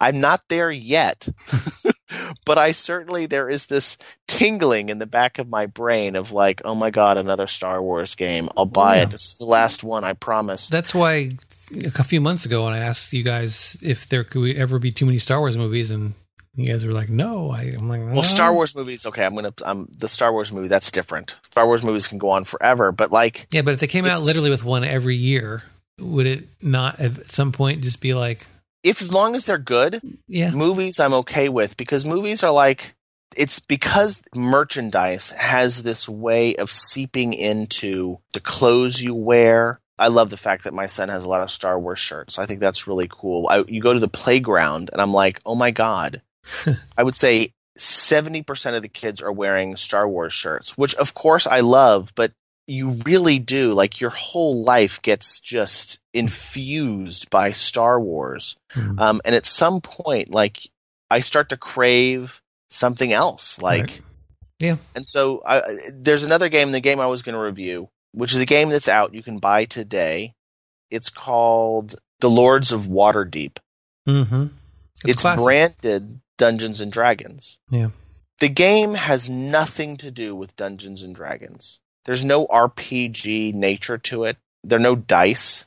I'm 0.00 0.20
not 0.20 0.42
there 0.48 0.70
yet. 0.70 1.28
but 2.44 2.58
I 2.58 2.72
certainly 2.72 3.26
there 3.26 3.48
is 3.50 3.66
this 3.66 3.98
tingling 4.26 4.88
in 4.88 4.98
the 4.98 5.06
back 5.06 5.38
of 5.38 5.48
my 5.48 5.66
brain 5.66 6.16
of 6.16 6.32
like, 6.32 6.60
oh 6.64 6.74
my 6.74 6.90
god, 6.90 7.16
another 7.16 7.46
Star 7.46 7.82
Wars 7.82 8.14
game. 8.14 8.48
I'll 8.56 8.64
buy 8.64 8.96
Yeah. 8.96 9.02
it. 9.04 9.10
This 9.10 9.22
is 9.32 9.36
the 9.38 9.46
last 9.46 9.82
one, 9.84 10.04
I 10.04 10.12
promise. 10.12 10.68
That's 10.68 10.94
why 10.94 11.30
a 11.94 12.04
few 12.04 12.20
months 12.20 12.44
ago 12.46 12.64
when 12.64 12.72
I 12.74 12.78
asked 12.78 13.12
you 13.12 13.22
guys 13.22 13.76
if 13.82 14.08
there 14.08 14.24
could 14.24 14.56
ever 14.56 14.78
be 14.78 14.92
too 14.92 15.06
many 15.06 15.18
Star 15.18 15.38
Wars 15.40 15.56
movies, 15.56 15.90
and 15.90 16.14
you 16.58 16.66
guys 16.66 16.84
were 16.84 16.92
like, 16.92 17.08
"No." 17.08 17.50
I, 17.50 17.72
I'm 17.76 17.88
like, 17.88 18.02
Well, 18.04 18.22
Star 18.22 18.52
Wars 18.52 18.74
movies, 18.76 19.06
okay, 19.06 19.24
I'm 19.24 19.34
gonna, 19.34 19.52
um, 19.64 19.88
the 19.96 20.08
Star 20.08 20.32
Wars 20.32 20.52
movie, 20.52 20.68
that's 20.68 20.90
different. 20.90 21.36
Star 21.42 21.66
Wars 21.66 21.82
movies 21.84 22.06
can 22.06 22.18
go 22.18 22.30
on 22.30 22.44
forever, 22.44 22.92
but 22.92 23.12
like, 23.12 23.46
Yeah, 23.52 23.62
but 23.62 23.74
if 23.74 23.80
they 23.80 23.86
came 23.86 24.04
out 24.04 24.20
literally 24.22 24.50
with 24.50 24.64
one 24.64 24.84
every 24.84 25.16
year, 25.16 25.62
would 25.98 26.26
it 26.26 26.48
not 26.62 27.00
at 27.00 27.30
some 27.30 27.52
point 27.52 27.82
just 27.82 28.00
be 28.00 28.14
like, 28.14 28.46
if 28.82 29.00
as 29.00 29.10
long 29.12 29.34
as 29.34 29.44
they're 29.46 29.58
good, 29.58 30.00
yeah, 30.26 30.50
movies 30.50 31.00
I'm 31.00 31.14
okay 31.14 31.48
with 31.48 31.76
because 31.76 32.04
movies 32.04 32.42
are 32.42 32.52
like, 32.52 32.94
it's 33.36 33.60
because 33.60 34.22
merchandise 34.34 35.30
has 35.30 35.82
this 35.82 36.08
way 36.08 36.56
of 36.56 36.70
seeping 36.72 37.34
into 37.34 38.18
the 38.32 38.40
clothes 38.40 39.00
you 39.00 39.14
wear. 39.14 39.80
I 39.98 40.08
love 40.08 40.30
the 40.30 40.36
fact 40.36 40.64
that 40.64 40.72
my 40.72 40.86
son 40.86 41.08
has 41.08 41.24
a 41.24 41.28
lot 41.28 41.42
of 41.42 41.50
Star 41.50 41.78
Wars 41.78 41.98
shirts. 41.98 42.38
I 42.38 42.46
think 42.46 42.60
that's 42.60 42.86
really 42.86 43.08
cool. 43.10 43.48
I, 43.50 43.64
you 43.66 43.80
go 43.82 43.92
to 43.92 43.98
the 44.00 44.08
playground 44.08 44.90
and 44.92 45.02
I'm 45.02 45.12
like, 45.12 45.40
oh 45.44 45.56
my 45.56 45.72
God. 45.72 46.22
I 46.98 47.02
would 47.02 47.16
say 47.16 47.52
70% 47.78 48.74
of 48.76 48.82
the 48.82 48.88
kids 48.88 49.22
are 49.22 49.32
wearing 49.32 49.76
Star 49.76 50.08
Wars 50.08 50.32
shirts, 50.32 50.76
which 50.76 50.94
of 50.96 51.14
course 51.14 51.46
I 51.46 51.60
love, 51.60 52.12
but 52.14 52.32
you 52.66 52.90
really 53.06 53.38
do. 53.38 53.72
Like 53.72 54.00
your 54.00 54.10
whole 54.10 54.62
life 54.62 55.00
gets 55.00 55.40
just 55.40 56.00
infused 56.12 57.30
by 57.30 57.52
Star 57.52 58.00
Wars. 58.00 58.56
Mhm. 58.74 59.00
Um, 59.00 59.20
and 59.24 59.34
at 59.34 59.46
some 59.46 59.80
point, 59.80 60.30
like 60.30 60.68
I 61.10 61.20
start 61.20 61.48
to 61.50 61.56
crave 61.56 62.42
something 62.70 63.12
else. 63.12 63.60
Like, 63.62 63.80
Right. 63.80 64.00
Yeah. 64.60 64.76
and 64.94 65.06
so 65.06 65.40
I, 65.46 65.62
there's 65.94 66.24
another 66.24 66.48
game, 66.48 66.72
the 66.72 66.80
game 66.80 66.98
I 67.00 67.06
was 67.06 67.22
going 67.22 67.34
to 67.36 67.40
review, 67.40 67.88
which 68.12 68.34
is 68.34 68.40
a 68.40 68.44
game 68.46 68.68
that's 68.70 68.88
out. 68.88 69.14
You 69.14 69.22
can 69.22 69.38
buy 69.38 69.64
today. 69.64 70.34
It's 70.90 71.10
called 71.10 71.94
The 72.20 72.28
Lords 72.28 72.72
of 72.72 72.82
Waterdeep. 72.82 73.58
Mm-hmm. 74.08 74.46
It's, 75.06 75.22
branded 75.22 76.20
Dungeons 76.38 76.80
and 76.80 76.90
Dragons. 76.90 77.58
Yeah. 77.70 77.90
The 78.40 78.48
game 78.48 78.94
has 78.94 79.28
nothing 79.28 79.96
to 79.98 80.10
do 80.10 80.34
with 80.34 80.56
Dungeons 80.56 81.02
and 81.02 81.14
Dragons. 81.14 81.80
There's 82.06 82.24
no 82.24 82.46
RPG 82.46 83.52
nature 83.54 83.98
to 83.98 84.24
it. 84.24 84.38
There 84.64 84.78
are 84.78 84.82
no 84.82 84.96
dice 84.96 85.66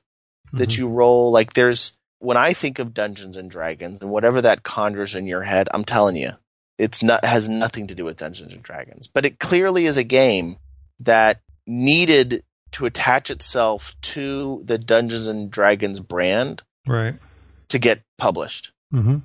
that 0.53 0.69
Mhm. 0.69 0.77
you 0.79 0.87
roll. 0.89 1.31
Like 1.31 1.53
there's 1.53 1.97
when 2.19 2.37
I 2.37 2.53
think 2.53 2.77
of 2.79 2.93
Dungeons 2.93 3.35
and 3.35 3.49
Dragons 3.49 3.99
and 4.01 4.11
whatever 4.11 4.41
that 4.41 4.63
conjures 4.63 5.15
in 5.15 5.25
your 5.27 5.43
head, 5.43 5.67
I'm 5.73 5.83
telling 5.83 6.15
you, 6.15 6.33
it's 6.77 7.01
not 7.03 7.25
has 7.25 7.49
nothing 7.49 7.87
to 7.87 7.95
do 7.95 8.05
with 8.05 8.17
Dungeons 8.17 8.53
and 8.53 8.61
Dragons. 8.63 9.07
But 9.07 9.25
it 9.25 9.39
clearly 9.39 9.85
is 9.85 9.97
a 9.97 10.03
game 10.03 10.57
that 10.99 11.41
needed 11.67 12.43
to 12.73 12.85
attach 12.85 13.29
itself 13.29 13.95
to 14.01 14.61
the 14.65 14.77
Dungeons 14.77 15.27
and 15.27 15.49
Dragons 15.51 15.99
brand 15.99 16.61
Right. 16.87 17.15
to 17.69 17.79
get 17.79 18.01
published. 18.17 18.71
Mm-hmm. 18.93 19.17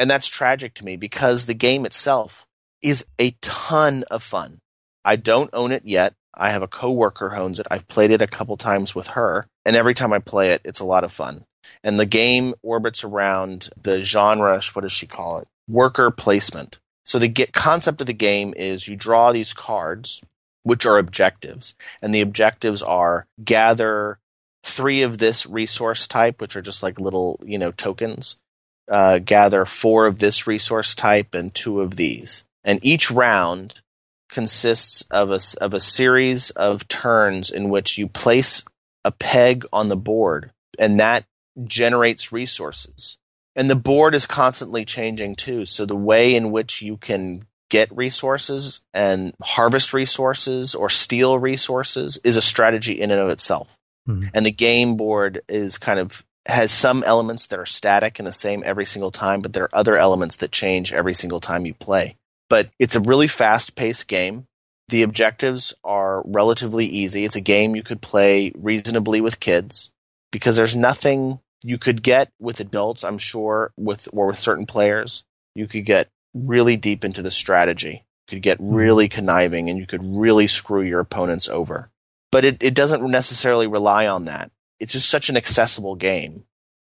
And 0.00 0.10
that's 0.10 0.28
tragic 0.28 0.72
to 0.74 0.84
me 0.84 0.96
because 0.96 1.44
the 1.44 1.52
game 1.52 1.84
itself 1.84 2.46
is 2.82 3.04
a 3.18 3.36
ton 3.42 4.02
of 4.10 4.22
fun. 4.22 4.60
I 5.04 5.16
don't 5.16 5.50
own 5.52 5.72
it 5.72 5.84
yet. 5.84 6.14
I 6.34 6.52
have 6.52 6.62
a 6.62 6.68
coworker 6.68 7.28
who 7.28 7.42
owns 7.42 7.58
it. 7.58 7.66
I've 7.70 7.86
played 7.86 8.10
it 8.10 8.22
a 8.22 8.26
couple 8.26 8.56
times 8.56 8.94
with 8.94 9.08
her, 9.08 9.46
and 9.66 9.76
every 9.76 9.92
time 9.92 10.14
I 10.14 10.18
play 10.18 10.52
it, 10.52 10.62
it's 10.64 10.80
a 10.80 10.86
lot 10.86 11.04
of 11.04 11.12
fun. 11.12 11.44
And 11.84 12.00
the 12.00 12.06
game 12.06 12.54
orbits 12.62 13.04
around 13.04 13.68
the 13.78 14.00
genre, 14.02 14.58
what 14.72 14.82
does 14.82 14.92
she 14.92 15.06
call 15.06 15.38
it? 15.40 15.48
Worker 15.68 16.10
placement. 16.10 16.78
So 17.04 17.18
the 17.18 17.28
concept 17.52 18.00
of 18.00 18.06
the 18.06 18.14
game 18.14 18.54
is 18.56 18.88
you 18.88 18.96
draw 18.96 19.32
these 19.32 19.52
cards, 19.52 20.22
which 20.62 20.86
are 20.86 20.96
objectives, 20.96 21.74
and 22.00 22.14
the 22.14 22.22
objectives 22.22 22.82
are 22.82 23.26
gather 23.44 24.18
three 24.64 25.02
of 25.02 25.18
this 25.18 25.46
resource 25.46 26.06
type, 26.06 26.40
which 26.40 26.56
are 26.56 26.62
just 26.62 26.82
like 26.82 26.98
little, 26.98 27.38
you 27.44 27.58
know, 27.58 27.70
tokens. 27.72 28.40
Uh, 28.88 29.18
gather 29.18 29.64
four 29.64 30.06
of 30.06 30.18
this 30.18 30.46
resource 30.46 30.94
type 30.94 31.34
and 31.34 31.54
two 31.54 31.80
of 31.80 31.96
these. 31.96 32.44
And 32.64 32.84
each 32.84 33.10
round 33.10 33.80
consists 34.28 35.02
of 35.10 35.30
a, 35.30 35.40
of 35.60 35.74
a 35.74 35.80
series 35.80 36.50
of 36.50 36.88
turns 36.88 37.50
in 37.50 37.70
which 37.70 37.98
you 37.98 38.08
place 38.08 38.64
a 39.04 39.10
peg 39.10 39.64
on 39.72 39.88
the 39.88 39.96
board, 39.96 40.50
and 40.78 41.00
that 41.00 41.24
generates 41.64 42.32
resources. 42.32 43.18
And 43.56 43.68
the 43.68 43.76
board 43.76 44.14
is 44.14 44.26
constantly 44.26 44.84
changing 44.84 45.36
too. 45.36 45.66
So 45.66 45.84
the 45.84 45.96
way 45.96 46.34
in 46.34 46.50
which 46.50 46.82
you 46.82 46.96
can 46.96 47.46
get 47.68 47.94
resources 47.96 48.80
and 48.92 49.34
harvest 49.42 49.92
resources 49.92 50.74
or 50.74 50.88
steal 50.88 51.38
resources 51.38 52.18
is 52.24 52.36
a 52.36 52.42
strategy 52.42 53.00
in 53.00 53.10
and 53.10 53.20
of 53.20 53.28
itself. 53.28 53.76
Hmm. 54.06 54.24
And 54.34 54.46
the 54.46 54.50
game 54.50 54.96
board 54.96 55.42
is 55.48 55.78
kind 55.78 55.98
of 55.98 56.24
has 56.46 56.72
some 56.72 57.02
elements 57.04 57.46
that 57.46 57.58
are 57.58 57.66
static 57.66 58.18
and 58.18 58.26
the 58.26 58.32
same 58.32 58.62
every 58.64 58.86
single 58.86 59.10
time, 59.10 59.40
but 59.40 59.52
there 59.52 59.64
are 59.64 59.76
other 59.76 59.96
elements 59.96 60.36
that 60.36 60.52
change 60.52 60.92
every 60.92 61.14
single 61.14 61.40
time 61.40 61.66
you 61.66 61.74
play. 61.74 62.16
But 62.48 62.70
it's 62.78 62.96
a 62.96 63.00
really 63.00 63.26
fast 63.26 63.74
paced 63.74 64.08
game. 64.08 64.46
The 64.88 65.02
objectives 65.02 65.72
are 65.84 66.22
relatively 66.26 66.86
easy. 66.86 67.24
It's 67.24 67.36
a 67.36 67.40
game 67.40 67.76
you 67.76 67.82
could 67.82 68.00
play 68.00 68.52
reasonably 68.56 69.20
with 69.20 69.38
kids 69.38 69.92
because 70.32 70.56
there's 70.56 70.74
nothing 70.74 71.40
you 71.62 71.78
could 71.78 72.02
get 72.02 72.32
with 72.40 72.58
adults, 72.58 73.04
I'm 73.04 73.18
sure, 73.18 73.72
with 73.76 74.08
or 74.12 74.28
with 74.28 74.38
certain 74.38 74.66
players. 74.66 75.24
You 75.54 75.68
could 75.68 75.84
get 75.84 76.08
really 76.34 76.76
deep 76.76 77.04
into 77.04 77.22
the 77.22 77.30
strategy. 77.30 78.04
You 78.28 78.36
could 78.36 78.42
get 78.42 78.58
hmm. 78.58 78.74
really 78.74 79.08
conniving 79.08 79.68
and 79.68 79.78
you 79.78 79.86
could 79.86 80.02
really 80.02 80.46
screw 80.46 80.82
your 80.82 81.00
opponents 81.00 81.48
over. 81.48 81.90
But 82.32 82.44
it, 82.44 82.56
it 82.60 82.74
doesn't 82.74 83.08
necessarily 83.08 83.66
rely 83.66 84.06
on 84.06 84.24
that. 84.26 84.50
It's 84.80 84.92
just 84.94 85.08
such 85.08 85.28
an 85.28 85.36
accessible 85.36 85.94
game. 85.94 86.44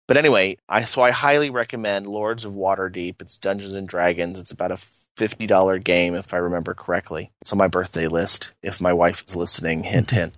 But 0.07 0.17
anyway, 0.17 0.57
I 0.69 0.85
so 0.85 1.01
I 1.01 1.11
highly 1.11 1.49
recommend 1.49 2.07
Lords 2.07 2.45
of 2.45 2.53
Waterdeep. 2.53 3.21
It's 3.21 3.37
Dungeons 3.37 3.73
and 3.73 3.87
Dragons. 3.87 4.39
It's 4.39 4.51
about 4.51 4.71
a 4.71 4.77
fifty 5.17 5.45
dollar 5.47 5.77
game 5.79 6.15
if 6.15 6.33
I 6.33 6.37
remember 6.37 6.73
correctly. 6.73 7.31
It's 7.41 7.51
on 7.51 7.57
my 7.59 7.67
birthday 7.67 8.07
list. 8.07 8.53
If 8.63 8.79
my 8.81 8.93
wife 8.93 9.23
is 9.27 9.35
listening, 9.35 9.83
hint 9.83 10.11
hint. 10.11 10.33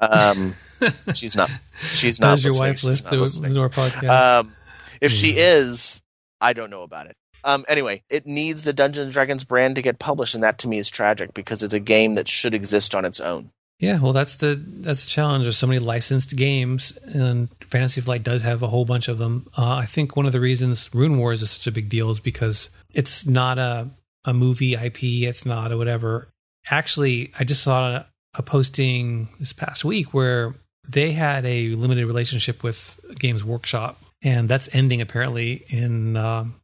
Um, 0.00 0.54
she's 1.14 1.36
not. 1.36 1.50
She's 1.80 2.18
not. 2.20 2.36
Does 2.36 2.44
your 2.44 2.58
wife 2.58 2.82
listen 2.82 3.10
to, 3.10 3.16
listening. 3.16 3.54
to 3.54 3.60
our 3.60 3.68
podcast? 3.68 4.08
Um, 4.40 4.56
if 5.00 5.12
she 5.12 5.32
Hmm. 5.32 5.38
is, 5.38 6.02
I 6.40 6.52
don't 6.52 6.70
know 6.70 6.82
about 6.82 7.06
it. 7.06 7.16
Um, 7.44 7.64
anyway, 7.68 8.02
it 8.08 8.26
needs 8.26 8.64
the 8.64 8.72
Dungeons 8.72 9.04
and 9.04 9.12
Dragons 9.12 9.44
brand 9.44 9.76
to 9.76 9.82
get 9.82 9.98
published, 9.98 10.34
and 10.34 10.42
that 10.42 10.58
to 10.60 10.68
me 10.68 10.78
is 10.78 10.88
tragic 10.88 11.34
because 11.34 11.62
it's 11.62 11.74
a 11.74 11.80
game 11.80 12.14
that 12.14 12.26
should 12.26 12.54
exist 12.54 12.94
on 12.94 13.04
its 13.04 13.20
own. 13.20 13.50
Yeah, 13.80 13.98
well, 13.98 14.12
that's 14.12 14.36
the 14.36 14.62
that's 14.66 15.04
the 15.04 15.10
challenge. 15.10 15.44
There's 15.44 15.58
so 15.58 15.66
many 15.66 15.80
licensed 15.80 16.36
games, 16.36 16.96
and 17.02 17.48
Fantasy 17.68 18.00
Flight 18.00 18.22
does 18.22 18.42
have 18.42 18.62
a 18.62 18.68
whole 18.68 18.84
bunch 18.84 19.08
of 19.08 19.18
them. 19.18 19.48
Uh, 19.58 19.74
I 19.74 19.86
think 19.86 20.16
one 20.16 20.26
of 20.26 20.32
the 20.32 20.40
reasons 20.40 20.88
Rune 20.94 21.18
Wars 21.18 21.42
is 21.42 21.50
such 21.50 21.66
a 21.66 21.72
big 21.72 21.88
deal 21.88 22.10
is 22.10 22.20
because 22.20 22.70
it's 22.94 23.26
not 23.26 23.58
a 23.58 23.90
a 24.24 24.32
movie 24.32 24.74
IP. 24.74 25.02
It's 25.28 25.44
not 25.44 25.72
a 25.72 25.76
whatever. 25.76 26.28
Actually, 26.70 27.32
I 27.38 27.44
just 27.44 27.62
saw 27.62 27.88
a, 27.88 28.06
a 28.34 28.42
posting 28.42 29.28
this 29.40 29.52
past 29.52 29.84
week 29.84 30.14
where 30.14 30.54
they 30.88 31.12
had 31.12 31.44
a 31.44 31.70
limited 31.70 32.06
relationship 32.06 32.62
with 32.62 32.98
Games 33.18 33.42
Workshop, 33.42 34.00
and 34.22 34.48
that's 34.48 34.72
ending 34.74 35.00
apparently 35.00 35.64
in 35.68 36.16
um, 36.16 36.54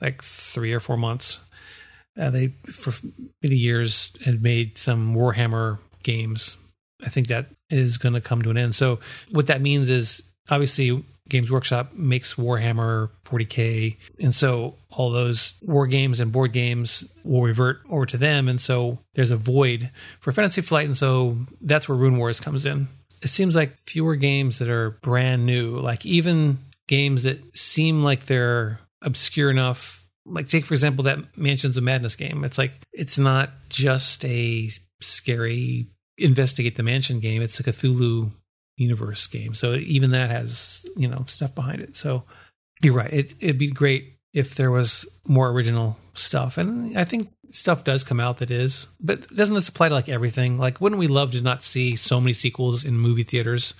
like 0.00 0.22
three 0.22 0.72
or 0.72 0.80
four 0.80 0.96
months. 0.96 1.40
Uh, 2.18 2.30
they 2.30 2.48
for 2.70 2.92
many 3.42 3.56
years 3.56 4.10
had 4.24 4.42
made 4.42 4.78
some 4.78 5.14
Warhammer 5.14 5.78
games. 6.02 6.56
I 7.04 7.08
think 7.08 7.28
that 7.28 7.46
is 7.70 7.98
going 7.98 8.14
to 8.14 8.20
come 8.20 8.42
to 8.42 8.50
an 8.50 8.56
end. 8.56 8.74
So 8.74 9.00
what 9.30 9.48
that 9.48 9.60
means 9.60 9.90
is 9.90 10.22
obviously 10.50 11.04
Games 11.28 11.50
Workshop 11.50 11.92
makes 11.94 12.34
Warhammer 12.34 13.10
40k, 13.24 13.96
and 14.20 14.34
so 14.34 14.76
all 14.90 15.10
those 15.10 15.54
war 15.62 15.86
games 15.86 16.20
and 16.20 16.32
board 16.32 16.52
games 16.52 17.10
will 17.24 17.42
revert 17.42 17.80
over 17.88 18.06
to 18.06 18.16
them, 18.16 18.48
and 18.48 18.60
so 18.60 18.98
there's 19.14 19.30
a 19.30 19.36
void 19.36 19.90
for 20.20 20.32
Fantasy 20.32 20.62
Flight, 20.62 20.86
and 20.86 20.98
so 20.98 21.38
that's 21.60 21.88
where 21.88 21.96
Rune 21.96 22.18
Wars 22.18 22.40
comes 22.40 22.66
in. 22.66 22.88
It 23.22 23.28
seems 23.28 23.54
like 23.54 23.78
fewer 23.86 24.16
games 24.16 24.58
that 24.58 24.68
are 24.68 24.90
brand 24.90 25.46
new, 25.46 25.78
like 25.78 26.04
even 26.04 26.58
games 26.88 27.22
that 27.22 27.56
seem 27.56 28.02
like 28.02 28.26
they're 28.26 28.80
obscure 29.00 29.50
enough. 29.50 30.04
Like 30.26 30.48
take 30.48 30.66
for 30.66 30.74
example 30.74 31.04
that 31.04 31.38
Mansions 31.38 31.76
of 31.76 31.84
Madness 31.84 32.16
game. 32.16 32.44
It's 32.44 32.58
like 32.58 32.72
it's 32.92 33.18
not 33.18 33.50
just 33.68 34.24
a 34.24 34.70
scary 35.02 35.86
investigate 36.18 36.76
the 36.76 36.82
mansion 36.82 37.20
game. 37.20 37.42
It's 37.42 37.58
a 37.60 37.62
Cthulhu 37.62 38.30
universe 38.76 39.26
game. 39.26 39.54
So 39.54 39.74
even 39.74 40.12
that 40.12 40.30
has, 40.30 40.84
you 40.96 41.08
know, 41.08 41.24
stuff 41.26 41.54
behind 41.54 41.80
it. 41.80 41.96
So 41.96 42.24
you're 42.82 42.94
right. 42.94 43.12
It, 43.12 43.34
it'd 43.40 43.58
be 43.58 43.70
great 43.70 44.18
if 44.32 44.54
there 44.54 44.70
was 44.70 45.06
more 45.26 45.48
original 45.50 45.96
stuff. 46.14 46.58
And 46.58 46.96
I 46.96 47.04
think 47.04 47.30
stuff 47.50 47.84
does 47.84 48.02
come 48.04 48.18
out 48.20 48.38
that 48.38 48.50
is, 48.50 48.88
but 49.00 49.28
doesn't 49.34 49.54
this 49.54 49.68
apply 49.68 49.88
to 49.90 49.94
like 49.94 50.08
everything? 50.08 50.58
Like, 50.58 50.80
wouldn't 50.80 50.98
we 50.98 51.06
love 51.06 51.32
to 51.32 51.40
not 51.42 51.62
see 51.62 51.96
so 51.96 52.20
many 52.20 52.32
sequels 52.32 52.84
in 52.84 52.96
movie 52.96 53.24
theaters? 53.24 53.74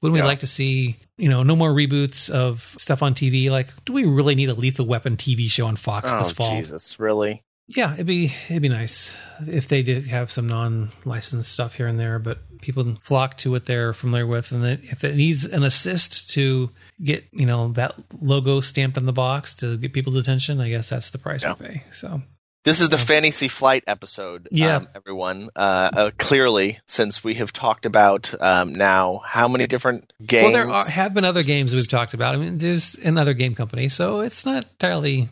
Wouldn't 0.00 0.12
we 0.14 0.20
Yeah. 0.20 0.26
like 0.26 0.40
to 0.40 0.46
see, 0.46 0.96
you 1.16 1.28
know, 1.28 1.42
no 1.42 1.56
more 1.56 1.72
reboots 1.72 2.30
of 2.30 2.74
stuff 2.78 3.02
on 3.02 3.14
TV? 3.14 3.50
Like, 3.50 3.68
do 3.84 3.92
we 3.92 4.04
really 4.04 4.34
need 4.34 4.50
a 4.50 4.54
Lethal 4.54 4.86
Weapon 4.86 5.16
TV 5.16 5.50
show 5.50 5.66
on 5.66 5.76
Fox 5.76 6.08
Oh 6.10 6.18
this 6.18 6.30
fall? 6.32 6.50
Jesus, 6.56 7.00
really? 7.00 7.42
Yeah, 7.68 7.94
it'd 7.94 8.06
be 8.06 8.32
it'd 8.48 8.62
be 8.62 8.68
nice 8.68 9.12
if 9.46 9.68
they 9.68 9.82
did 9.82 10.06
have 10.06 10.30
some 10.30 10.46
non-licensed 10.46 11.50
stuff 11.50 11.74
here 11.74 11.86
and 11.88 11.98
there, 11.98 12.18
but 12.18 12.38
people 12.60 12.96
flock 13.02 13.36
to 13.38 13.50
what 13.50 13.66
they're 13.66 13.92
familiar 13.92 14.26
with, 14.26 14.52
and 14.52 14.62
then 14.62 14.80
if 14.84 15.02
it 15.04 15.16
needs 15.16 15.44
an 15.44 15.62
assist 15.64 16.30
to 16.30 16.70
get 17.02 17.24
you 17.32 17.44
know 17.46 17.68
that 17.72 17.94
logo 18.20 18.60
stamped 18.60 18.96
in 18.96 19.04
the 19.06 19.12
box 19.12 19.54
to 19.56 19.76
get 19.78 19.92
people's 19.92 20.14
attention, 20.16 20.60
I 20.60 20.68
guess 20.68 20.88
that's 20.88 21.10
the 21.10 21.18
price 21.18 21.42
Yeah. 21.42 21.54
we 21.58 21.66
pay. 21.66 21.82
So 21.92 22.22
This 22.64 22.80
is 22.80 22.88
the 22.88 22.98
Fantasy 22.98 23.48
Flight 23.48 23.82
episode. 23.88 24.48
Yeah. 24.52 24.76
um, 24.76 24.88
everyone. 24.94 25.48
Uh, 25.56 25.90
uh, 25.92 26.10
clearly, 26.18 26.78
since 26.86 27.24
we 27.24 27.34
have 27.34 27.52
talked 27.52 27.84
about 27.84 28.32
um, 28.40 28.74
now 28.76 29.22
how 29.26 29.48
many 29.48 29.66
different 29.66 30.12
games. 30.24 30.44
well, 30.44 30.52
there 30.52 30.70
are, 30.72 30.84
have 30.88 31.14
been 31.14 31.24
other 31.24 31.42
games 31.42 31.72
we've 31.74 31.90
talked 31.90 32.14
about. 32.14 32.34
I 32.36 32.38
mean, 32.38 32.58
there's 32.58 32.94
another 32.96 33.34
game 33.34 33.54
company, 33.56 33.88
so 33.88 34.20
it's 34.20 34.46
not 34.46 34.64
entirely 34.64 35.28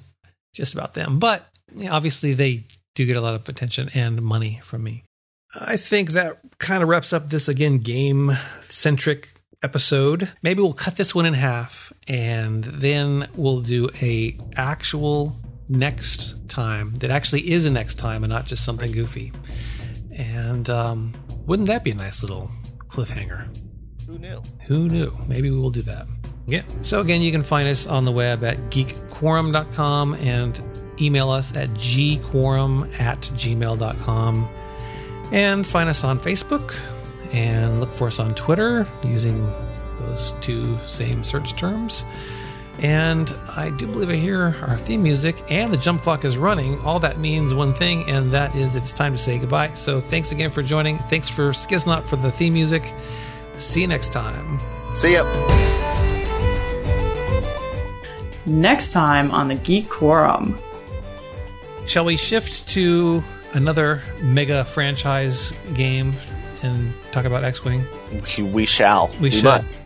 just 0.53 0.75
about 0.75 0.95
them, 0.95 1.19
but 1.21 1.45
obviously 1.91 2.35
they 2.35 2.65
do 2.95 3.07
get 3.07 3.17
a 3.17 3.21
lot 3.21 3.35
of 3.35 3.49
attention 3.49 3.91
and 3.95 4.23
money 4.23 4.61
from 4.65 4.83
me. 4.83 5.05
I 5.61 5.77
think 5.77 6.11
that 6.11 6.41
kind 6.59 6.83
of 6.83 6.89
wraps 6.89 7.13
up 7.13 7.31
this 7.31 7.49
again 7.49 7.79
game 7.79 8.33
centric 8.69 9.29
episode. 9.63 10.31
Maybe 10.43 10.63
we'll 10.63 10.73
cut 10.73 10.97
this 10.97 11.15
one 11.15 11.27
in 11.27 11.35
half 11.35 11.93
and 12.09 12.65
then 12.65 13.29
we'll 13.35 13.61
do 13.61 13.89
a 14.01 14.37
actual 14.57 15.37
next 15.69 16.49
time 16.49 16.93
that 16.95 17.11
actually 17.11 17.53
is 17.53 17.67
a 17.67 17.71
next 17.71 17.95
time 17.95 18.25
and 18.25 18.33
not 18.33 18.47
just 18.47 18.65
something 18.65 18.93
goofy. 18.93 19.33
And 20.13 20.69
um, 20.69 21.13
wouldn't 21.47 21.69
that 21.69 21.83
be 21.83 21.93
a 21.93 21.95
nice 21.95 22.23
little 22.23 22.51
cliffhanger? 22.89 23.47
Who 24.07 24.19
knew? 24.19 24.43
Who 24.67 24.89
knew? 24.89 25.17
Maybe 25.27 25.51
we 25.51 25.59
will 25.59 25.71
do 25.71 25.83
that. 25.83 26.07
Yeah. 26.47 26.63
So 26.83 27.01
again, 27.01 27.23
you 27.23 27.33
can 27.33 27.43
find 27.43 27.69
us 27.69 27.87
on 27.87 28.05
the 28.05 28.13
web 28.13 28.45
at 28.45 28.59
geekquorum.com 28.71 30.15
and 30.15 30.61
email 31.01 31.31
us 31.31 31.55
at 31.57 31.69
gquorum 31.71 33.01
at 33.01 33.21
gmail.com. 33.21 34.49
And 35.33 35.67
find 35.67 35.89
us 35.89 36.05
on 36.05 36.19
Facebook 36.19 36.79
and 37.33 37.81
look 37.81 37.93
for 37.93 38.09
us 38.09 38.19
on 38.19 38.35
Twitter 38.35 38.87
using 39.03 39.51
those 39.99 40.33
two 40.41 40.79
same 40.87 41.25
search 41.25 41.55
terms. 41.55 42.05
And 42.79 43.33
I 43.49 43.71
do 43.71 43.87
believe 43.87 44.11
I 44.11 44.17
hear 44.17 44.57
our 44.63 44.77
theme 44.77 45.03
music 45.03 45.43
and 45.49 45.73
the 45.73 45.77
jump 45.77 46.03
clock 46.03 46.25
is 46.25 46.37
running. 46.37 46.81
All 46.81 46.99
that 47.01 47.19
means 47.19 47.55
one 47.55 47.73
thing, 47.73 48.09
and 48.11 48.31
that 48.33 48.55
is 48.57 48.75
it's 48.75 48.93
time 48.93 49.13
to 49.13 49.19
say 49.19 49.39
goodbye. 49.39 49.75
So 49.75 50.01
thanks 50.01 50.33
again 50.33 50.51
for 50.51 50.63
joining. 50.63 50.99
Thanks 50.99 51.29
for 51.29 51.47
Skiznot 51.51 52.05
for 52.07 52.17
the 52.17 52.33
theme 52.33 52.53
music. 52.55 52.93
See 53.57 53.81
you 53.81 53.87
next 53.87 54.13
time. 54.13 54.59
See 54.95 55.15
ya. 55.15 55.25
next 58.47 58.93
time 58.93 59.31
on 59.31 59.49
the 59.49 59.55
Geek 59.55 59.89
Quorum. 59.89 60.59
Shall 61.87 62.05
we 62.05 62.17
shift 62.17 62.69
to 62.71 63.23
another 63.53 64.03
mega 64.23 64.65
franchise 64.65 65.53
game 65.75 66.15
and 66.63 66.93
talk 67.13 67.25
about 67.25 67.45
X 67.45 67.63
Wing? 67.63 67.85
We, 68.39 68.43
we 68.43 68.67
shall. 68.67 69.09
We 69.15 69.19
we 69.19 69.31
should. 69.31 69.45
must. 69.45 69.81